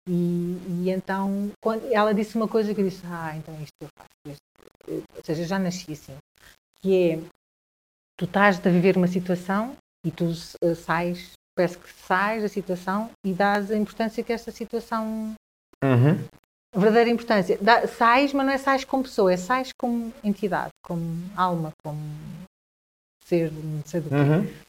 [0.08, 3.72] E, e, então, quando ela disse uma coisa que eu disse, ah, então é isto
[3.78, 4.40] que eu faço.
[4.88, 6.16] Ou seja, eu já nasci assim.
[6.80, 7.18] Que é,
[8.16, 13.10] tu estás a viver uma situação e tu uh, sais, parece que sais da situação
[13.26, 15.34] e dás a importância que esta situação...
[15.84, 16.24] Uhum.
[16.74, 17.58] Verdadeira importância.
[17.60, 21.02] Dá, sais, mas não é sais como pessoa, é sais como entidade, como
[21.36, 21.98] alma, como
[23.28, 24.14] ser, não sei do quê.
[24.14, 24.68] Uhum.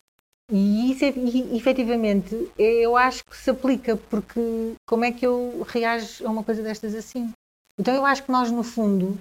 [0.52, 6.26] E isso, e, efetivamente, eu acho que se aplica, porque como é que eu reajo
[6.26, 7.32] a uma coisa destas assim?
[7.80, 9.18] Então eu acho que nós, no fundo,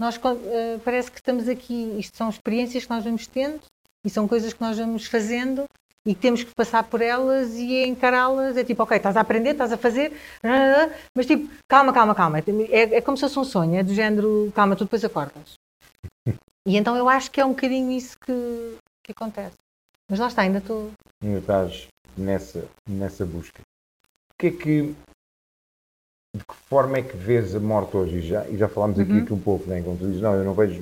[0.00, 3.60] nós uh, parece que estamos aqui, isto são experiências que nós vamos tendo
[4.04, 5.64] e são coisas que nós vamos fazendo
[6.06, 8.56] e que temos que passar por elas e encará-las.
[8.56, 10.12] É tipo, ok, estás a aprender, estás a fazer,
[11.14, 12.38] mas tipo, calma, calma, calma.
[12.38, 15.54] É, é como se fosse um sonho, é do género, calma, tu depois acordas.
[16.68, 18.76] E então eu acho que é um bocadinho isso que,
[19.14, 19.56] que acontece.
[20.08, 20.90] Mas lá está, ainda estou.
[21.22, 23.60] Ainda estás nessa, nessa busca.
[23.60, 24.94] O que é que.
[26.32, 28.18] De que forma é que vês a morte hoje?
[28.18, 29.22] E já, e já falámos aqui, uhum.
[29.22, 29.82] aqui um pouco, né?
[29.82, 30.80] Quando tu dizes, não, eu não vejo.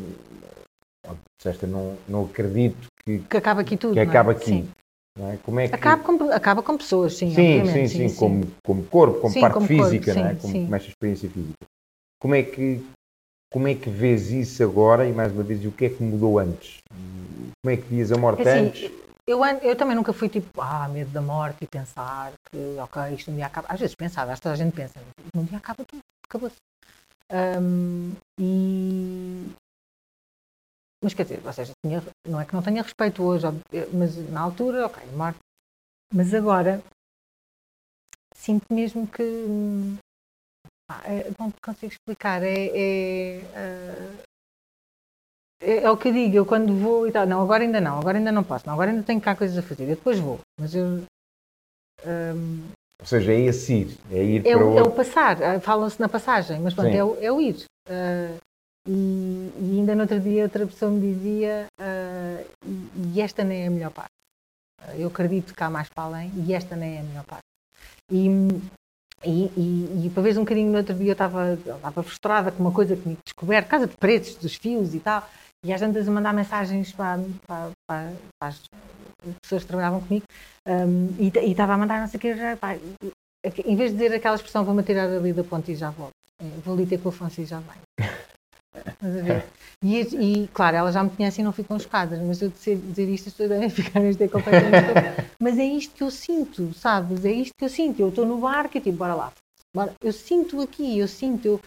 [1.38, 3.20] Disseste, não, não acredito que.
[3.20, 3.94] Que acaba aqui tudo.
[3.94, 4.02] Que é?
[4.02, 4.44] acaba aqui.
[4.44, 4.70] Sim.
[5.20, 5.36] É?
[5.38, 5.74] Como é que...
[5.74, 7.34] acaba, com, acaba com pessoas, sim.
[7.34, 10.34] Sim, sim, sim, sim, como, como corpo, como parte como física, corpo, não é?
[10.36, 11.66] como, como esta experiência física.
[12.20, 12.84] Como é que
[13.50, 16.38] como é que vês isso agora e mais uma vez o que é que mudou
[16.38, 16.78] antes?
[16.88, 18.92] Como é que vias a morte assim, antes?
[19.26, 23.30] Eu, eu também nunca fui tipo, ah, medo da morte e pensar que, ok, isto
[23.30, 23.68] um dia acaba.
[23.68, 25.00] Às vezes pensava, acho que a gente pensa,
[25.34, 26.56] um dia acaba tudo, acabou-se.
[27.30, 29.50] Um, e,
[31.04, 33.46] mas quer dizer, ou seja, tinha, não é que não tenha respeito hoje,
[33.92, 35.38] mas na altura, ok, morte.
[36.14, 36.82] Mas agora
[38.34, 40.07] sinto mesmo que é,
[41.38, 42.42] não consigo explicar.
[42.42, 43.40] É, é,
[45.60, 47.98] é, é, o que eu digo, eu quando vou e tal, não, agora ainda não,
[47.98, 50.40] agora ainda não posso, não, agora ainda tenho cá coisas a fazer, eu depois vou,
[50.58, 51.02] mas eu.
[52.06, 52.62] Um,
[53.00, 54.78] ou seja, é esse ir, é ir é para o.
[54.78, 57.64] É o passar, ah, fala-se na passagem, mas pronto, é o, é o, ir.
[57.88, 58.38] Uh,
[58.88, 62.46] e, e, ainda no outro dia outra pessoa me dizia, uh,
[63.12, 64.10] e esta nem é a melhor parte.
[64.96, 67.44] Eu acredito que há mais para além, e esta nem é a melhor parte.
[68.10, 68.28] E,
[69.24, 72.62] e, e, e para ver um bocadinho no outro dia eu estava, estava frustrada com
[72.62, 75.28] uma coisa que me descoberto, casa de pretos, dos fios e tal,
[75.64, 78.60] e às vezes a mandar mensagens para, para, para, para as
[79.42, 80.24] pessoas que trabalhavam comigo
[80.66, 83.98] um, e, e, estava a mandar não sei o que, já, pá, em vez de
[83.98, 86.98] dizer aquela expressão vou-me tirar ali da ponte e já volto, é, vou ali ter
[86.98, 87.60] com o Afonso e já
[89.00, 89.42] venho.
[89.82, 93.08] E, e, claro, ela já me conhece e não ficam chocadas, mas eu dizer, dizer
[93.08, 95.30] isto, as pessoas devem ficar neste completamente.
[95.38, 97.24] mas é isto que eu sinto, sabes?
[97.24, 98.00] É isto que eu sinto.
[98.00, 99.32] Eu estou no barco e tipo, bora lá.
[99.74, 99.94] Bora.
[100.02, 101.46] Eu sinto aqui, eu sinto.
[101.46, 101.60] Eu,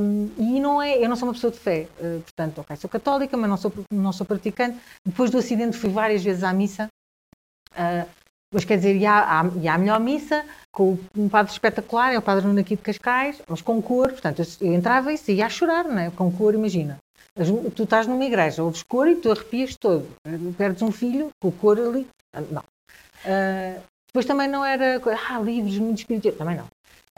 [0.00, 2.88] um, e não é, eu não sou uma pessoa de fé, uh, portanto, ok, sou
[2.88, 4.78] católica, mas não sou, não sou praticante.
[5.04, 6.88] Depois do acidente fui várias vezes à missa.
[7.72, 8.08] Uh,
[8.54, 12.22] mas quer dizer, ia à, ia à melhor missa, com um padre espetacular, é o
[12.22, 15.84] padre Nuno aqui de Cascais, mas com cor, portanto, eu, entrava e saía a chorar,
[15.84, 16.10] não é?
[16.10, 16.98] Com cor, imagina.
[17.74, 20.06] Tu estás numa igreja, ouves cor e tu arrepias todo.
[20.56, 22.06] Perdes um filho com cor ali.
[22.32, 22.62] Ah, não.
[23.24, 25.00] Uh, depois também não era.
[25.28, 26.38] Ah, livros muito espirituais.
[26.38, 26.68] Também não.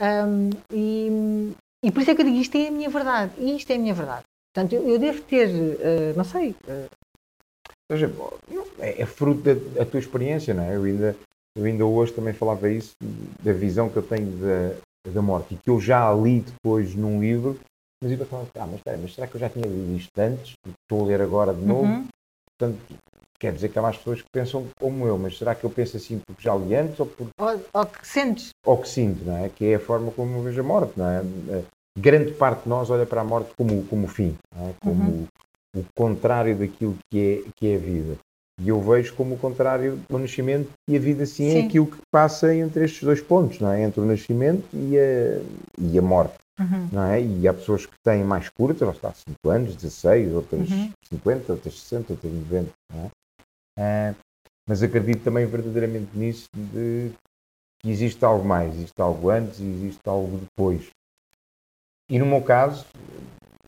[0.00, 1.52] Um, e,
[1.84, 3.32] e por isso é que eu digo: isto é a minha verdade.
[3.36, 4.22] E isto é a minha verdade.
[4.54, 6.56] Portanto, eu, eu devo ter, uh, não sei.
[6.66, 6.88] Uh,
[8.80, 10.76] é, é fruto da, da, tua experiência, não é?
[10.76, 11.16] Eu ainda,
[11.56, 12.92] eu ainda hoje também falava isso,
[13.42, 17.20] da visão que eu tenho da, da morte e que eu já li depois num
[17.20, 17.58] livro
[18.02, 20.52] mas eu falava, ah, mas, espera, mas será que eu já tinha lido isto antes?
[20.82, 21.84] Estou a ler agora de novo?
[21.84, 22.06] Uhum.
[22.46, 22.78] Portanto,
[23.38, 25.96] quer dizer que há mais pessoas que pensam como eu, mas será que eu penso
[25.96, 27.32] assim porque já li antes ou porque...
[27.38, 28.50] Ou, ou que sentes.
[28.64, 29.48] Ou que sinto, não é?
[29.48, 31.22] Que é a forma como eu vejo a morte, não é?
[31.50, 31.64] Eh,
[31.98, 34.74] grande parte de nós olha para a morte como, como o fim, é?
[34.82, 35.26] como uhum.
[35.74, 38.16] o, o, contrário daquilo que é, que é a vida.
[38.60, 41.58] E eu vejo como o contrário o nascimento e a vida sim, é sim.
[41.58, 43.82] é aquilo que passa entre estes dois pontos, não é?
[43.82, 45.40] Entre o nascimento e a,
[45.78, 46.36] e a morte.
[46.58, 46.88] Uhum.
[46.90, 47.22] Não é?
[47.22, 50.90] E há pessoas que têm mais curtas, está 5 anos, 16, outras uhum.
[51.10, 52.70] 50, outras 60, outras 90.
[52.94, 53.10] Não é?
[53.78, 54.14] Ah,
[54.66, 57.12] mas acredito também verdadeiramente nisso de
[57.80, 60.90] que existe algo mais, existe algo antes e existe algo depois.
[62.08, 62.86] E no meu caso,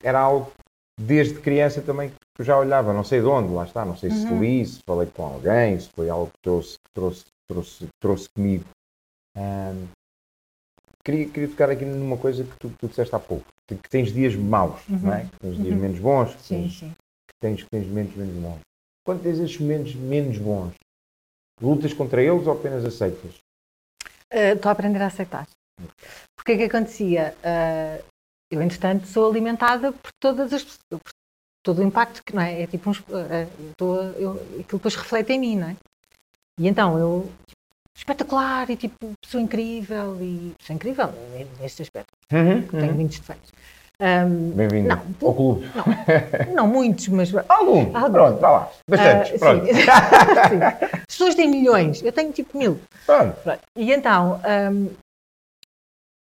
[0.02, 0.50] era algo
[0.98, 4.26] desde criança também eu já olhava, não sei de onde, lá está, não sei se
[4.26, 4.40] uhum.
[4.40, 8.64] li, se falei com alguém, se foi algo que trouxe, trouxe, trouxe, trouxe comigo.
[9.36, 9.88] Um,
[11.04, 14.12] queria, queria tocar aqui numa coisa que tu, tu disseste há pouco, que, que tens
[14.12, 14.98] dias maus, uhum.
[14.98, 15.24] não é?
[15.24, 15.80] Que tens dias uhum.
[15.80, 16.90] menos bons, que sim, tens, sim.
[17.26, 18.60] Que tens, que tens momentos menos bons.
[19.04, 20.74] Quando tens esses momentos menos bons,
[21.60, 23.34] lutas contra eles ou apenas aceitas?
[24.32, 25.48] Uh, estou a aprender a aceitar.
[26.36, 27.34] Porque é que acontecia?
[27.38, 28.04] Uh,
[28.50, 31.00] eu, entretanto, sou alimentada por todas as por
[31.62, 33.04] todo o impacto que não é, é tipo uns, uh,
[33.76, 35.76] tô, eu, aquilo depois reflete em mim, não é?
[36.58, 37.30] E então eu
[37.96, 41.12] espetacular e tipo, pessoa incrível e pessoa incrível
[41.60, 42.12] neste aspecto.
[42.32, 42.94] Uhum, Tenho uhum.
[42.94, 43.52] muitos defeitos.
[44.00, 45.68] Um, Bem-vindo ao clube.
[45.74, 47.34] Não, não muitos, mas.
[47.48, 47.92] Alguns.
[47.92, 48.12] Alguns.
[48.12, 48.70] Pronto, vá lá.
[48.88, 49.32] Bastantes.
[49.32, 49.66] Uh, pronto.
[49.74, 49.74] Sim.
[49.74, 50.62] sim.
[50.62, 52.80] As pessoas têm milhões, eu tenho tipo mil.
[53.04, 53.36] Pronto.
[53.74, 54.40] E então,
[54.72, 54.90] um,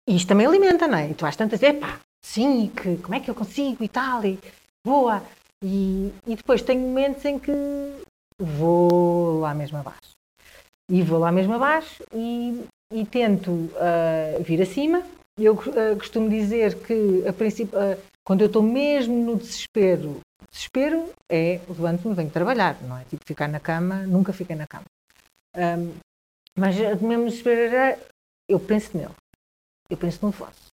[0.08, 1.10] isto também alimenta, não é?
[1.10, 4.36] E tu às tantas, epá, sim, que, como é que eu consigo e tal, e
[4.84, 5.22] boa.
[5.62, 7.52] E, e depois tenho momentos em que
[8.38, 10.12] vou lá mesmo abaixo
[10.90, 15.02] e vou lá mesmo abaixo e, e tento uh, vir acima.
[15.38, 20.20] Eu uh, costumo dizer que, a princípio, uh, quando eu estou mesmo no desespero,
[20.50, 23.04] desespero é levanto-me, venho trabalhar, não é?
[23.04, 24.84] Tipo, ficar na cama, nunca fiquei na cama.
[25.56, 25.94] Um,
[26.58, 27.96] mas mesmo desespero,
[28.48, 29.14] eu penso nele,
[29.88, 30.66] eu penso no Afonso.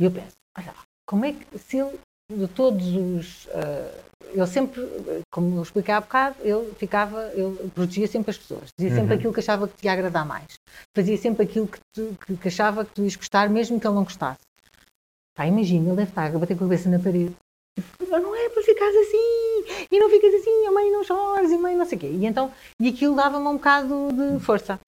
[0.00, 1.98] E eu penso, olha lá, como é que, se ele,
[2.30, 3.46] de todos os.
[3.46, 4.86] Uh, ele sempre,
[5.30, 9.18] como eu expliquei há bocado, ele ficava, ele protegia sempre as pessoas, dizia sempre uhum.
[9.18, 10.54] aquilo que achava que te ia agradar mais,
[10.94, 13.94] fazia sempre aquilo que, tu, que, que achava que tu ias gostar, mesmo que ele
[13.94, 14.40] não gostasse.
[15.34, 17.34] Pá, imagina, ele deve estar a bater com a cabeça na parede.
[18.10, 21.58] Não é para ficares assim, e não ficas assim, a mãe não chores, e a
[21.58, 22.08] mãe não sei o quê.
[22.08, 24.78] E então, e aquilo dava-me um bocado de força.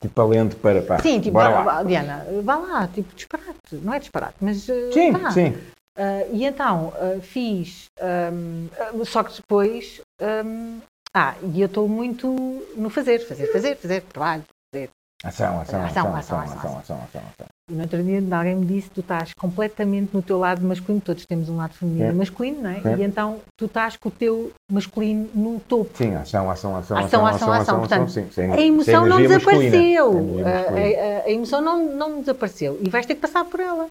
[0.00, 0.98] Tipo alento para pá.
[1.00, 1.82] Sim, tipo, Bora lá.
[1.82, 3.58] Diana, vá lá, tipo, disparate.
[3.74, 4.66] Não é disparate, mas.
[4.68, 5.54] Eh, sim, sim.
[5.98, 7.86] Uh, e então uh, fiz,
[8.32, 8.66] um,
[9.00, 10.00] uh, só que depois,
[10.44, 10.80] um,
[11.14, 12.28] ah, e eu estou muito
[12.76, 14.88] no fazer, fazer, fazer, fazer, trabalho, fazer,
[15.22, 17.46] Ação, ação, Ação, ação, ação, ação, ação, ação, ação, ação.
[17.70, 21.26] E no outro dia alguém me disse, tu estás completamente no teu lado masculino, todos
[21.26, 22.08] temos um lado feminino É.
[22.10, 22.80] e masculino, não é?
[22.82, 22.96] É.
[22.96, 25.90] E então tu estás com o teu masculino no topo.
[25.98, 27.78] Sim, ação, ação, ação, Ação, ação, ação.
[27.80, 30.08] Portanto, sim, sem- A emoção não desapareceu.
[30.08, 30.50] A, masculina.
[30.50, 32.78] a- a emoção não, não desapareceu.
[32.80, 33.88] E vais ter que passar por ela.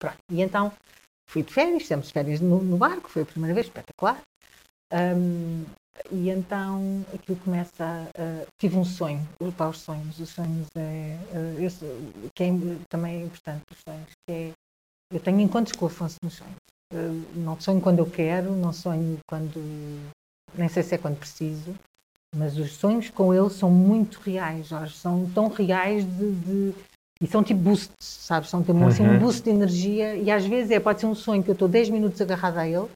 [0.00, 0.16] Pronto.
[0.32, 0.72] E então
[1.30, 4.20] fui de férias, fizemos férias no, no barco, foi a primeira vez, espetacular.
[4.92, 5.64] Hum,
[6.10, 9.26] e então aquilo começa a- tive um sonho,
[9.56, 10.18] para os sonhos.
[10.18, 11.16] Os sonhos é.
[11.32, 12.48] eh, eu que é
[12.88, 14.52] também é importante, os sonhos, que é.
[15.12, 16.56] Eu tenho encontros com o Afonso nos sonhos.
[16.92, 16.96] Eh,
[17.36, 19.60] não sonho quando eu quero, não sonho quando.
[20.54, 21.74] nem sei se é quando preciso.
[22.34, 24.96] Mas os sonhos com ele são muito reais, Jorge.
[24.96, 26.32] São tão reais de.
[26.32, 26.74] de-
[27.22, 28.48] e são tipo boosts, sabes?
[28.48, 29.18] São tipo, assim, um Uhum.
[29.18, 30.16] boost de energia.
[30.16, 32.66] E às vezes é, pode ser um sonho que eu estou 10 minutos agarrada a
[32.68, 32.88] ele,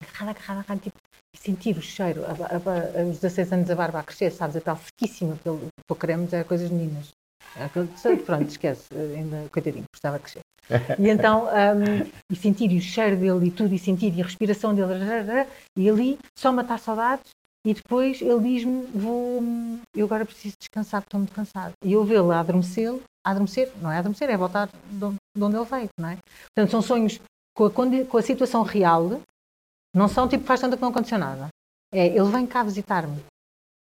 [0.00, 0.96] agarrada, agarrada, agarrada, tipo,
[1.34, 2.24] e sentir o cheiro.
[2.24, 4.56] A, a, ba- aos 16 anos a barba a crescer, sabes?
[4.56, 5.48] A pele sequíssima, porque
[5.90, 7.08] o queremos é coisas meninas.
[7.56, 7.88] É aquele-
[8.24, 10.40] Pronto, esquece, ainda, coitadinho, gostava de crescer.
[10.98, 14.24] E então, hum, e sentir e o cheiro dele e tudo, e sentir e a
[14.24, 14.94] respiração dele,
[15.76, 17.30] e ali só matar saudades,
[17.64, 19.42] e depois ele diz-me: Vou,
[19.94, 21.72] eu agora preciso descansar, estou muito cansado.
[21.84, 25.42] E eu vê-lo a adormecer, a adormecer, não é adormecer, é voltar de onde, de
[25.42, 26.18] onde ele veio, não é?
[26.54, 27.20] Portanto, são sonhos
[27.54, 29.20] com a, com a situação real,
[29.94, 31.48] não são tipo faz tanto que não aconteceu nada.
[31.92, 33.22] É, ele vem cá visitar-me.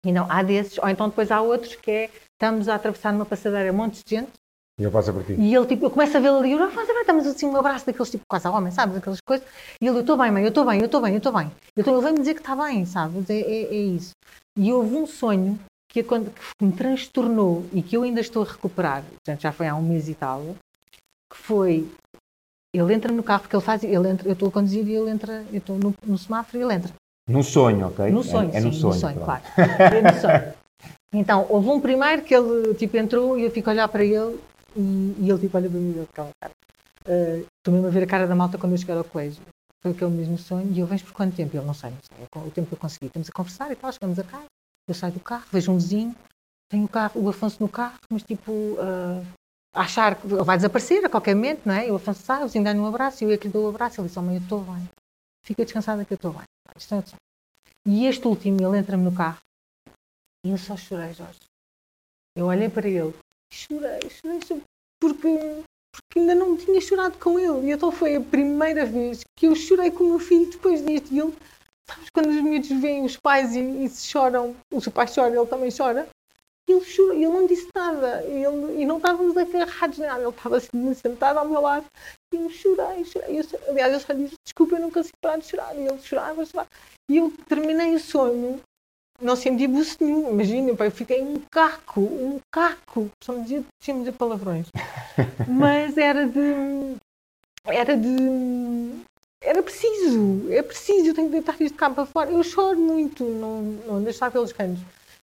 [0.06, 3.26] E não, há desses, ou então depois há outros que é, estamos a atravessar numa
[3.26, 4.31] passadeira montes de gente,
[4.80, 5.34] E eu passo por ti.
[5.34, 7.85] e ele, tipo, eu começo a vê-lo ali, eu, "Ah, Afonso, estamos assim, um abraço
[7.85, 8.95] daqueles, tipo, quase a homem, sabes?
[8.95, 9.45] Aquelas coisas.
[9.81, 11.51] E ele, eu estou bem, mãe, eu estou bem, eu estou bem, eu estou bem.
[11.77, 13.30] Então ele vem-me dizer que está bem, sabes?
[13.30, 14.11] É, é, é isso.
[14.57, 15.60] E houve um sonho
[15.91, 19.68] que, quando, que me transtornou e que eu ainda estou a recuperar, portanto, já foi
[19.68, 20.41] há um mês e tal,
[21.31, 21.85] que foi,
[22.73, 25.10] ele entra no carro, porque ele faz, ele entra, eu estou a conduzir e ele
[25.10, 26.93] entra, eu estou no, no semáforo e ele entra.
[27.27, 28.10] No sonho, ok?
[28.11, 28.93] No sonho, É, é no sim, sonho.
[28.93, 29.43] no sonho, claro.
[29.57, 30.53] É no sonho.
[31.14, 34.39] Então, houve um primeiro que ele, tipo, entrou e eu fico a olhar para ele
[34.75, 36.53] e, e ele, tipo, olha para mim com aquela cara.
[37.05, 39.41] Uh, mesmo a ver a cara da malta quando eu chegar ao colégio.
[39.81, 41.55] Foi aquele mesmo sonho e eu vejo por quanto tempo?
[41.55, 42.25] Ele não sei, não sei.
[42.35, 43.07] É o tempo que eu consegui.
[43.07, 44.45] Estamos a conversar e tal, chegamos a casa,
[44.87, 46.15] eu saio do carro, vejo um vizinho,
[46.69, 49.25] tenho o, carro, o Afonso no carro, mas tipo, uh,
[49.73, 51.87] a achar que vai desaparecer a qualquer momento, não é?
[51.87, 53.65] E o Afonso sai, o vizinho dá-lhe um abraço e eu é que lhe dou
[53.65, 54.01] o abraço.
[54.01, 54.89] Ele disse, oh mãe, eu estou bem.
[55.45, 56.43] Fica descansada que eu estou bem.
[56.75, 57.03] Isto é.
[57.87, 59.39] E este último, ele entra-me no carro
[60.45, 61.39] e eu só chorei, Jorge.
[62.35, 64.63] Eu olhei para ele e chorei, chorei, chorei,
[64.99, 65.63] porque,
[65.93, 67.67] porque ainda não tinha chorado com ele.
[67.67, 71.11] E então foi a primeira vez que eu chorei com o meu filho depois disto.
[71.11, 71.34] E ele,
[71.89, 75.49] sabes, quando os miúdos veem os pais e, e se choram, os pais choram, ele
[75.49, 76.07] também chora.
[76.67, 80.93] Ele chorou, ele não disse nada, ele, e não estávamos agarrados nada, ele estava assim,
[80.93, 81.84] sentado ao meu lado,
[82.31, 83.39] e eu chorei, chorei.
[83.39, 86.45] Eu, aliás, eu só disse, desculpa, eu não consigo parar de chorar, e ele chorava,
[86.45, 86.69] chorava.
[87.09, 88.61] E eu terminei o sonho,
[89.21, 93.63] não senti buço nenhum, imagina, pá, eu fiquei um caco, um caco, só me dizia,
[93.79, 94.67] deixa-me dizer palavrões,
[95.47, 96.95] mas era de,
[97.65, 99.03] era de,
[99.41, 103.23] era preciso, é preciso, eu tenho que deitar isto cá para fora, eu choro muito,
[103.23, 104.79] não, não deixar pelos canos,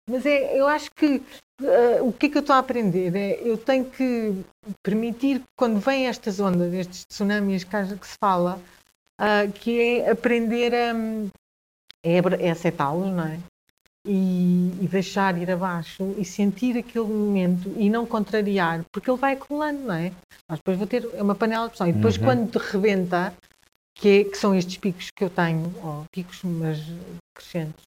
[0.10, 1.22] mas é, eu acho que
[1.62, 3.16] uh, o que é que eu estou a aprender?
[3.16, 4.34] É, eu tenho que
[4.84, 8.60] permitir, quando vêm estas ondas, estes tsunamis que, que se fala,
[9.22, 10.94] uh, que é aprender a,
[12.04, 12.18] é,
[12.48, 13.40] é aceitá-los, não é?
[14.08, 19.34] E, e, deixar ir abaixo e sentir aquele momento e não contrariar, porque ele vai
[19.34, 20.12] acumulando, não é?
[20.50, 21.88] Mas depois vou ter uma panela de pressão.
[21.88, 22.24] E depois, Uhum.
[22.24, 23.34] quando te rebenta,
[23.98, 26.80] que, é- que são estes picos que eu tenho, ou picos, mas
[27.36, 27.84] crescentes,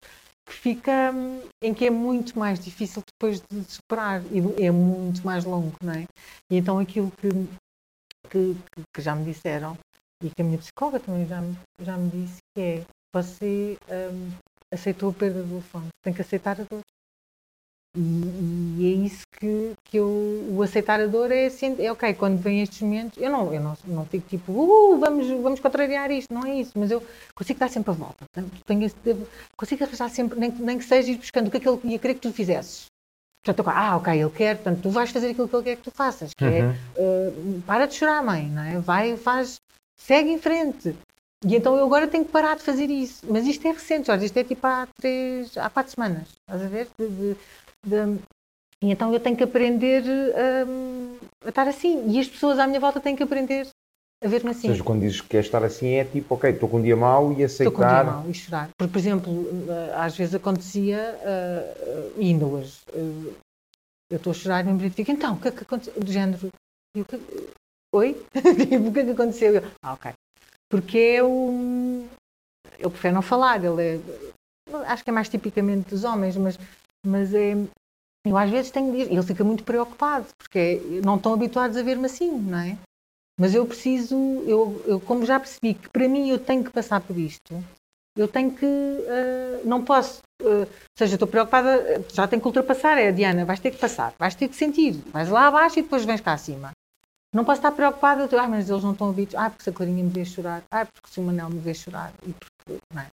[0.48, 5.24] que fica hum, em que é muito mais difícil depois de superar e é muito
[5.24, 6.06] mais longo, não é?
[6.52, 7.30] E então aquilo que,
[8.30, 8.56] que,
[8.94, 9.78] que já me disseram
[10.24, 12.84] e que a minha psicóloga também já me, já me disse que é
[13.14, 13.78] você
[14.12, 14.32] hum,
[14.74, 16.82] aceitou a perda do Afonso, tem que aceitar a dor.
[17.98, 18.00] E,
[18.78, 20.08] e é isso que, que eu,
[20.52, 23.60] o aceitar a dor é, assim, é ok, quando vem estes momentos, eu não, eu
[23.60, 27.60] não, não fico tipo, uh, vamos, vamos contrariar isto, não é isso, mas eu consigo
[27.60, 29.28] dar sempre a volta, portanto, tenho devo-
[29.58, 31.80] consigo arranjar sempre, nem, que- nem que seja ir buscando o que é que ele
[31.86, 32.86] ia querer que tu fizesses.
[33.44, 35.92] Portanto, ah, ok, ele quer, portanto, tu vais fazer aquilo que ele quer que tu
[35.92, 36.74] faças, que é, Uhum.
[37.58, 38.78] uh, para de chorar, mãe, não é?
[38.80, 39.56] Vai, faz,
[39.98, 40.96] segue em frente.
[41.46, 43.26] E então eu agora tenho que parar de fazer isso.
[43.30, 46.68] Mas isto é recente, Jorge, isto é tipo há três, há quatro semanas, estás a
[46.68, 46.88] ver?
[47.00, 47.36] De- de-
[47.86, 48.20] de-
[48.82, 50.04] E então eu tenho que aprender
[50.68, 52.10] hum, a estar assim.
[52.12, 53.68] E as pessoas à minha volta têm que aprender
[54.24, 54.68] a ver-me Ou assim.
[54.68, 57.32] seja, quando dizes que quer estar assim, é tipo, ok, estou com um dia mau
[57.34, 58.04] e Estou com um aceitar.
[58.04, 58.70] dia mau e chorar.
[58.78, 63.34] Porque, por exemplo, uh, às vezes acontecia, uh, ainda hoje, uh,
[64.12, 65.94] eu estou a chorar e meu marido fica, então, o que é que aconteceu?
[66.02, 66.50] Do género,
[66.96, 67.22] e que-
[67.94, 68.26] oi?
[68.70, 69.56] Tipo, o que é que aconteceu?
[69.56, 70.12] Eu, ah, ok.
[70.70, 72.08] Porque eu,
[72.78, 74.00] eu prefiro não falar, ele é,
[74.88, 76.60] acho que é mais tipicamente dos homens, mas,
[77.06, 77.54] mas é,
[78.26, 82.32] Eu às vezes tenho ele fica muito preocupado, porque não estão habituados a ver-me assim,
[82.32, 82.78] não é?
[83.40, 84.16] Mas eu preciso,
[84.46, 87.64] eu, eu como já percebi que para mim eu tenho que passar por isto,
[88.18, 90.68] eu tenho que, uh, não posso, uh, ou
[90.98, 94.50] seja, estou preocupada, já tenho que ultrapassar, é Diana, vais ter que passar, vais ter
[94.50, 96.72] que sentir, vais lá abaixo e depois vens cá acima.
[97.34, 100.04] Não posso estar preocupada, ah, mas eles não estão habituados, ah, porque se a Clarinha
[100.04, 103.08] me vê chorar, ah, porque se o Manel me vê chorar, e, porque, não é?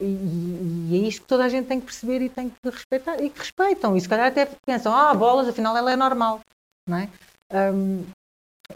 [0.00, 2.70] e, e, e é isto que toda a gente tem que perceber e tem que
[2.70, 6.40] respeitar, e que respeitam, e se calhar até pensam, ah, bolas, afinal ela é normal,
[6.88, 7.10] não é?
[7.52, 8.06] Um,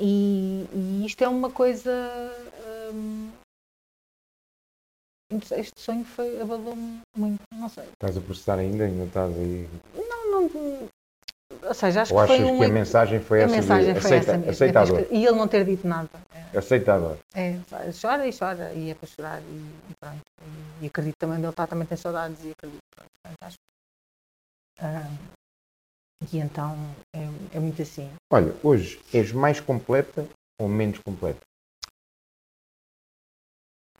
[0.00, 1.90] e, e, isto é uma coisa.
[2.92, 3.30] Hum,
[5.30, 7.84] este sonho foi abalou-me muito, não sei.
[7.84, 8.84] Estás a processar ainda?
[8.84, 9.68] Ainda estás aí?
[9.94, 10.88] Não, não.
[11.66, 12.58] Ou seja, acho Ou que achas foi um...
[12.58, 13.56] que a mensagem foi a essa?
[13.56, 15.06] mensagem de foi aceita, essa aceitador.
[15.10, 16.10] E ele não ter dito nada.
[16.54, 17.16] Aceitador.
[17.34, 17.58] É,
[18.00, 19.44] chora e chora, e é para chorar, e,
[19.90, 20.22] e pronto.
[20.80, 22.82] E, e acredito também ele está, também tem saudades, e acredito.
[22.94, 23.56] Pronto, acho.
[24.78, 25.10] Ah,
[26.32, 26.76] e então
[27.14, 28.10] é, é muito assim.
[28.32, 30.26] Olha, hoje és mais completa
[30.60, 31.40] ou menos completa?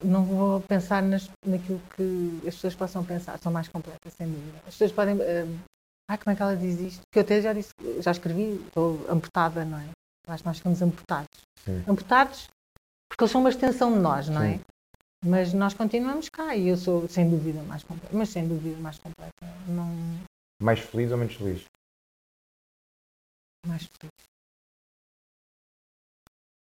[0.03, 4.59] Não vou pensar nas, naquilo que as pessoas possam pensar, são mais completas, sem dúvida.
[4.59, 5.17] As pessoas podem.
[5.17, 5.59] Uh,
[6.09, 7.03] ah, como é que ela diz isto?
[7.13, 9.89] Que eu até já disse, já escrevi, estou amputada, não é?
[10.27, 11.41] Acho que nós ficamos amputados.
[11.65, 11.85] Sim.
[11.89, 12.49] Amputados
[13.09, 14.59] porque eles são uma extensão de nós, não é?
[14.59, 14.65] Sim.
[15.25, 18.15] Mas nós continuamos cá e eu sou, sem dúvida, mais completa.
[18.15, 19.33] Mas sem dúvida, mais completa.
[19.69, 19.89] Não...
[20.61, 21.65] Mais feliz ou menos feliz?
[23.67, 24.13] mais feliz.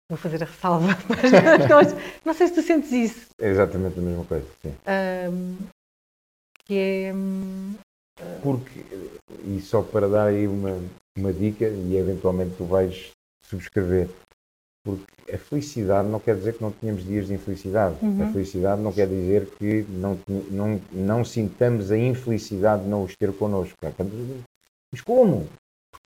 [0.09, 0.87] Vou fazer a ressalva.
[2.25, 3.29] não sei se tu sentes isso.
[3.39, 4.75] É exatamente a mesma coisa, sim.
[5.29, 5.57] Um,
[6.65, 7.13] que é.
[8.43, 8.83] Porque,
[9.45, 10.79] e só para dar aí uma,
[11.17, 13.11] uma dica, e eventualmente tu vais
[13.43, 14.09] subscrever,
[14.83, 17.95] porque a felicidade não quer dizer que não tenhamos dias de infelicidade.
[18.01, 18.23] Uhum.
[18.23, 20.19] A felicidade não quer dizer que não,
[20.49, 23.77] não, não sintamos a infelicidade de não os ter connosco.
[24.91, 25.47] Mas como?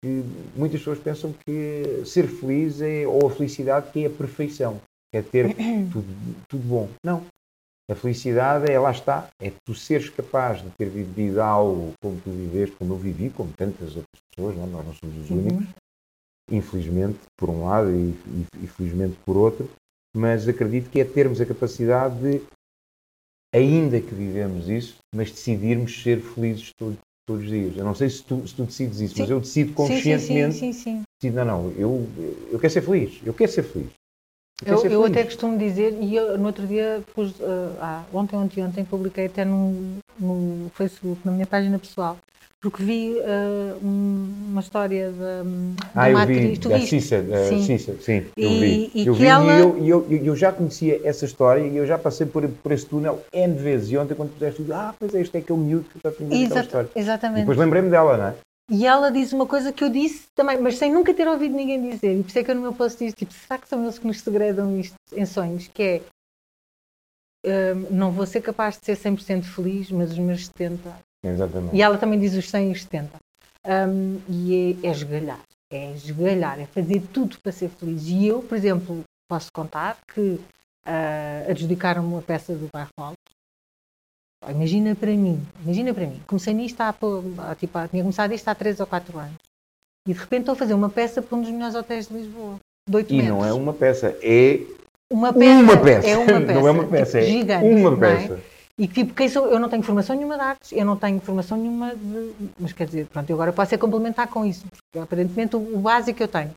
[0.01, 0.23] que
[0.55, 4.79] muitas pessoas pensam que ser feliz é, ou a felicidade que é a perfeição,
[5.13, 5.55] é ter
[5.91, 6.07] tudo,
[6.47, 6.89] tudo bom.
[7.03, 7.25] Não.
[7.89, 12.31] A felicidade é, lá está, é tu seres capaz de ter vivido algo como tu
[12.31, 14.65] viveste, como eu vivi, como tantas outras pessoas, não?
[14.65, 15.37] nós não somos os uhum.
[15.37, 15.67] únicos,
[16.51, 18.15] infelizmente por um lado e,
[18.63, 19.69] e, felizmente por outro,
[20.15, 22.41] mas acredito que é termos a capacidade de,
[23.53, 26.97] ainda que vivemos isso, mas decidirmos ser felizes todos,
[27.27, 27.77] todos os dias.
[27.77, 29.21] Eu não sei se tu, se tu decides isso, sim.
[29.21, 30.55] mas eu decido conscientemente.
[30.55, 32.07] Sim, sim, sim, Decido, não, não, eu,
[32.51, 33.21] eu quero ser feliz.
[33.23, 33.91] Eu quero ser feliz.
[34.63, 38.37] Eu, eu, eu até costumo dizer, e eu, no outro dia, pus, uh, ah, ontem,
[38.37, 42.17] ontem, ontem, publiquei até no, no Facebook, na minha página pessoal,
[42.61, 46.57] porque vi uh, uma história de, ah, uma eu vi.
[46.57, 47.63] Tu da Cissa, sim.
[47.63, 48.91] Cissa, sim, eu e, vi.
[48.95, 49.53] E eu vi ela...
[49.53, 52.85] e eu, eu, eu, já conhecia essa história e eu já passei por, por esse
[52.85, 53.91] túnel N vezes.
[53.91, 56.11] E ontem, quando puseste tudo, ah, pois é, este é aquele miúdo que está a
[56.11, 56.89] aquela história.
[56.95, 57.39] Exatamente.
[57.39, 58.35] E depois lembrei-me dela, não é?
[58.69, 61.89] E ela diz uma coisa que eu disse também, mas sem nunca ter ouvido ninguém
[61.89, 62.19] dizer.
[62.19, 63.99] E por isso é que eu no meu post disse, tipo, será que são eles
[63.99, 65.67] que nos segredam isto em sonhos?
[65.67, 66.01] Que
[67.43, 70.97] é, um, não vou ser capaz de ser 100% feliz, mas os meus 70...
[71.23, 71.75] Exatamente.
[71.75, 73.11] E ela também diz os 100 e os 70.
[73.65, 75.41] Um, e é, é esgalhar.
[75.71, 78.07] É esgalhar, é fazer tudo para ser feliz.
[78.07, 83.34] E eu, por exemplo, posso contar que uh, adjudicaram-me uma peça do bairro Alto
[84.47, 86.21] Imagina para mim, imagina para mim.
[86.27, 89.35] Comecei nisto há, há tipo, tinha começado isto há 3 ou 4 anos.
[90.07, 92.57] E de repente estou a fazer uma peça para um dos melhores hotéis de Lisboa.
[92.87, 93.35] De 8 e metros.
[93.35, 94.59] não é uma peça, é
[95.11, 95.61] uma peça.
[95.61, 96.07] Uma peça.
[96.07, 96.53] É uma peça.
[96.53, 98.17] Não é uma peça, tipo, é gigante, uma é?
[98.17, 98.39] peça.
[98.77, 101.57] E tipo, quem sou, eu não tenho formação nenhuma de artes, eu não tenho formação
[101.57, 102.33] nenhuma de.
[102.59, 105.79] Mas quer dizer, pronto, eu agora posso é complementar com isso, porque aparentemente o, o
[105.79, 106.53] básico eu tenho.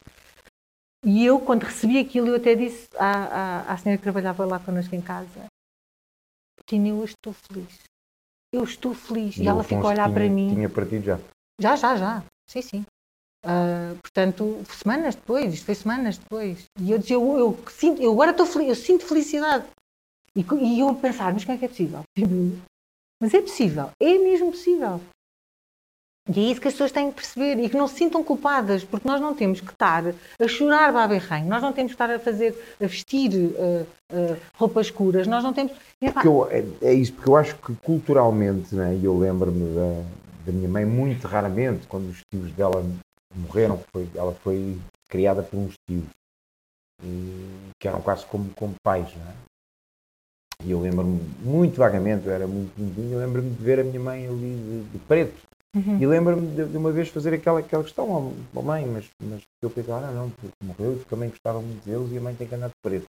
[1.05, 4.59] E eu, quando recebi aquilo, eu até disse à, à, à senhora que trabalhava lá
[4.59, 5.47] connosco em casa:
[6.67, 7.89] Tina, eu estou feliz
[8.53, 9.37] eu estou feliz.
[9.37, 10.55] E, e ela ficou a olhar tinha, para mim.
[10.55, 11.19] Tinha partido já?
[11.61, 12.25] Já, já, já.
[12.49, 12.87] Sim, sim.
[13.45, 16.65] Uh, portanto, semanas depois, isto foi semanas depois.
[16.81, 19.67] E eu dizia, eu, eu, sinto, eu agora estou feliz, eu sinto felicidade.
[20.35, 22.03] E, e eu a pensar, mas como é que é possível?
[23.21, 25.01] Mas é possível, é mesmo possível.
[26.35, 28.85] E é isso que as pessoas têm que perceber e que não se sintam culpadas,
[28.85, 30.05] porque nós não temos que estar
[30.39, 34.87] a chorar baberranho, nós não temos que estar a fazer, a vestir uh, uh, roupas
[34.89, 35.73] escuras, nós não temos.
[36.23, 40.03] Eu, é, é, isso, porque eu acho que culturalmente, né, e eu lembro-me da,
[40.47, 42.85] da, minha mãe, muito raramente, quando os tios dela
[43.35, 44.77] morreram, foi, ela foi
[45.09, 46.05] criada por uns tios,
[47.03, 49.49] e, que eram quase como, como pais, é?
[50.65, 54.01] E eu lembro-me muito vagamente, eu era muito pequenininho, eu lembro-me de ver a minha
[54.01, 55.99] mãe ali de, de preto Uhum.
[56.01, 59.43] E lembro-me de, de, uma vez fazer aquela, aquela questão ao, oh, mãe, mas, mas
[59.63, 62.49] eu pensei, ah, não, porque morreu, porque também gostava muito deles e a mãe tem
[62.49, 63.07] que andar de preto.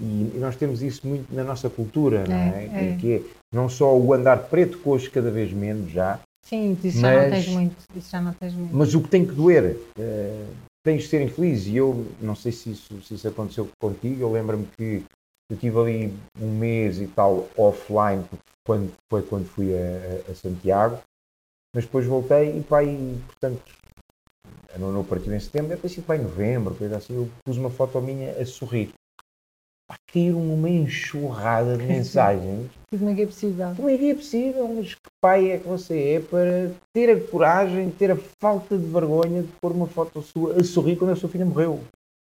[0.00, 2.64] E, e nós temos isso muito na nossa cultura, não é?
[2.64, 2.94] é?
[2.94, 2.96] é.
[2.98, 3.22] Que é
[3.52, 7.48] não só o andar preto, hoje cada vez menos já, Sim, isso já não tens
[7.48, 7.76] muito.
[7.96, 8.76] Isso já não tens muito.
[8.76, 10.46] Mas o que tem que doer, uh,
[10.84, 11.66] tens de ser infeliz.
[11.66, 14.20] E eu não sei se isso, se isso aconteceu contigo.
[14.20, 15.02] Eu lembro-me que
[15.50, 18.24] eu tive ali um mês e tal offline,
[18.66, 21.00] quando, foi quando fui a, a Santiago,
[21.74, 23.62] mas depois voltei e pá, e, portanto,
[24.74, 27.56] a não partiu em setembro, deve ter sido para em novembro, coisa assim, eu pus
[27.56, 28.92] uma foto minha a sorrir.
[29.86, 32.70] Pá, caíram uma enxurrada de mensagens.
[32.90, 33.74] Como é que é possível?
[33.76, 34.68] Como é que é possível?
[34.68, 38.86] Mas que pai é que você é para ter a coragem, ter a falta de
[38.86, 41.80] vergonha de pôr uma foto sua a sorrir quando a sua filha morreu?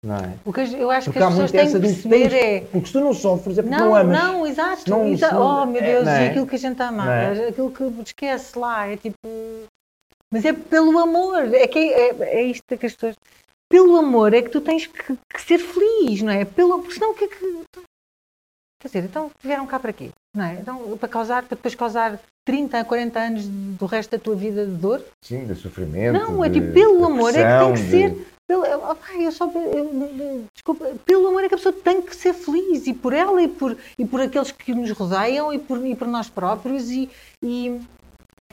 [0.08, 0.38] Não é?
[0.46, 2.62] O que eu acho porque que as pessoas têm que perceber é...
[2.62, 4.18] Porque se tu não sofres é porque não, não amas.
[4.18, 4.90] Não, exato.
[4.90, 6.30] Não, Oh, meu é, Deus, é, é?
[6.30, 7.50] aquilo que a gente ama, é?
[7.50, 9.20] aquilo que esquece lá, é tipo...
[10.32, 13.16] Mas é pelo amor, é, que é, é isto que as pessoas...
[13.70, 16.46] Pelo amor é que tu tens que, que ser feliz, não é?
[16.46, 17.62] Pelo, porque senão o que é que...
[18.82, 20.12] Quer dizer, então vieram cá para quê?
[20.34, 20.54] Não é?
[20.54, 24.72] Então, para causar, para depois causar 30, 40 anos do resto da tua vida de
[24.72, 25.04] dor?
[25.22, 26.14] Sim, de sofrimento.
[26.14, 28.37] Não, é tipo, pelo amor é que tem que de...
[28.48, 32.88] pelo, eu só, eu, desculpa, pelo amor é que a pessoa tem que ser feliz
[32.88, 36.08] e por ela e por, e por aqueles que nos rodeiam e por, e por
[36.08, 37.10] nós próprios e,
[37.44, 37.80] e,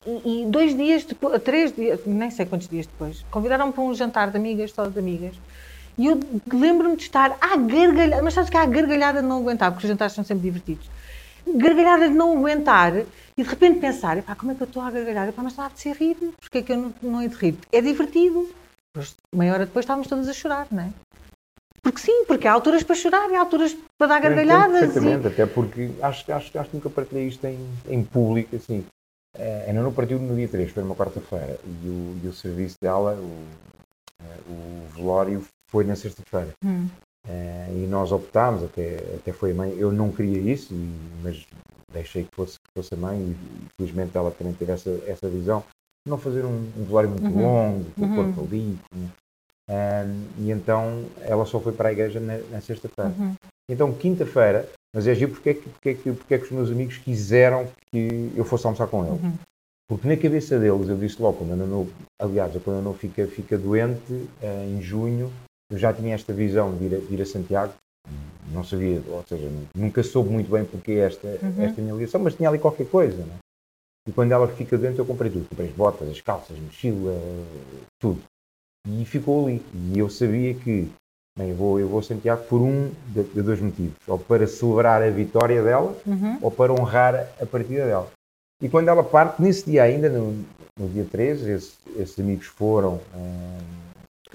[0.05, 4.31] e dois dias depois, três dias, nem sei quantos dias depois, convidaram-me para um jantar
[4.33, 5.37] de amigas, só de amigas,
[5.97, 6.19] e eu
[6.53, 9.89] lembro-me de estar à gargalhada, mas sabes que há gargalhada de não aguentar, porque os
[9.89, 10.91] jantares são sempre divertidos.
[11.47, 12.97] Gargalhada de não aguentar
[13.37, 15.33] e de repente pensar, como é que eu estou a gargalhar?
[15.37, 17.57] Mas está a de ser rir, porque é que eu não, não hei de rir?
[17.71, 18.49] É divertido.
[19.35, 20.93] Meia hora depois estávamos todas a chorar, não é?
[21.83, 24.81] Porque sim, porque há alturas para chorar e há alturas para dar gargalhadas.
[24.81, 25.29] Perfeitamente, e...
[25.29, 27.59] até porque acho, acho, acho que nunca partilhei isto em,
[27.89, 28.85] em público, assim.
[29.37, 32.77] A Ana não partiu no dia 3, foi numa quarta-feira, e o, e o serviço
[32.81, 33.45] dela, o,
[34.23, 36.51] eh, o velório, foi na sexta-feira.
[36.65, 36.89] Hum.
[37.27, 40.73] Uh, e nós optámos, até, até foi a mãe, eu não queria isso,
[41.23, 41.45] mas
[41.93, 45.65] deixei que fosse, que fosse a mãe, e felizmente ela também teve essa, essa visão
[46.07, 47.43] não fazer um, um velório muito uhum.
[47.43, 48.85] longo, com o corpo limpo.
[48.95, 53.15] Um, e então ela só foi para a igreja na, na sexta-feira.
[53.19, 53.35] Uhum.
[53.71, 56.51] Então, quinta-feira, mas é giro porque é, que, porque, é que, porque é que os
[56.51, 59.23] meus amigos quiseram que eu fosse almoçar com eles.
[59.23, 59.33] Uhum.
[59.89, 61.89] Porque na cabeça deles, eu disse logo, quando eu não,
[62.21, 65.33] aliás, quando eu não fica, fica doente, uh, em junho,
[65.71, 67.73] eu já tinha esta visão de ir a, de ir a Santiago,
[68.53, 71.65] não sabia, ou seja, nunca soube muito bem porque esta, uhum.
[71.65, 73.17] esta minha ligação, mas tinha ali qualquer coisa.
[73.17, 73.44] Não é?
[74.07, 75.49] E quando ela fica dentro, eu comprei tudo.
[75.49, 77.13] Comprei as botas, as calças, a mochila,
[77.99, 78.23] tudo.
[78.87, 79.63] E ficou ali.
[79.73, 80.91] E eu sabia que
[81.39, 83.97] bem, eu, vou, eu vou a Santiago por um de, de dois motivos.
[84.07, 86.39] Ou para celebrar a vitória dela, uhum.
[86.43, 88.11] ou para honrar a partida dela.
[88.63, 90.45] E quando ela parte, nesse dia ainda, no,
[90.79, 94.35] no dia 13, esses, esses amigos foram uh,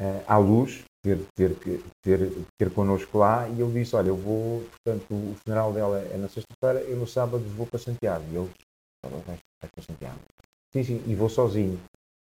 [0.00, 1.54] uh, à luz ter, ter,
[2.02, 6.16] ter, ter connosco lá e eu disse, olha, eu vou, portanto, o funeral dela é
[6.16, 8.24] na sexta-feira, eu no sábado vou para Santiago.
[8.32, 8.50] E eles
[9.82, 10.18] Santiago.
[10.72, 11.80] Sim, sim, e vou sozinho.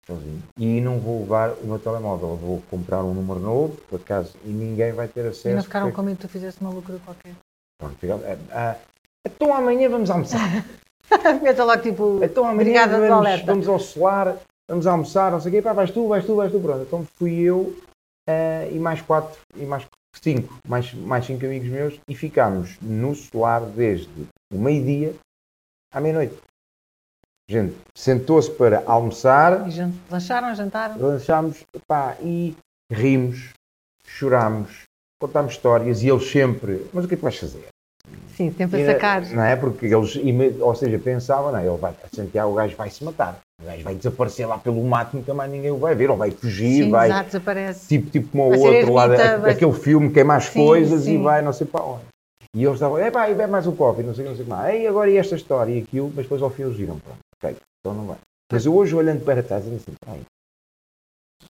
[0.06, 0.42] Sozinho.
[0.58, 4.48] E não vou levar o meu telemóvel, vou comprar um número novo, por acaso, e
[4.48, 5.48] ninguém vai ter acesso.
[5.48, 7.34] E não ficaram com medo que tu fizesse uma loucura qualquer.
[7.78, 8.76] Pronto, ah, ah,
[9.26, 10.64] então amanhã vamos almoçar.
[11.42, 12.22] Meta lá tipo.
[12.22, 14.36] Então amanhã vamos, vamos ao solar,
[14.68, 16.82] vamos almoçar, não sei o quê, pá, vais tu, vais tu, vais tu, pronto.
[16.82, 17.76] Então fui eu
[18.28, 19.86] uh, e mais quatro, e mais
[20.22, 25.14] cinco, mais, mais cinco amigos meus, e ficámos no solar desde o meio-dia
[25.92, 26.36] à meia-noite.
[27.50, 29.66] Gente, sentou-se para almoçar.
[29.66, 30.96] E lancharam, jantaram?
[31.00, 32.54] Lanchámos, pá, e
[32.92, 33.54] rimos,
[34.06, 34.82] chorámos,
[35.18, 37.66] contámos histórias e eles sempre, mas o que é que vais fazer?
[38.36, 39.22] Sim, sempre a sacar.
[39.30, 39.56] Não é?
[39.56, 40.14] Porque eles,
[40.60, 43.38] ou seja, pensavam, não, ele vai para Santiago, o gajo vai se matar.
[43.62, 46.30] O gajo vai desaparecer lá pelo mato, nunca mais ninguém o vai ver, ou vai
[46.30, 47.08] fugir, sim, vai.
[47.08, 47.88] Exato, desaparece.
[47.88, 49.52] Tipo, tipo como o outro lado, vai...
[49.52, 51.14] aquele filme que é mais sim, coisas sim.
[51.14, 52.04] e vai não sei para onde.
[52.54, 54.30] E eles estavam, é pá, e bebe mais um copo, e não sei o que,
[54.30, 54.82] não sei o que mais.
[54.82, 57.27] E agora e esta história e aquilo, mas depois ao fim eles viram, pronto.
[57.42, 58.18] Ok, então não vai.
[58.52, 60.22] Mas eu hoje olhando para trás, eu assim, ai,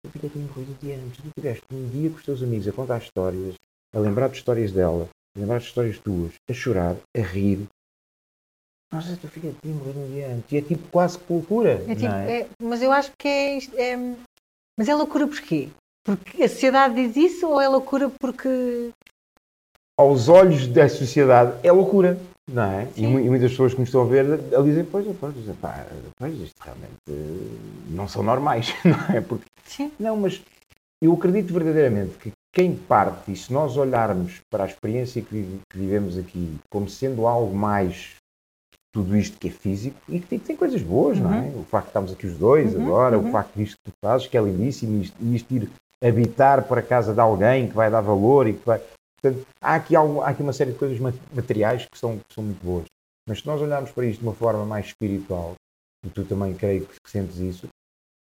[0.04, 2.74] tu tinha morrido um dia antes, tu tiveste um dia com os teus amigos a
[2.74, 3.56] contar histórias,
[3.94, 7.68] a lembrar de histórias dela, a lembrar de histórias tuas, a chorar, a rir.
[8.92, 10.52] Nossa, tu filha tinha morrido um dia antes.
[10.52, 11.74] E é tipo quase loucura.
[11.90, 12.42] É tipo, é?
[12.42, 13.58] É, mas eu acho que é,
[13.94, 13.98] é.
[14.78, 15.70] Mas é loucura porquê?
[16.06, 18.92] Porque a sociedade diz isso ou é loucura porque.
[19.98, 22.18] Aos olhos da sociedade é loucura.
[22.50, 22.88] Não é?
[22.96, 24.26] E, e, muitas pessoas que me estão a ver
[24.56, 25.86] ali dizem, pois, pois, pá,
[26.18, 26.96] pois isto realmente
[27.90, 29.20] não são normais, não é?
[29.22, 29.92] Porque, Sim.
[30.00, 30.42] Não, mas
[31.02, 35.78] eu acredito verdadeiramente que quem parte, e se nós olharmos para a experiência que, que
[35.78, 38.16] vivemos aqui como sendo algo mais
[38.92, 41.24] tudo isto que é físico e que tem, tem coisas boas, uhum.
[41.26, 41.42] não é?
[41.42, 41.62] Uhum.
[41.62, 43.30] O facto de estarmos aqui os dois uhum, agora, uhum.
[43.30, 45.70] o facto disto que tu fazes, que é lindíssimo, isto, isto ir
[46.04, 48.82] habitar para a casa de alguém que vai dar valor e que vai.
[49.22, 51.00] Portanto, há aqui, algo, há aqui uma série de coisas
[51.34, 52.86] materiais que são, que são muito boas.
[53.28, 55.56] Mas se nós olharmos para isto de uma forma mais espiritual,
[56.06, 57.68] e tu também creio que sentes isso,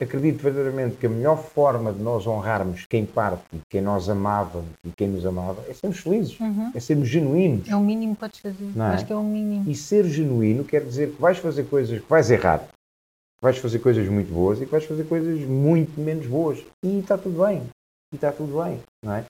[0.01, 3.41] acredito verdadeiramente que a melhor forma de nós honrarmos quem parte
[3.71, 6.71] quem nós amávamos e quem nos amava é sermos felizes, Uhum.
[6.75, 7.69] é sermos genuínos.
[7.69, 8.71] É o mínimo que podes fazer.
[8.75, 8.89] Não é?
[8.95, 9.69] Acho que é o mínimo.
[9.69, 13.79] E ser genuíno quer dizer que vais fazer coisas que vais errar, que vais fazer
[13.79, 16.59] coisas muito boas e que vais fazer coisas muito menos boas.
[16.83, 17.63] E está tudo bem.
[18.11, 19.25] E está tudo bem, não é?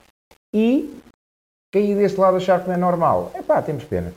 [0.52, 0.92] E
[1.74, 4.14] cair desse lado achar que não é normal, é pá, temos pena.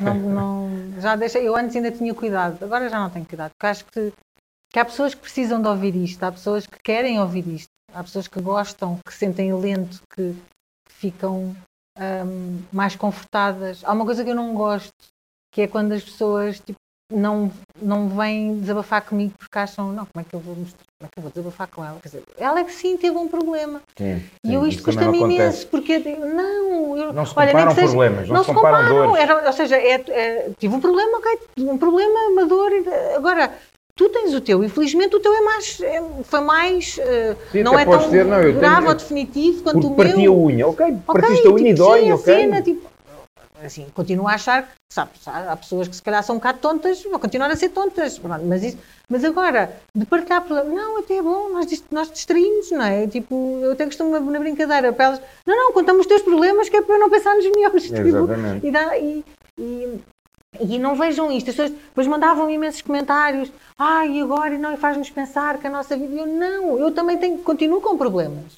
[0.00, 3.66] Não, não- já deixei, eu antes ainda tinha cuidado, agora já não tenho cuidado, porque
[3.66, 4.12] acho que,
[4.72, 8.02] que há pessoas que precisam de ouvir isto, há pessoas que querem ouvir isto, há
[8.04, 10.34] pessoas que gostam, que sentem lento, que
[10.88, 11.54] ficam
[11.98, 13.82] hum, mais confortadas.
[13.84, 14.92] Há uma coisa que eu não gosto,
[15.52, 16.78] que é quando as pessoas tipo,
[17.10, 17.50] não,
[17.80, 21.08] não vêm desabafar comigo porque acham, não, como é que eu vou mostrar, como é
[21.12, 21.98] que eu vou desabafar com ela?
[22.02, 23.80] Quer dizer, ela é que sim teve um problema.
[23.96, 27.74] Sim, E eu isto custa-me imenso, porque eu digo, não, eu, Não se olha, comparam
[27.74, 29.22] seja- problemas, não, não se comparam, dores.
[29.22, 32.72] Era- ou seja, é- é- tive um problema, ok, um problema, uma dor.
[32.72, 33.52] e- Agora,
[33.96, 37.78] tu tens o teu, infelizmente o teu é mais, é- foi mais, eh, Sim, não
[37.78, 40.42] é tão dizer, não, eu tenho- grave ou definitivo quanto o parti a meu.
[40.42, 42.24] unha, ok, Ok, partiste a unha e tipo, dói, sim, ok.
[42.24, 42.95] cena, tipo,
[43.64, 47.02] assim, continuo a achar que, sabes, há pessoas que se calhar são um bocado tontas,
[47.04, 48.78] vão continuar a ser tontas, mas, isso,
[49.08, 53.06] mas agora, de partilhar problemas, não, até é bom, nós, nós distraímos, não é?
[53.06, 56.76] Tipo, eu até costumo na brincadeira, para elas, não, não, contamos os teus problemas que
[56.76, 58.26] é para eu não pensar nos meus, tipo,
[58.66, 59.24] e, dá- e-
[59.58, 60.00] e-
[60.60, 64.72] e não vejam isto, as pessoas depois mandavam imensos comentários, ai, e agora, e não,
[64.72, 68.54] e faz-nos pensar que a nossa vida, eu não, eu também tenho, continuo com problemas.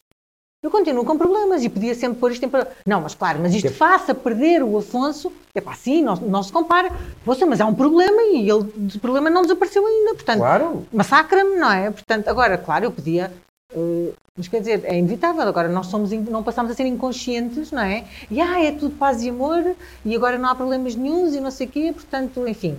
[0.60, 2.51] Eu continuo com problemas e podia sempre pôr isto em.
[2.85, 5.32] Não, mas claro, mas isto faça perder o Afonso.
[5.55, 6.90] É pá, sim, não, não se compara.
[7.24, 10.14] Poxa, mas há um problema e ele, o problema não desapareceu ainda.
[10.14, 11.90] Portanto, Claro, massacra-me, não é?
[11.93, 13.32] Portanto, agora, claro, eu podia.
[13.72, 15.43] eh, mas quer dizer, é inevitável.
[15.43, 18.05] Agora, nós somos, não passamos a ser inconscientes, não é?
[18.28, 21.52] E ah, é tudo paz e amor e agora não há problemas nenhums e não
[21.52, 21.93] sei o quê.
[21.94, 22.76] Portanto, enfim.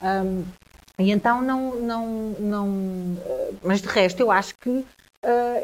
[0.00, 0.44] Hum,
[0.96, 1.74] e então não.
[1.80, 2.06] não,
[2.38, 4.84] não eh, mas de resto, eu acho que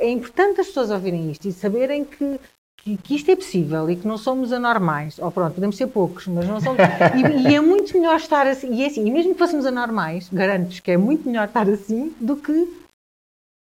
[0.01, 2.41] é importante as pessoas ouvirem isto e saberem que,
[2.81, 5.19] que, que isto é possível e que não somos anormais.
[5.19, 6.79] Ou pronto, podemos ser poucos, mas não somos.
[7.17, 8.75] E, e é muito melhor estar assim.
[8.75, 12.15] E é assim, e mesmo que fôssemos anormais, garanto-vos que é muito melhor estar assim
[12.21, 12.53] do que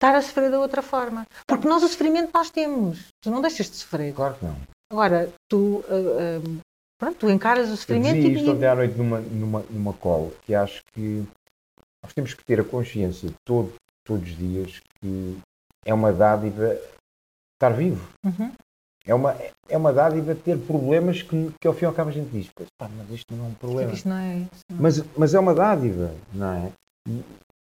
[0.01, 1.27] estar a sofrer da outra forma.
[1.47, 3.09] Porque nós o sofrimento nós temos.
[3.23, 4.15] Tu não deixas de sofrer.
[4.15, 4.57] claro que não.
[4.91, 5.85] Agora, tu.
[5.89, 6.61] eh, eh,
[7.01, 9.93] Pronto, tu encaras o Eu sofrimento dizia e, isto ontem à noite numa, numa, numa
[9.95, 11.25] call, que acho que
[12.05, 13.73] nós temos que ter a consciência todo,
[14.07, 15.39] todos os dias que
[15.85, 16.79] é uma dádiva
[17.55, 18.09] estar vivo.
[18.25, 18.53] Uhum.
[19.07, 19.35] É uma,
[19.69, 22.51] é uma dádiva ter problemas que, que ao fim e ao cabo a gente diz,
[22.55, 23.93] "Pois, pá, mas isto não é um problema.
[23.93, 24.65] Isto não é isso.
[24.71, 24.79] não.
[24.79, 26.73] Mas, mas é uma dádiva, não é?
[27.09, 27.25] E,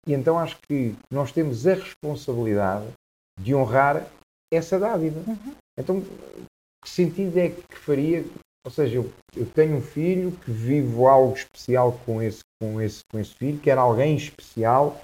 [0.06, 2.86] e então acho que nós temos a responsabilidade
[3.40, 4.06] de honrar
[4.52, 5.20] essa dádiva.
[5.26, 5.54] Uhum.
[5.78, 6.02] Então,
[6.82, 8.24] que sentido é que faria?
[8.64, 13.00] Ou seja, eu, eu tenho um filho que vivo algo especial com esse, com, esse,
[13.10, 15.00] com esse filho, que era alguém especial,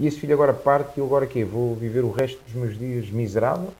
[0.00, 1.44] e esse filho agora parte e eu agora quê?
[1.44, 3.72] Vou viver o resto dos meus dias miserável?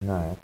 [0.00, 0.36] Não é?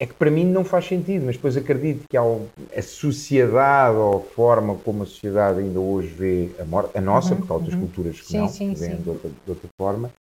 [0.00, 4.20] É que para mim não faz sentido, mas depois acredito que a sociedade ou a
[4.20, 7.74] forma como a sociedade ainda hoje vê a morte, a nossa, Uhum, porque há outras
[7.74, 7.80] uhum.
[7.80, 8.96] culturas que Sim, não, sim, que sim.
[8.96, 10.12] de outra, de outra forma,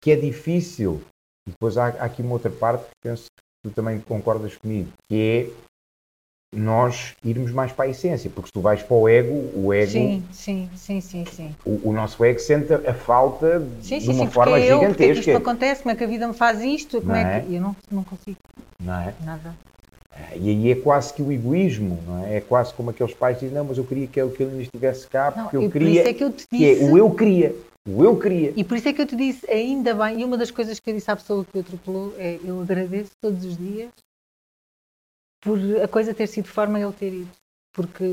[0.00, 1.02] que é difícil.
[1.48, 4.92] E depois há, há aqui uma outra parte que penso que tu também concordas comigo,
[5.08, 5.50] que é
[6.54, 9.90] nós irmos mais para a essência, porque se tu vais para o ego, o ego,
[9.90, 11.54] Sim, sim, sim, sim, sim.
[11.64, 15.02] o, o nosso ego sente a falta Sim, de uma sim, forma porque eu, porque
[15.04, 15.30] é que isto gigantesca.
[15.30, 17.40] me acontece, como é que a vida me faz isto, como Não é é?
[17.40, 17.54] que...
[17.54, 18.36] Eu não, não consigo
[18.80, 19.14] Não é?
[19.24, 19.54] nada.
[20.34, 22.38] E aí é quase que o egoísmo, não é?
[22.38, 24.62] É quase como aqueles pais dizem, não, mas eu queria que ele, que ele ainda
[24.62, 26.74] estivesse cá, Não, porque e eu por queria, isso é que eu te que é
[26.74, 26.84] disse...
[26.84, 27.54] o eu queria,
[27.86, 28.52] o eu queria.
[28.56, 30.90] E por isso é que eu te disse, ainda bem, e uma das coisas que
[30.90, 33.90] eu disse à pessoa que o atropelou é eu agradeço todos os dias
[35.40, 37.28] por a coisa ter sido de forma ele ter ido.
[37.74, 38.04] Porque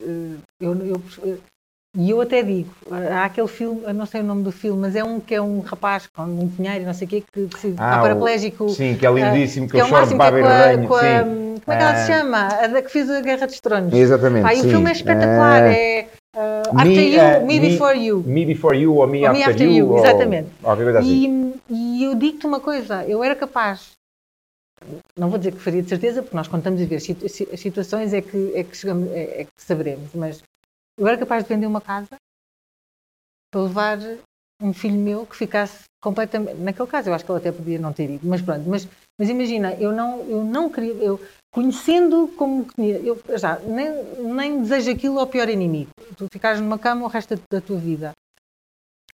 [0.00, 1.02] eh, eu, eu,
[1.96, 4.94] e eu até digo, há aquele filme, eu não sei o nome do filme, mas
[4.96, 7.48] é um que é um rapaz com um pinheiro e não sei o quê, que,
[7.48, 8.68] que se, está Ah, paraplégico.
[8.70, 10.52] Sim, que é lindíssimo, que, é eu o choro máximo para que é com a,
[10.56, 11.24] ranho, com a-.
[11.64, 12.18] Como é que ela se Ah.
[12.18, 12.38] chama?
[12.46, 13.92] A da que fez a Guerra dos Tronos.
[13.92, 15.62] Exatamente, e o filme é espetacular.
[15.64, 18.24] Ah, é uh, Me, After You, ah, Me, Me- Before You.
[18.26, 20.48] Me Before You ou Me, Ou Me after, After You, You, ou exatamente.
[20.62, 21.54] coisa assim.
[21.68, 23.90] E, e eu digo-te uma coisa, eu era capaz,
[25.16, 28.20] não vou dizer que faria de certeza, porque nós contamos a ver as situações é
[28.20, 30.42] que, é, que chegamos, é, é que saberemos, mas
[30.98, 32.16] eu era capaz de vender uma casa
[33.50, 33.98] para levar
[34.60, 36.58] um filho meu que ficasse completamente.
[36.58, 38.68] Naquele caso, eu acho que ele até podia não ter ido, mas pronto.
[38.68, 38.88] Mas,
[39.18, 40.94] mas imagina, eu não, eu não queria.
[40.94, 41.20] Eu,
[41.52, 44.04] conhecendo como eu já nem,
[44.34, 45.90] nem desejo aquilo ao pior inimigo.
[46.16, 48.12] Tu ficares numa cama o resto da, tua vida.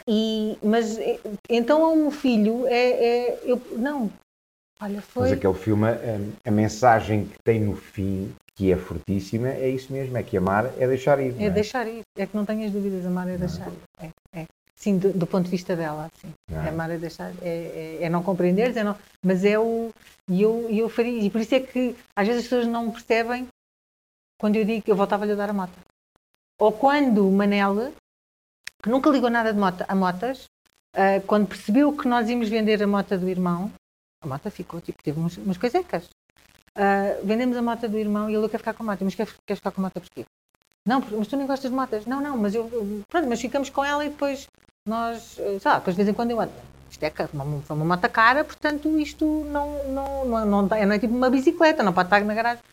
[0.08, 0.98] E, mas
[1.50, 4.12] então meu filho é, é eu, não,
[4.84, 5.24] olha, foi.
[5.24, 9.92] Mas aquele filme, a, a mensagem que tem no fim que é fortíssima, é isso
[9.92, 11.36] mesmo, é que amar é deixar ir.
[11.40, 11.50] É, é?
[11.50, 12.02] deixar ir.
[12.16, 13.80] É que não tenhas dúvidas, amar é deixar ir.
[14.00, 14.46] É, é.
[14.76, 16.32] Sim, do, do, ponto de vista dela, sim.
[16.52, 19.92] É amar é deixar, é, é, é não compreender, é não, mas é o.
[20.30, 21.22] E eu, eu faria.
[21.22, 23.48] E por isso é que às vezes as pessoas não percebem
[24.38, 25.74] quando eu digo que eu voltava-lhe a dar a moto.
[26.60, 27.94] Ou quando o Manel,
[28.82, 30.46] que nunca ligou nada de moto, a motas,
[30.96, 33.72] uh, quando percebeu que nós íamos vender a moto do irmão,
[34.24, 36.10] a moto ficou, tipo, teve umas, umas coisecas.
[36.76, 39.04] Uh, vendemos a moto do irmão e ele quer ficar com a moto.
[39.04, 40.26] Mas quer, quer ficar com a moto porquê?
[40.86, 42.06] Não, mas tu nem gostas de motas.
[42.06, 42.70] Não, não, mas eu.
[43.08, 44.48] Pronto, mas ficamos com ela e depois
[44.88, 45.38] nós.
[45.40, 46.52] Eh, sei lá, depois de vez em quando eu ando.
[46.90, 51.14] Isto é uma, uma moto cara, portanto isto não, não, não, não, não é tipo
[51.14, 52.64] uma bicicleta, não pode estar na garagem.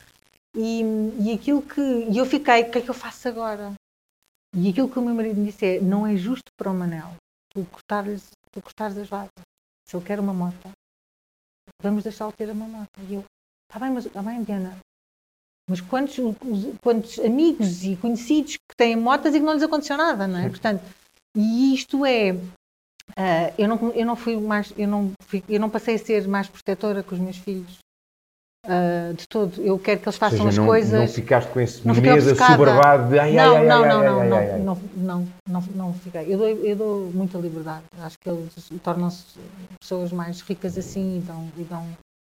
[0.56, 0.82] E,
[1.20, 1.80] e aquilo que.
[1.80, 3.72] E eu fiquei, o que é que eu faço agora?
[4.54, 7.14] E aquilo que o meu marido me disse é: não é justo para o Manel
[7.50, 9.30] tu cortares, tu cortares as vasas.
[9.86, 10.70] Se ele quer uma moto,
[11.82, 12.90] vamos deixá-lo ter uma moto.
[13.08, 13.24] E eu,
[13.68, 14.76] está bem, mas está bem, Diana.
[15.68, 16.16] Mas quantos,
[16.82, 20.48] quantos amigos e conhecidos que têm motas e que não lhes aconteceu nada, não é?
[20.48, 20.82] Portanto,
[21.36, 22.32] e isto é.
[22.32, 24.72] Uh, eu, não, eu não fui mais.
[24.76, 27.78] Eu não, fui, eu não passei a ser mais protetora com os meus filhos
[28.66, 29.58] Uh, de todo.
[29.62, 31.00] Eu quero que eles façam seja, as não, coisas.
[31.00, 34.20] Não ficaste com esse medo assoberbado de ai, não, ai, não, ai, não, ai, não,
[34.20, 36.32] ai, não, ai, não, não, não, não, fiquei.
[36.32, 37.84] Eu dou, eu dou muita liberdade.
[37.98, 39.24] Acho que eles tornam-se
[39.80, 41.86] pessoas mais ricas assim e, dão, e, dão,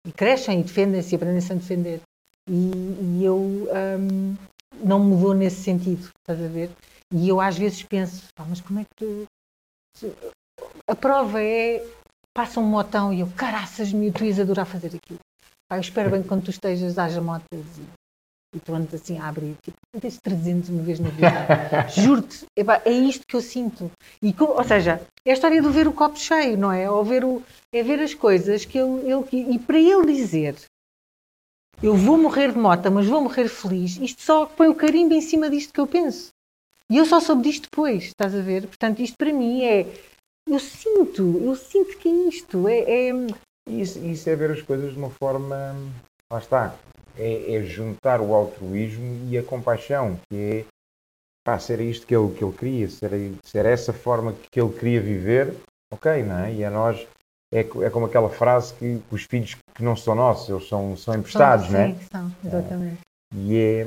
[0.07, 2.02] e crescem e defendem-se e aprendem-se a defender.
[2.48, 2.72] E,
[3.18, 4.35] e eu um,
[4.84, 6.69] não mudou nesse sentido, estás a ver?
[7.11, 10.11] E eu às vezes penso, mas como é que tu.
[10.88, 11.84] A prova é.
[12.34, 15.19] Passa um motão e eu, caraças-me, tu ias adorar fazer aquilo.
[15.72, 19.18] Pá, eu espero bem que quando tu estejas, haja motas e, e tu andas assim
[19.18, 21.31] a abrir, tipo, vezes 300 uma vez na vida.
[21.95, 23.89] Juro-te, é isto que eu sinto.
[24.22, 26.91] E, ou seja, é a história de ver o copo cheio, não é?
[26.91, 27.41] Ou ver o,
[27.73, 29.53] é ver as coisas que ele, ele.
[29.56, 30.57] E para ele dizer
[31.81, 35.22] eu vou morrer de moto, mas vou morrer feliz, isto só põe o carimbo em
[35.22, 36.31] cima disto que eu penso.
[36.89, 38.68] E eu só soube disto depois, estás a ver?
[38.68, 39.88] Portanto, isto para mim é.
[40.45, 42.68] Eu sinto, eu sinto que é isto.
[42.68, 43.11] É, é,
[43.80, 45.76] isso, isso é ver as coisas de uma forma.
[46.31, 46.76] Lá está.
[47.18, 50.65] É, é juntar o altruísmo e a compaixão, que é
[51.43, 53.11] pá, ser isto que ele, que ele queria, ser,
[53.43, 55.53] ser essa forma que ele queria viver,
[55.91, 56.53] ok, não é?
[56.53, 57.06] E a nós
[57.53, 61.15] é, é como aquela frase que os filhos que não são nossos, eles são, são
[61.15, 61.88] emprestados, são, não é?
[61.93, 62.99] Sim, são, exatamente.
[63.02, 63.85] É, e é,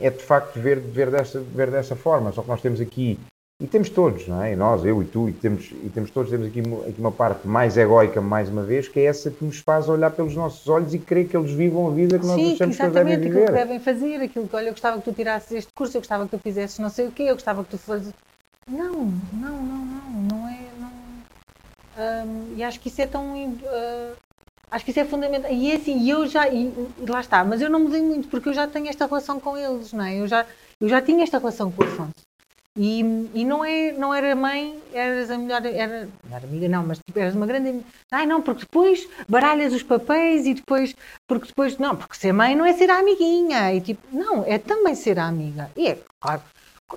[0.00, 3.18] é de facto ver, ver, dessa, ver dessa forma, só que nós temos aqui
[3.58, 4.52] e temos todos, não é?
[4.52, 7.48] E nós, eu e tu, e temos, e temos todos, temos aqui, aqui uma parte
[7.48, 10.92] mais egóica, mais uma vez, que é essa que nos faz olhar pelos nossos olhos
[10.92, 13.28] e querer que eles vivam a vida que nós Sim, achamos que eles devem viver.
[13.30, 16.02] aquilo que devem fazer, aquilo que, olha, eu gostava que tu tirasses este curso, eu
[16.02, 18.12] gostava que tu fizesses não sei o quê, eu gostava que tu fosses...
[18.70, 18.92] Não,
[19.32, 20.58] não, não, não, não é...
[20.78, 22.56] Não...
[22.56, 23.42] E acho que isso é tão...
[23.42, 24.12] Uh,
[24.70, 25.50] acho que isso é fundamental.
[25.50, 26.46] E é assim, eu já...
[26.48, 26.74] E
[27.08, 29.94] lá está, mas eu não mudei muito, porque eu já tenho esta relação com eles,
[29.94, 30.20] não é?
[30.20, 30.44] Eu já,
[30.78, 32.25] eu já tinha esta relação com o Afonso.
[32.76, 33.00] E,
[33.34, 37.18] e não, é, não era mãe, eras a melhor, era, melhor amiga, não, mas tipo,
[37.18, 37.84] eras uma grande amiga.
[38.12, 40.94] Ai não, porque depois baralhas os papéis e depois,
[41.26, 43.72] porque depois, não, porque ser mãe não é ser a amiguinha.
[43.72, 45.70] E tipo, não, é também ser a amiga.
[45.74, 46.42] E é, claro.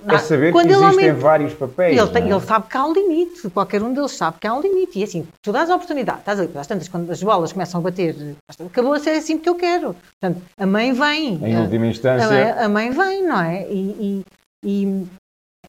[0.08, 1.98] É saber que existem vários papéis.
[1.98, 4.62] Ele, tem, ele, sabe que há um limite, qualquer um deles sabe que há um
[4.62, 5.00] limite.
[5.00, 7.84] E assim, tu dás a oportunidade, estás ali, às tantas, quando as bolas começam a
[7.84, 9.96] bater, acabou a ser assim que eu quero.
[10.20, 11.40] Portanto, a mãe vem.
[11.44, 12.28] Em a, última instância.
[12.28, 13.66] A mãe, a mãe vem, não é?
[13.68, 14.24] e,
[14.64, 15.08] e, e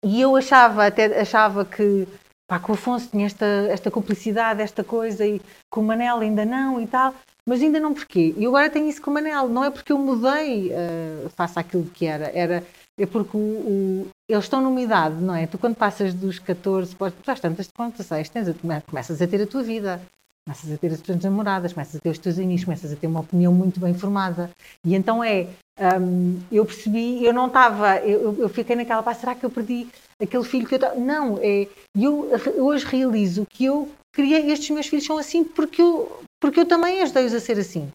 [0.05, 2.07] e eu achava, até achava que,
[2.49, 5.41] pá, que o Afonso tinha esta, esta cumplicidade, esta coisa, e
[5.71, 7.15] com o Manel ainda não e tal,
[7.47, 8.35] mas ainda não porquê.
[8.37, 11.85] E agora tenho isso com o Manel, não é porque eu mudei uh, face àquilo
[11.85, 12.65] que era, era
[12.99, 15.47] é porque o, o, eles estão numa idade, não é?
[15.47, 18.47] Tu quando passas dos 14, podes, tu às tantas, quando tu sais, tens,
[18.87, 20.01] começas a ter a tua vida
[20.47, 23.07] começas a ter as tuas namoradas, começas a ter os teus amigos, começas a ter
[23.07, 24.51] uma opinião muito bem formada.
[24.85, 25.47] E então é,
[25.81, 29.89] um, eu percebi, eu não estava, eu, eu, fiquei naquela, pá, será que eu perdi
[30.21, 30.95] aquele filho que eu estava.
[30.97, 31.67] Não, é,
[31.97, 36.67] eu, hoje realizo que eu criei, estes meus filhos são assim porque eu, porque eu
[36.67, 37.89] também ajudei-os a ser assim.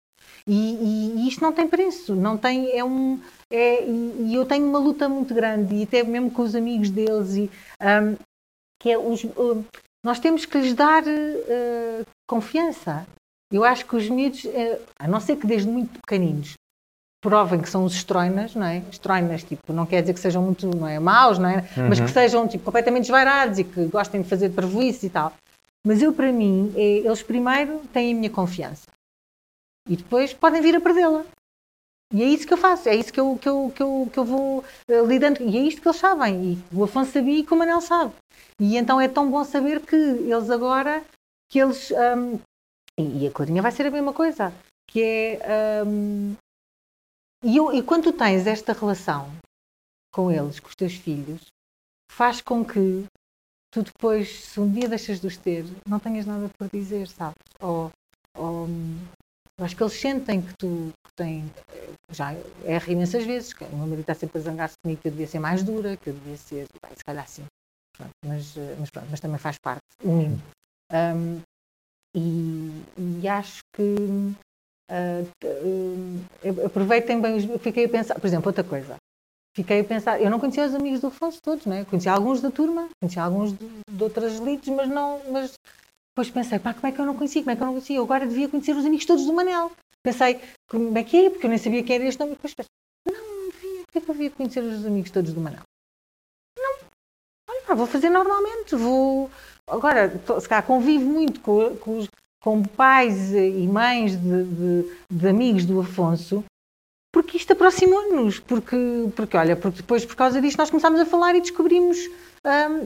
[0.47, 3.19] E, e, e, isto não tem preço, não tem, é um,
[3.51, 6.89] é, e, e, eu tenho uma luta muito grande, e até mesmo com os amigos
[6.89, 7.49] deles, e,
[7.81, 8.15] um,
[8.79, 9.25] que é os,
[10.03, 13.07] nós temos que lhes dar uh, confiança.
[13.51, 16.53] Eu acho que os miúdos, uh, a não ser que desde muito pequeninos
[17.25, 18.83] provem que são os estroinas, não é?
[18.91, 21.67] Estroinas, tipo, não quer dizer que sejam muito, não é, maus, não é?
[21.75, 21.89] Uhum.
[21.89, 25.33] Mas que sejam, tipo, completamente desvairados e que gostem de fazer parvoíce e tal.
[25.83, 28.85] Mas eu, para mim, é, eles primeiro têm a minha confiança.
[29.89, 31.25] E depois podem vir a perdê-la.
[32.13, 34.19] E é isso que eu faço, é isso que eu, que eu, que eu, que
[34.19, 35.41] eu vou uh, lidando.
[35.41, 36.53] E é isto que eles sabem.
[36.53, 38.13] E o Afonso sabia e que o Manel sabe.
[38.61, 41.03] E então é tão bom saber que eles agora,
[41.51, 41.89] que eles.
[41.91, 42.39] Um,
[42.99, 44.53] e a Clarinha vai ser a mesma coisa.
[44.87, 45.01] Que
[45.41, 45.83] é.
[45.83, 46.35] Um,
[47.45, 49.31] e, e quando tens esta relação
[50.11, 51.45] com eles, com os teus filhos,
[52.11, 53.05] faz com que
[53.71, 57.35] tu depois, se um dia deixas de os ter, não tenhas nada por dizer, sabes?
[57.59, 57.91] Ou,
[58.35, 58.67] ou
[59.61, 61.45] acho que eles sentem que tu tem,
[62.09, 65.11] já erra imensas vezes, que o meu marido está sempre a zangar-se comigo que eu
[65.11, 67.45] devia ser mais dura, que eu devia ser, bem, se calhar sim,
[67.95, 70.41] pronto, mas, eh, mas, pronto, mas também faz parte, o mínimo.
[70.91, 71.41] Um,
[72.15, 73.83] e, e, acho que
[74.91, 77.61] uh, aproveitem bem os.
[77.61, 78.95] Fiquei a pensar, por exemplo, outra coisa.
[79.55, 81.85] Fiquei a pensar, eu não conhecia os amigos do Afonso todos, né?
[81.85, 85.21] conhecia alguns da turma, conhecia alguns de, de outras elites, mas não.
[85.31, 85.53] Mas
[86.11, 87.41] depois pensei, pá, como é que eu não conhecia?
[87.41, 87.95] Como é que eu não conhecia?
[87.95, 89.71] Eu agora devia conhecer os amigos todos do Manel.
[90.03, 91.29] Pensei, como é que é?
[91.29, 92.35] Porque eu nem sabia quem era este nome.
[92.35, 92.69] Depois pensei,
[93.07, 93.83] não, não devia.
[93.83, 95.63] Porquê que eu devia conhecer os amigos todos do Manel?
[96.59, 96.77] Não.
[97.49, 98.75] Olha, vou fazer normalmente.
[98.75, 99.31] Vou.
[99.69, 102.07] Agora, se calhar convivo muito com, com, os,
[102.45, 106.45] com pais e mães de, de, de amigos do Afonso
[107.11, 108.75] porque isto aproximou-nos, porque,
[109.15, 111.97] porque olha, porque depois por causa disto nós começámos a falar e descobrimos
[112.45, 112.85] um,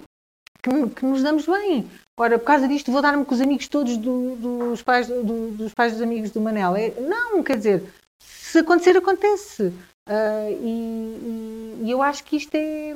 [0.61, 1.89] que, que, nos damos bem.
[2.17, 5.73] Ora, por causa disto vou dar-me com os amigos todos do, dos, pais, do, dos
[5.73, 6.75] pais dos amigos do Manel.
[6.75, 7.83] É, não, quer dizer,
[8.21, 9.73] se acontecer, acontece.
[10.07, 12.95] Uh, e, e, eu acho que isto é.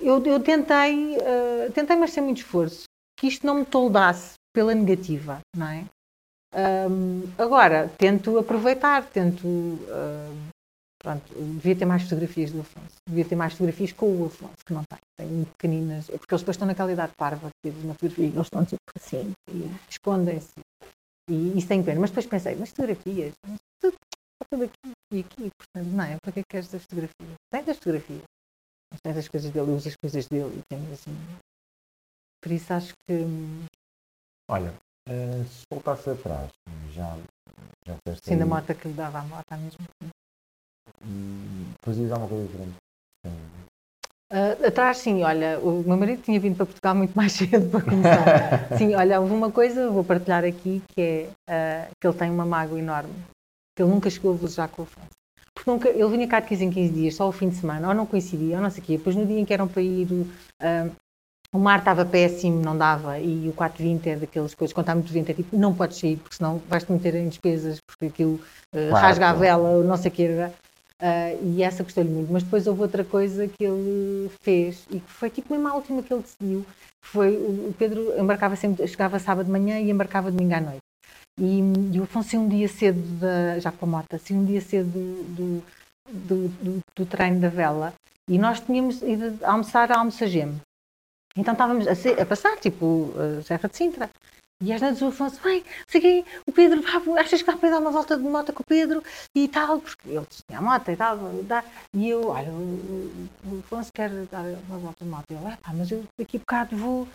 [0.00, 2.84] Eu, eu tentei, uh, tentei, mas sem muito esforço,
[3.20, 5.84] que isto não me toldasse pela negativa, não é?
[6.88, 9.46] Um, agora, tento aproveitar, tento.
[9.46, 10.34] Uh,
[10.98, 12.96] pronto, devia ter mais fotografias do Afonso.
[13.06, 14.98] Devia ter mais fotografias com o Afonso, que não tem.
[15.18, 16.06] Tem pequeninas.
[16.06, 19.70] Porque eles depois estão naquela idade parva, que uma fotografia, eles estão tipo assim, e
[19.90, 20.54] escondem-se.
[21.28, 22.00] E isso tem pena.
[22.00, 23.34] Mas depois pensei, mas fotografias?
[23.78, 23.96] Tudo,
[24.50, 26.16] tudo aqui e aqui, portanto, não é?
[26.22, 27.34] Para que é que queres das fotografias?
[27.52, 28.22] Tens as fotografias.
[28.90, 31.14] Mas tens as coisas dele, usas as coisas dele e temos assim.
[32.40, 33.26] Por isso acho que.
[34.48, 34.72] Olha,
[35.08, 36.50] Uh, se voltasse atrás,
[36.92, 37.16] já,
[37.86, 39.86] já Sim, da moto que lhe dava a moto à mesma
[41.04, 42.76] hum, Fazias alguma coisa diferente?
[44.32, 47.82] Uh, atrás, sim, olha, o meu marido tinha vindo para Portugal muito mais cedo para
[47.82, 48.76] começar.
[48.76, 52.44] sim, olha, houve uma coisa, vou partilhar aqui, que é uh, que ele tem uma
[52.44, 53.14] mágoa enorme,
[53.76, 55.06] que ele nunca chegou a velejar com o Afonso.
[55.54, 57.86] Porque nunca, ele vinha cá de 15 em 15 dias, só o fim de semana,
[57.86, 58.98] ou não coincidia, ou não sei o quê.
[58.98, 60.26] Depois no dia em que eram para ir uh,
[61.56, 65.12] o mar estava péssimo, não dava, e o 420 é daquelas coisas, quando está muito
[65.12, 68.90] vento, é tipo, não podes sair, porque senão vais-te meter em despesas, porque aquilo uh,
[68.90, 70.50] claro, rasga a vela, não sei o que uh,
[71.42, 72.30] e essa gostou-lhe muito.
[72.30, 76.02] Mas depois houve outra coisa que ele fez, e que foi tipo mesmo a última
[76.02, 76.66] que ele decidiu,
[77.02, 80.82] que foi, o Pedro embarcava sempre, chegava sábado de manhã e embarcava domingo à noite.
[81.40, 81.60] E,
[81.92, 84.90] e o Afonso um dia cedo, da, já com a moto, assim, um dia cedo
[84.90, 85.62] do,
[86.06, 87.94] do, do, do treino da vela,
[88.28, 90.60] e nós tínhamos ido almoçar a Almoçageme.
[91.36, 94.10] Então estávamos a, ser, a, passar, tipo, a Serra de Sintra.
[94.62, 96.82] E às vezes o Afonso, bem, sei o Pedro,
[97.18, 99.02] achas que dá para dar uma volta de moto com o Pedro
[99.34, 101.62] e tal, porque ele tinha a moto e tal, dá.
[101.92, 105.26] e eu, olha, o, Afonso quer dar uma volta de moto.
[105.30, 107.06] E eu, pá, mas eu daqui a bocado vou,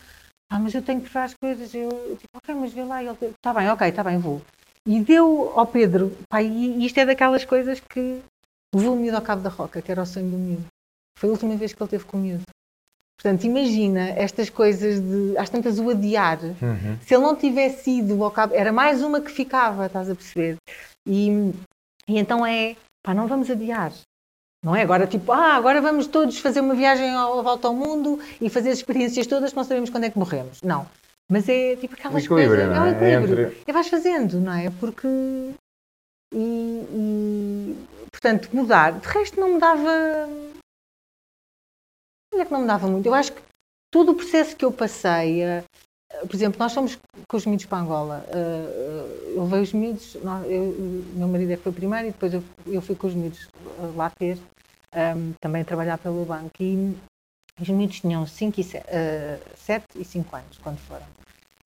[0.51, 1.73] ah, mas eu tenho que preparar as coisas.
[1.73, 1.89] Eu,
[2.19, 3.01] tipo, ok, mas vê lá.
[3.01, 4.41] E ele, está bem, ok, está bem, vou.
[4.85, 8.21] E deu ao Pedro, pá, e isto é daquelas coisas que
[8.75, 10.65] levou o miúdo ao Cabo da Roca, que era o sonho do miúdo.
[11.17, 12.43] Foi a última vez que ele teve com o miúdo.
[13.21, 16.39] Portanto, imagina estas coisas de, às tantas, o adiar.
[16.41, 16.97] Uhum.
[17.05, 20.57] Se ele não tivesse ido ao cabo, era mais uma que ficava, estás a perceber?
[21.07, 21.29] E,
[22.07, 22.75] e então é,
[23.05, 23.91] pá, não vamos adiar.
[24.65, 28.19] Não é agora tipo, ah, agora vamos todos fazer uma viagem à volta ao mundo
[28.39, 30.59] e fazer as experiências todas que não sabemos quando é que morremos.
[30.63, 30.87] Não.
[31.31, 32.57] Mas é tipo aquelas coisas.
[32.57, 32.63] É?
[32.63, 33.45] É um equilíbrio.
[33.45, 33.63] Entre...
[33.67, 34.71] E vais fazendo, não é?
[34.79, 35.07] Porque.
[36.33, 37.75] E, e,
[38.11, 38.99] portanto, mudar.
[38.99, 39.91] De resto, não mudava
[42.39, 43.05] é que não me dava muito.
[43.05, 43.41] Eu acho que
[43.91, 46.97] todo o processo que eu passei, uh, por exemplo, nós fomos
[47.27, 48.25] com os miúdos para Angola.
[48.29, 52.33] Uh, eu levei os miúdos, nós, eu, meu marido é que foi primeiro e depois
[52.33, 53.47] eu, eu fui com os miúdos
[53.95, 54.37] lá ter,
[54.95, 56.51] um, também a trabalhar pelo banco.
[56.59, 56.95] E
[57.59, 61.05] os miúdos tinham 5 e 7, uh, 7 e 5 anos quando foram.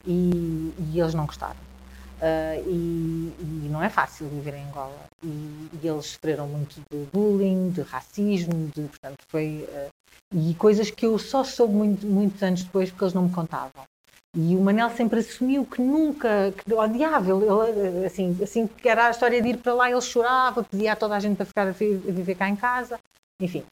[0.05, 1.74] E, e eles não gostaram.
[2.21, 5.05] Uh, e, e, não é fácil viver em Angola.
[5.23, 9.67] E, e, eles sofreram muito de bullying, de racismo, de, portanto, foi.
[9.69, 9.89] Uh,
[10.33, 13.83] e coisas que eu só soube muito, muitos anos depois porque eles não me contavam.
[14.35, 19.11] E o Manel sempre assumiu que nunca, que odiava, ele, assim, assim que era a
[19.11, 21.71] história de ir para lá, ele chorava, pedia a toda a gente para ficar a
[21.71, 22.99] viver cá em casa,
[23.41, 23.63] enfim.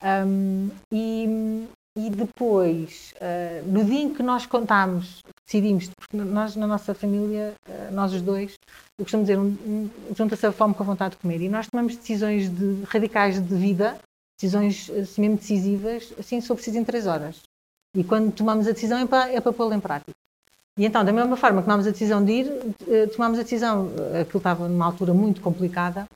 [0.00, 1.66] Um, e,
[1.96, 7.54] e depois, uh, no dia em que nós contámos, decidimos, porque nós na nossa família,
[7.68, 8.54] uh, nós os dois,
[8.98, 11.42] eu costumo dizer, um, um, junta-se a fome com a vontade de comer.
[11.42, 13.98] E nós tomamos decisões de, radicais de vida,
[14.40, 17.42] decisões assim mesmo decisivas, assim só preciso em três horas.
[17.94, 20.12] E quando tomamos a decisão é para, é para pô-la em prática.
[20.78, 23.90] E então, da mesma forma que tomámos a decisão de ir, uh, tomámos a decisão,
[24.18, 26.06] aquilo estava numa altura muito complicada,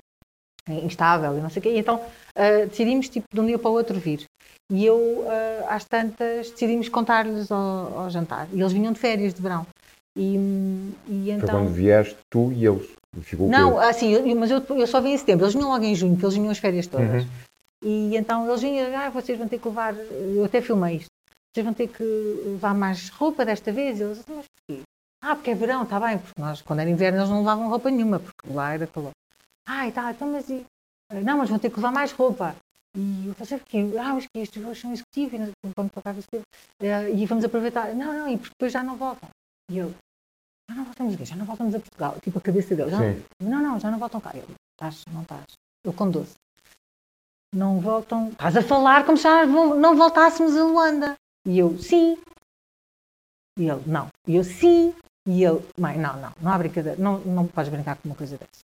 [0.69, 1.71] instável e não sei o quê.
[1.71, 4.25] E então uh, decidimos, tipo, de um dia para o outro vir.
[4.71, 8.49] E eu, uh, às tantas, decidimos contar-lhes ao, ao, jantar.
[8.53, 9.67] E eles vinham de férias de verão.
[10.17, 10.37] E,
[11.09, 11.49] e então...
[11.49, 12.89] Foi quando vieste tu e eles?
[13.21, 15.45] Ficou não, assim, eu, mas eu, eu só vim em setembro.
[15.45, 17.25] Eles vinham logo em junho, porque eles vinham as férias todas.
[17.25, 17.31] Uhum.
[17.85, 19.95] E então eles vinham, ah, vocês vão ter que levar...
[19.95, 21.11] Eu até filmei isto.
[21.55, 22.03] Vocês vão ter que
[22.45, 24.01] levar mais roupa desta vez.
[24.01, 24.83] E eles, mas porquê?
[25.23, 26.19] Ah, porque é verão, está bem.
[26.19, 29.13] Porque nós, quando era inverno, eles não levavam roupa nenhuma, porque lá era calor.
[29.69, 30.49] E tá, então, mas...
[30.49, 30.65] E...
[31.25, 32.57] Não, mas vão ter que levar mais roupa.
[32.97, 37.27] E eu falei, porque, ah, mas que estes voos são executivos, vamos pagar uh, e
[37.27, 37.95] vamos aproveitar.
[37.95, 39.29] Não, não, e depois já não voltam.
[39.71, 39.95] E eu,
[40.71, 42.19] já não voltamos aqui, já não voltamos a Portugal.
[42.23, 42.91] Tipo, a cabeça dele,
[43.41, 44.33] não, não, já não voltam cá.
[44.35, 45.45] Eu, estás, não estás.
[45.85, 46.35] Eu conduzo.
[47.55, 51.15] Não voltam, estás a falar como se não voltássemos a Luanda.
[51.47, 52.19] E eu, sim.
[53.59, 54.09] E ele, não.
[54.27, 54.95] E eu, sim.
[55.29, 58.39] E ele, mãe, não, não, não há brincadeira, não, não podes brincar com uma coisa
[58.39, 58.63] dessas.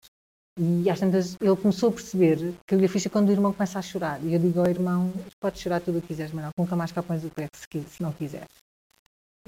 [0.59, 3.83] E às tantas ele começou a perceber que a ficha quando o irmão começa a
[3.83, 4.19] chorar.
[4.25, 7.03] E eu digo ao irmão: podes chorar tudo o que quiseres, mas nunca mais cá
[7.03, 8.49] pões o pé se, se não quiseres.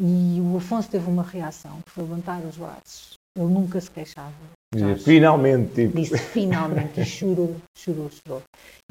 [0.00, 3.14] E o Afonso teve uma reação, que foi levantar os braços.
[3.36, 4.32] Ele nunca se queixava.
[4.74, 5.74] Dizia, finalmente.
[5.74, 5.96] Tipo.
[5.96, 7.00] Disse finalmente.
[7.00, 8.42] E chorou, chorou, chorou.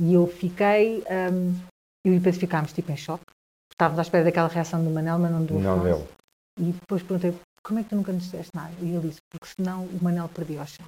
[0.02, 1.03] E eu fiquei.
[1.31, 1.56] Um,
[2.06, 3.26] eu e o Pedro ficámos tipo em choque.
[3.72, 5.68] Estávamos à espera daquela reação do Manel, mas não do Afonso.
[5.68, 6.07] Não deu.
[6.60, 8.73] E depois perguntei: como é que tu nunca nos disseste nada?
[8.81, 10.85] E ele disse: porque senão o Manel perdia o chão.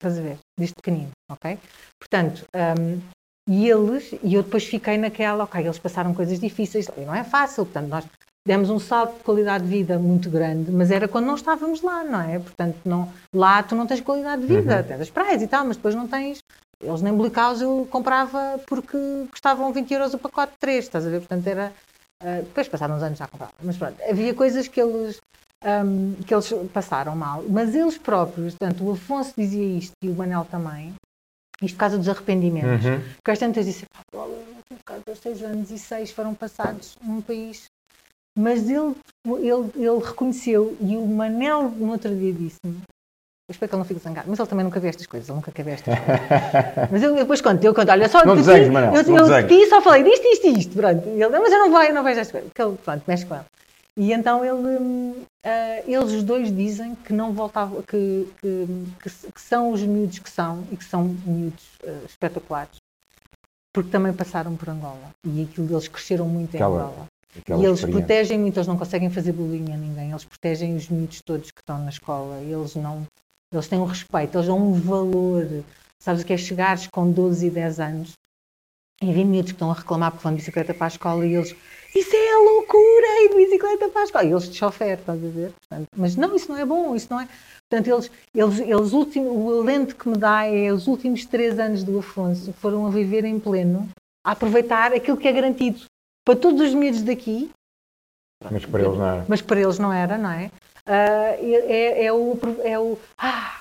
[0.00, 0.38] Estás a ver?
[0.58, 1.58] Desde pequenino, ok?
[2.00, 3.00] Portanto, um,
[3.46, 7.22] e eles, e eu depois fiquei naquela, ok, eles passaram coisas difíceis, e não é
[7.22, 8.06] fácil, portanto, nós
[8.46, 12.02] demos um salto de qualidade de vida muito grande, mas era quando não estávamos lá,
[12.02, 12.38] não é?
[12.38, 14.82] Portanto, não, lá tu não tens qualidade de vida, uhum.
[14.84, 16.38] tens as praias e tal, mas depois não tens.
[16.82, 18.96] Eles nem Blicaus eu comprava porque
[19.30, 21.18] custavam 20 euros o pacote de 3, estás a ver?
[21.18, 21.72] Portanto, era.
[22.22, 23.52] Uh, depois passaram uns anos já comprava.
[23.62, 25.20] Mas pronto, havia coisas que eles
[25.64, 30.14] um, que eles passaram mal, mas eles próprios, portanto, o Afonso dizia isto e o
[30.14, 30.94] Manel também,
[31.62, 32.84] isto por causa dos arrependimentos.
[32.84, 33.00] Uhum.
[33.16, 34.00] Porque às tantas disse, pá,
[35.04, 37.64] por seis anos e seis foram passados num país.
[38.38, 38.94] Mas ele,
[39.26, 42.80] ele, ele reconheceu, e o Manel no outro dia disse-me,
[43.48, 45.36] eu espero que ele não fique zangado, mas ele também nunca vê estas coisas, ele
[45.36, 46.20] nunca quer ver estas coisas.
[46.90, 49.68] mas eu depois conto, eu conto, olha, só não desenho, Manel, eu, não eu, eu
[49.68, 51.08] só falei disto, isto e isto, pronto.
[51.08, 52.48] E ele, mas eu não vejo, não vejo estas coisas.
[52.48, 53.44] Porque ele, pronto, mexe com ele.
[54.00, 58.66] E então ele, uh, eles os dois dizem que não voltavam, que, que,
[58.98, 62.76] que, que, são os miúdos que são e que são miúdos uh, espetaculares,
[63.74, 65.14] porque também passaram por Angola.
[65.22, 67.08] E aquilo eles cresceram muito em Angola.
[67.46, 71.20] E eles protegem muito, eles não conseguem fazer bullying a ninguém, eles protegem os miúdos
[71.20, 73.06] todos que estão na escola, eles não,
[73.52, 75.46] eles têm um respeito, eles dão um valor.
[75.98, 78.12] Sabes o que é chegares com 12 e 10 anos
[79.02, 81.34] e vi miúdos que estão a reclamar porque vão de bicicleta para a escola e
[81.34, 81.54] eles
[81.94, 84.24] isso é loucura, ir de bicicleta para a escola.
[84.24, 85.52] E eles de chofer, estás a ver?
[85.52, 87.28] Portanto, mas não, isso não é bom, isso não é.
[87.68, 91.82] Portanto, eles, eles, eles último, o alento que me dá é os últimos três anos
[91.82, 93.88] do Afonso foram a viver em pleno,
[94.24, 95.82] a aproveitar aquilo que é garantido
[96.24, 97.50] para todos os miúdos daqui.
[98.50, 99.24] Mas para eles não era.
[99.28, 100.50] Mas para eles não era, não é?
[100.86, 102.98] Uh, é, é, o, é o.
[103.18, 103.60] Ah,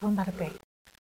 [0.00, 0.50] vou andar a pé,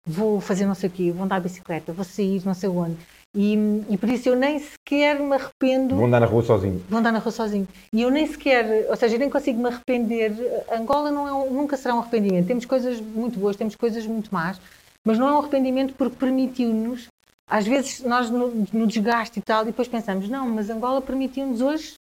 [0.06, 2.98] vou fazer não sei o quê, vou andar a bicicleta, vou sair não sei onde.
[3.34, 3.54] E,
[3.90, 5.96] e, por isso eu nem sequer me arrependo.
[5.96, 6.80] Vou andar na rua sozinho.
[6.88, 7.66] Vou andar na rua sozinho.
[7.92, 10.32] E eu nem sequer, ou seja, eu nem consigo me arrepender.
[10.70, 12.46] Angola não é um, nunca será um arrependimento.
[12.46, 14.60] Temos coisas muito boas, temos coisas muito más,
[15.04, 17.08] mas não é um arrependimento porque permitiu-nos.
[17.50, 21.60] Às vezes nós no, no, desgaste e tal, e depois pensamos, não, mas Angola permitiu-nos
[21.60, 21.94] hoje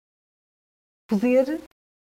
[1.09, 1.59] poder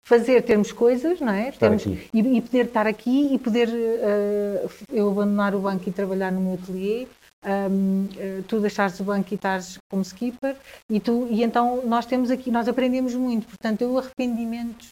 [0.08, 1.52] fazer, termos coisas, não é?
[1.52, 6.32] Termos, e, e, poder estar aqui e poder uh, eu abandonar o banco e trabalhar
[6.32, 7.08] no meu ateliê
[7.46, 10.58] um, eh, tu deixares o banco e estás como skipper
[10.90, 14.92] e tu e então nós temos aqui nós aprendemos muito portanto eu arrependimentos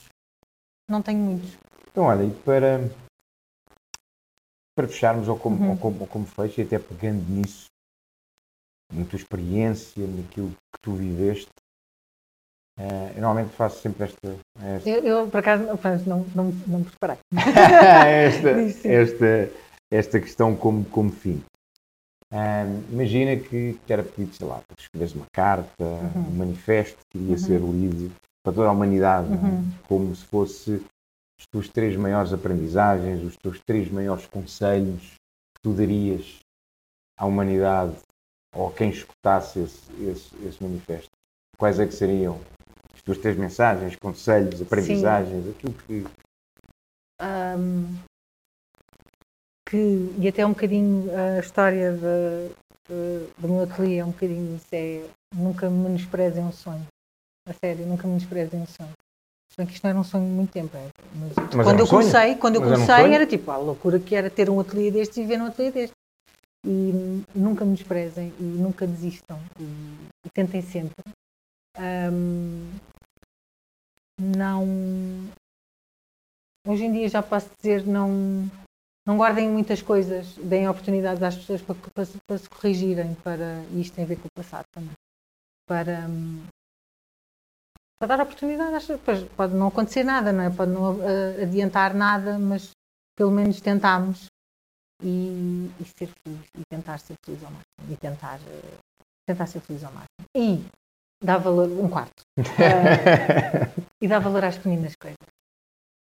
[0.90, 1.58] não tenho muitos
[1.90, 2.82] então olha e para
[4.76, 5.72] para fecharmos ou como, uhum.
[5.72, 7.66] ou como, ou como fecho e até pegando nisso
[8.94, 11.50] na tua experiência naquilo que tu viveste
[12.78, 14.38] Uh, eu normalmente faço sempre esta.
[14.62, 14.90] esta...
[14.90, 15.64] Eu, eu, por acaso,
[16.06, 17.18] não, não, não me preparei.
[17.32, 18.50] esta,
[18.86, 19.52] esta,
[19.90, 21.42] esta questão como, como fim.
[22.34, 26.28] Um, imagina que, era pedido, sei lá, para escreveres uma carta, uhum.
[26.28, 27.38] um manifesto que iria uhum.
[27.38, 28.12] ser lido
[28.44, 29.36] para toda a humanidade, é?
[29.36, 29.72] uhum.
[29.88, 30.86] como se fosse
[31.40, 35.02] as tuas três maiores aprendizagens, os teus três maiores conselhos
[35.56, 36.40] que tu darias
[37.18, 37.96] à humanidade
[38.56, 41.10] ou a quem escutasse esse, esse, esse manifesto.
[41.58, 42.40] Quais é que seriam
[42.94, 45.52] as tuas três mensagens, conselhos, aprendizagens, Sim.
[45.52, 46.06] aquilo que.
[47.22, 47.98] Um,
[49.68, 55.08] que, e até um bocadinho a história do meu ateliê é um bocadinho isso, é
[55.34, 56.86] nunca menosprezem um sonho.
[57.48, 58.94] A sério, nunca menosprezem um sonho.
[59.52, 60.76] Se bem que isto não era um sonho de muito tempo.
[60.76, 60.90] É.
[61.16, 64.50] Mas, Mas quando, eu comecei, quando eu comecei, era tipo a loucura que era ter
[64.50, 65.96] um ateliê destes e viver num ateliê destes.
[66.66, 71.04] e nunca me desprezem e nunca desistam e, e tentem sempre.
[71.78, 72.72] Um,
[74.20, 74.66] não.
[76.68, 78.50] Hoje em dia já posso dizer, não,
[79.06, 83.82] não guardem muitas coisas, deem oportunidades às pessoas para, para, para se corrigirem, para, e
[83.82, 84.94] isto tem a ver com o passado também,
[85.68, 86.08] para,
[88.00, 89.30] para dar oportunidade às pessoas.
[89.36, 90.50] Pode não acontecer nada, não é?
[90.50, 92.72] Pode não uh, adiantar nada, mas
[93.16, 94.26] pelo menos tentámos
[95.04, 98.78] e, e, ser feliz, e tentar ser feliz ao máximo, e tentar, uh,
[99.28, 100.08] tentar ser feliz ao máximo.
[100.36, 100.66] E
[101.24, 105.35] dá valor, um quarto, uh, e dá valor às pequenas coisas.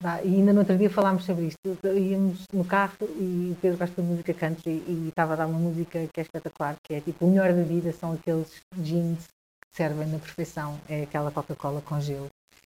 [0.03, 1.59] E ainda no outro dia falámos sobre isto.
[1.85, 5.59] Íamos no carro e o Pedro gosta de música country e estava a dar uma
[5.59, 9.77] música que é espetacular, que é tipo o melhor da vida são aqueles jeans que
[9.77, 10.79] servem na perfeição.
[10.89, 12.29] É aquela Coca-Cola com gelo.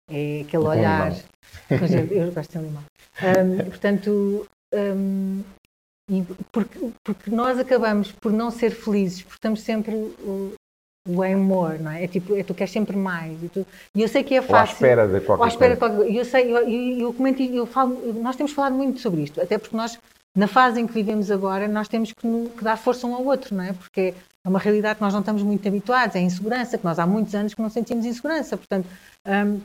[0.09, 1.11] É aquele com olhar.
[1.67, 2.07] Com gelo.
[2.13, 2.83] Eu gosto de limão.
[3.21, 5.43] Um, portanto, um,
[6.09, 6.23] e
[6.53, 9.93] porque, porque nós acabamos por não ser felizes, porque estamos sempre
[11.07, 12.03] way more, não é?
[12.03, 13.41] É tipo, é, tu queres sempre mais.
[13.41, 13.65] E, tu,
[13.95, 14.53] e eu sei que é fácil.
[14.53, 15.93] Ou à espera de qualquer ou à espera coisa.
[15.93, 19.21] De qualquer, eu sei, eu, eu, eu comento, eu falo, nós temos falado muito sobre
[19.21, 19.97] isto, até porque nós,
[20.35, 23.55] na fase em que vivemos agora, nós temos que, que dar força um ao outro,
[23.55, 23.73] não é?
[23.73, 24.13] Porque
[24.45, 27.05] é uma realidade que nós não estamos muito habituados, é a insegurança, que nós há
[27.05, 28.87] muitos anos que não sentimos insegurança, portanto,
[29.25, 29.59] um,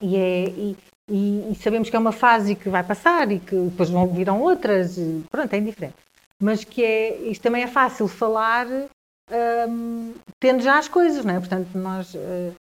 [0.00, 0.76] e, é, e,
[1.10, 4.40] e, e, sabemos que é uma fase que vai passar e que depois vão virão
[4.40, 4.96] outras,
[5.30, 5.96] pronto, é indiferente.
[6.40, 8.66] Mas que é, isto também é fácil falar
[9.30, 11.38] um, tendo já as coisas, não é?
[11.38, 12.54] Portanto, nós uh,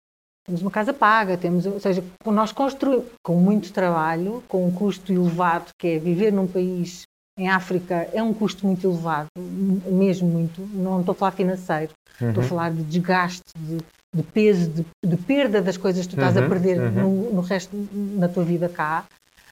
[0.45, 5.11] temos uma casa paga, temos, ou seja, nós construímos com muito trabalho, com um custo
[5.11, 7.07] elevado, que é viver num país
[7.37, 12.29] em África é um custo muito elevado, mesmo muito, não estou a falar financeiro, uhum.
[12.29, 13.77] estou a falar de desgaste, de,
[14.15, 16.45] de peso, de, de, perda das coisas que tu estás uhum.
[16.45, 16.91] a perder uhum.
[16.91, 19.05] no, no, resto, na tua vida cá.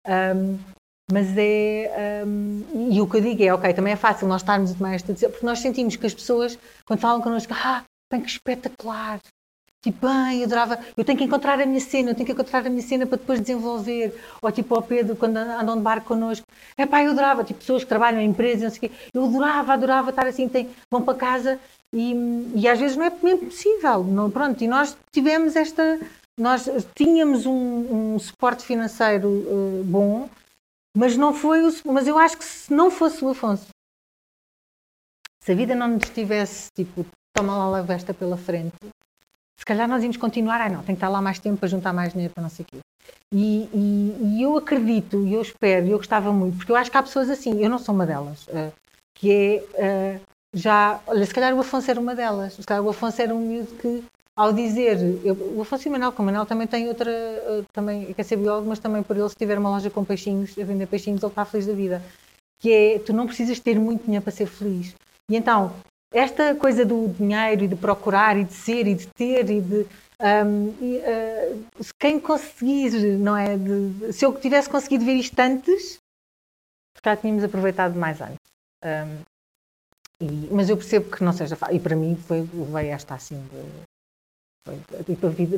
[0.07, 0.57] Um,
[1.11, 2.23] mas é.
[2.25, 4.95] Um, e o que eu digo é, ok, também é fácil nós estarmos a tomar
[4.95, 9.19] esta decisão, porque nós sentimos que as pessoas, quando falam connosco, ah, bem que espetacular,
[9.83, 12.65] tipo, bem, eu adorava, eu tenho que encontrar a minha cena, eu tenho que encontrar
[12.65, 14.19] a minha cena para depois desenvolver.
[14.41, 16.45] Ou tipo, ao Pedro, quando andam de barco connosco,
[16.75, 19.25] é pá, eu adorava, tipo, pessoas que trabalham em empresas, não sei o quê, eu
[19.25, 21.59] adorava, adorava estar assim, tem, vão para casa
[21.93, 25.99] e, e às vezes não é mesmo possível, não, pronto, e nós tivemos esta,
[26.37, 30.27] nós tínhamos um, um suporte financeiro uh, bom,
[30.95, 33.67] mas não foi o, mas eu acho que se não fosse o Afonso,
[35.41, 38.73] se a vida não nos tivesse, tipo, toma lá a vesta pela frente,
[39.57, 41.93] se calhar nós íamos continuar, ai não, tem que estar lá mais tempo para juntar
[41.93, 42.77] mais dinheiro para não sei o quê.
[43.33, 46.89] E, e, e, eu acredito, e eu espero, e eu gostava muito, porque eu acho
[46.89, 48.71] que há pessoas assim, eu não sou uma delas, uh,
[49.13, 50.21] que é, uh,
[50.53, 53.39] já, olha, se calhar o Afonso era uma delas, se calhar o Afonso era um
[53.39, 54.03] miúdo que
[54.37, 58.23] ao dizer, eu, o Afonso Manuel, que o Manuel também tem outra, uh, também quer
[58.23, 61.23] ser biólogo, mas também por ele, se tiver uma loja com peixinhos, a vender peixinhos,
[61.23, 62.03] ele está feliz da vida.
[62.59, 64.93] Que é, tu não precisas ter muito dinheiro para ser feliz.
[65.29, 65.73] E então,
[66.13, 69.85] esta coisa do dinheiro e de procurar e de ser e de ter e de.
[70.17, 73.57] Um, e, uh, quem conseguir, não é?
[73.57, 75.97] De, se eu tivesse conseguido ver isto antes,
[77.03, 78.37] já tínhamos aproveitado mais antes.
[78.83, 79.21] Um,
[80.21, 81.75] e, mas eu percebo que não seja fácil.
[81.75, 83.94] E para mim foi, veio esta assim de,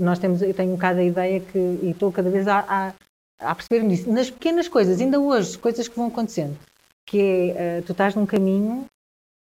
[0.01, 2.93] nós temos, eu tenho um bocado a ideia que, e estou cada vez a, a,
[3.39, 6.57] a perceber-me disso, nas pequenas coisas, ainda hoje, coisas que vão acontecendo,
[7.05, 8.85] que é, uh, tu estás num caminho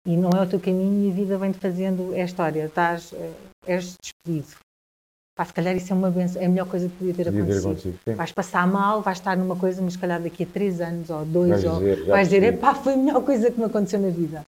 [0.07, 3.13] e não é o teu caminho e a vida vem-te fazendo é a história, estás,
[3.13, 3.35] uh,
[3.67, 4.55] és despedido.
[5.37, 7.99] Pá, se calhar isso é uma benção, é a melhor coisa que podia ter acontecido.
[8.17, 11.27] vais passar mal, vais estar numa coisa, mas se calhar daqui a três anos ou
[11.27, 14.09] dois, vais ou, dizer, vais dizer, pá, foi a melhor coisa que me aconteceu na
[14.09, 14.47] vida.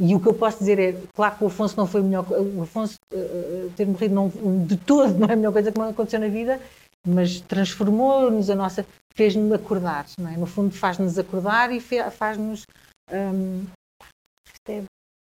[0.00, 2.26] E o que eu posso dizer é, claro que o Afonso não foi a melhor
[2.30, 4.28] o Afonso uh, ter morrido não,
[4.64, 6.60] de todo não é a melhor coisa que me aconteceu na vida,
[7.06, 10.36] mas transformou-nos a nossa, fez-nos acordar, não é?
[10.36, 12.64] No fundo faz-nos acordar e faz-nos
[13.12, 13.66] um,
[14.68, 14.82] é,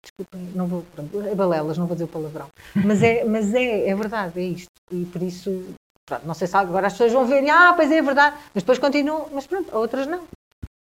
[0.02, 2.48] desculpem, não vou, pronto, é balelas, não vou dizer o palavrão,
[2.84, 5.74] mas é, mas é, é verdade, é isto, e por isso,
[6.06, 8.36] pronto, não sei se agora as pessoas vão ver, e, ah, pois é, é verdade,
[8.54, 10.22] mas depois continuam, mas pronto, outras não.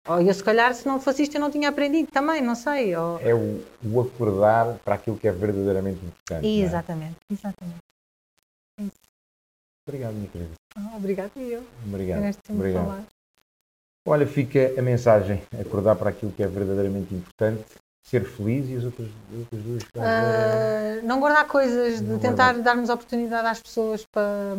[0.07, 2.93] Ou eu, se calhar, se não fosse isto, eu não tinha aprendido também, não sei.
[2.95, 3.19] Ou...
[3.21, 6.45] É o, o, acordar para aquilo que é verdadeiramente importante.
[6.45, 6.49] É?
[6.49, 7.33] Exatamente, é?
[7.33, 7.77] exatamente.
[8.79, 8.83] É
[9.87, 10.51] obrigado, minha querida.
[10.77, 11.63] Oh, obrigado, eu.
[11.87, 12.37] Obrigado.
[12.49, 13.07] obrigado.
[14.05, 17.63] Olha, fica a mensagem: acordar para aquilo que é verdadeiramente importante,
[18.03, 21.03] ser feliz e as outras, as outras duas coisas.
[21.03, 22.63] Uh, não guardar coisas, não de tentar guardar.
[22.63, 24.55] darmos oportunidade às pessoas para,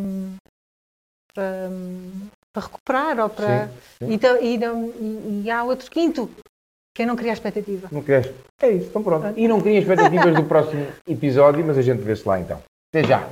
[1.33, 1.69] para,
[2.55, 3.67] para recuperar ou para.
[3.99, 4.19] Sim, sim.
[4.41, 6.31] E, e, e, há outro quinto,
[6.95, 7.89] que é não criar expectativa.
[7.91, 8.23] Não criar.
[8.61, 9.33] É isso, então pronto.
[9.35, 12.61] E não criar expectativas do próximo episódio, mas a gente vê-se lá então.
[12.89, 13.29] Até já!